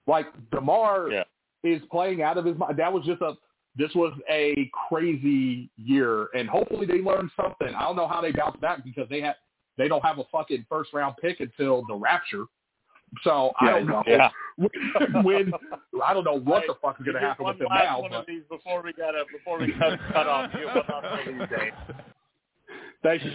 Like 0.06 0.26
Demar 0.50 1.10
Yeah. 1.10 1.24
is 1.62 1.80
playing 1.90 2.22
out 2.22 2.36
of 2.38 2.44
his 2.44 2.56
mind. 2.58 2.76
That 2.78 2.92
was 2.92 3.04
just 3.04 3.22
a 3.22 3.34
this 3.74 3.90
was 3.94 4.12
a 4.28 4.70
crazy 4.88 5.70
year, 5.78 6.28
and 6.34 6.46
hopefully 6.48 6.84
they 6.84 6.98
learned 7.00 7.30
something. 7.40 7.74
I 7.74 7.80
don't 7.82 7.96
know 7.96 8.06
how 8.06 8.20
they 8.20 8.30
bounce 8.32 8.56
back 8.60 8.84
because 8.84 9.08
they 9.08 9.20
have 9.22 9.36
they 9.78 9.88
don't 9.88 10.04
have 10.04 10.18
a 10.18 10.24
fucking 10.30 10.66
first 10.68 10.92
round 10.92 11.14
pick 11.22 11.40
until 11.40 11.82
the 11.88 11.94
rapture. 11.94 12.44
So 13.24 13.52
I 13.60 13.70
don't 13.70 13.86
know 13.86 14.02
Yeah. 14.06 14.28
when 15.22 15.52
I 16.04 16.12
don't 16.14 16.24
know 16.24 16.38
what 16.38 16.64
the 16.66 16.74
fuck 16.82 16.98
is 17.00 17.04
going 17.06 17.14
to 17.14 17.20
happen 17.20 17.46
with 17.46 17.58
them 17.58 17.68
now. 17.70 18.00
one 18.02 18.10
But 18.10 18.20
of 18.20 18.26
these 18.26 18.42
before 18.50 18.82
we 18.82 18.92
gotta 18.92 19.24
before 19.32 19.58
we 19.58 19.72
cut 19.78 19.98
cut 20.12 20.26
off. 20.26 20.50
You 20.58 20.66
one 20.66 20.76
last 20.76 21.02
one 21.02 21.04
of 21.04 21.48
these 21.50 21.58
days. 21.58 21.72
thank 23.02 23.24
you. 23.24 23.32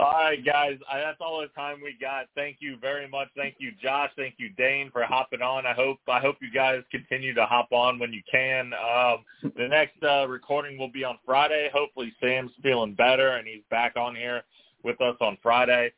All 0.00 0.12
right, 0.12 0.44
guys. 0.44 0.78
I, 0.90 0.98
that's 0.98 1.18
all 1.20 1.40
the 1.40 1.48
time 1.48 1.80
we 1.82 1.96
got. 2.00 2.26
Thank 2.36 2.58
you 2.60 2.76
very 2.80 3.08
much. 3.08 3.28
Thank 3.36 3.56
you, 3.58 3.72
Josh. 3.82 4.10
Thank 4.16 4.34
you, 4.38 4.50
Dane, 4.50 4.90
for 4.92 5.02
hopping 5.02 5.42
on. 5.42 5.66
I 5.66 5.72
hope 5.72 5.98
I 6.08 6.20
hope 6.20 6.36
you 6.40 6.52
guys 6.52 6.82
continue 6.92 7.34
to 7.34 7.44
hop 7.44 7.72
on 7.72 7.98
when 7.98 8.12
you 8.12 8.22
can. 8.30 8.72
Um, 8.74 9.52
the 9.56 9.66
next 9.66 10.00
uh, 10.04 10.28
recording 10.28 10.78
will 10.78 10.90
be 10.90 11.02
on 11.02 11.18
Friday. 11.26 11.68
Hopefully, 11.74 12.12
Sam's 12.20 12.52
feeling 12.62 12.94
better 12.94 13.36
and 13.36 13.48
he's 13.48 13.62
back 13.70 13.96
on 13.96 14.14
here 14.14 14.42
with 14.84 15.00
us 15.00 15.16
on 15.20 15.36
Friday. 15.42 15.92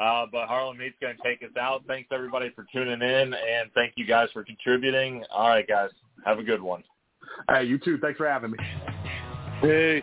Uh, 0.00 0.24
but 0.32 0.48
Harlem 0.48 0.80
Heat's 0.80 0.96
going 1.02 1.14
to 1.14 1.22
take 1.22 1.42
us 1.42 1.54
out. 1.60 1.82
Thanks 1.86 2.08
everybody 2.10 2.50
for 2.54 2.66
tuning 2.72 3.02
in, 3.02 3.34
and 3.34 3.70
thank 3.74 3.92
you 3.96 4.06
guys 4.06 4.30
for 4.32 4.42
contributing. 4.42 5.22
All 5.30 5.48
right, 5.48 5.68
guys. 5.68 5.90
Have 6.24 6.38
a 6.38 6.42
good 6.42 6.62
one. 6.62 6.82
Hey, 7.50 7.64
you 7.64 7.78
too. 7.78 7.98
Thanks 7.98 8.16
for 8.16 8.26
having 8.26 8.52
me. 8.52 8.58
Hey. 9.60 10.02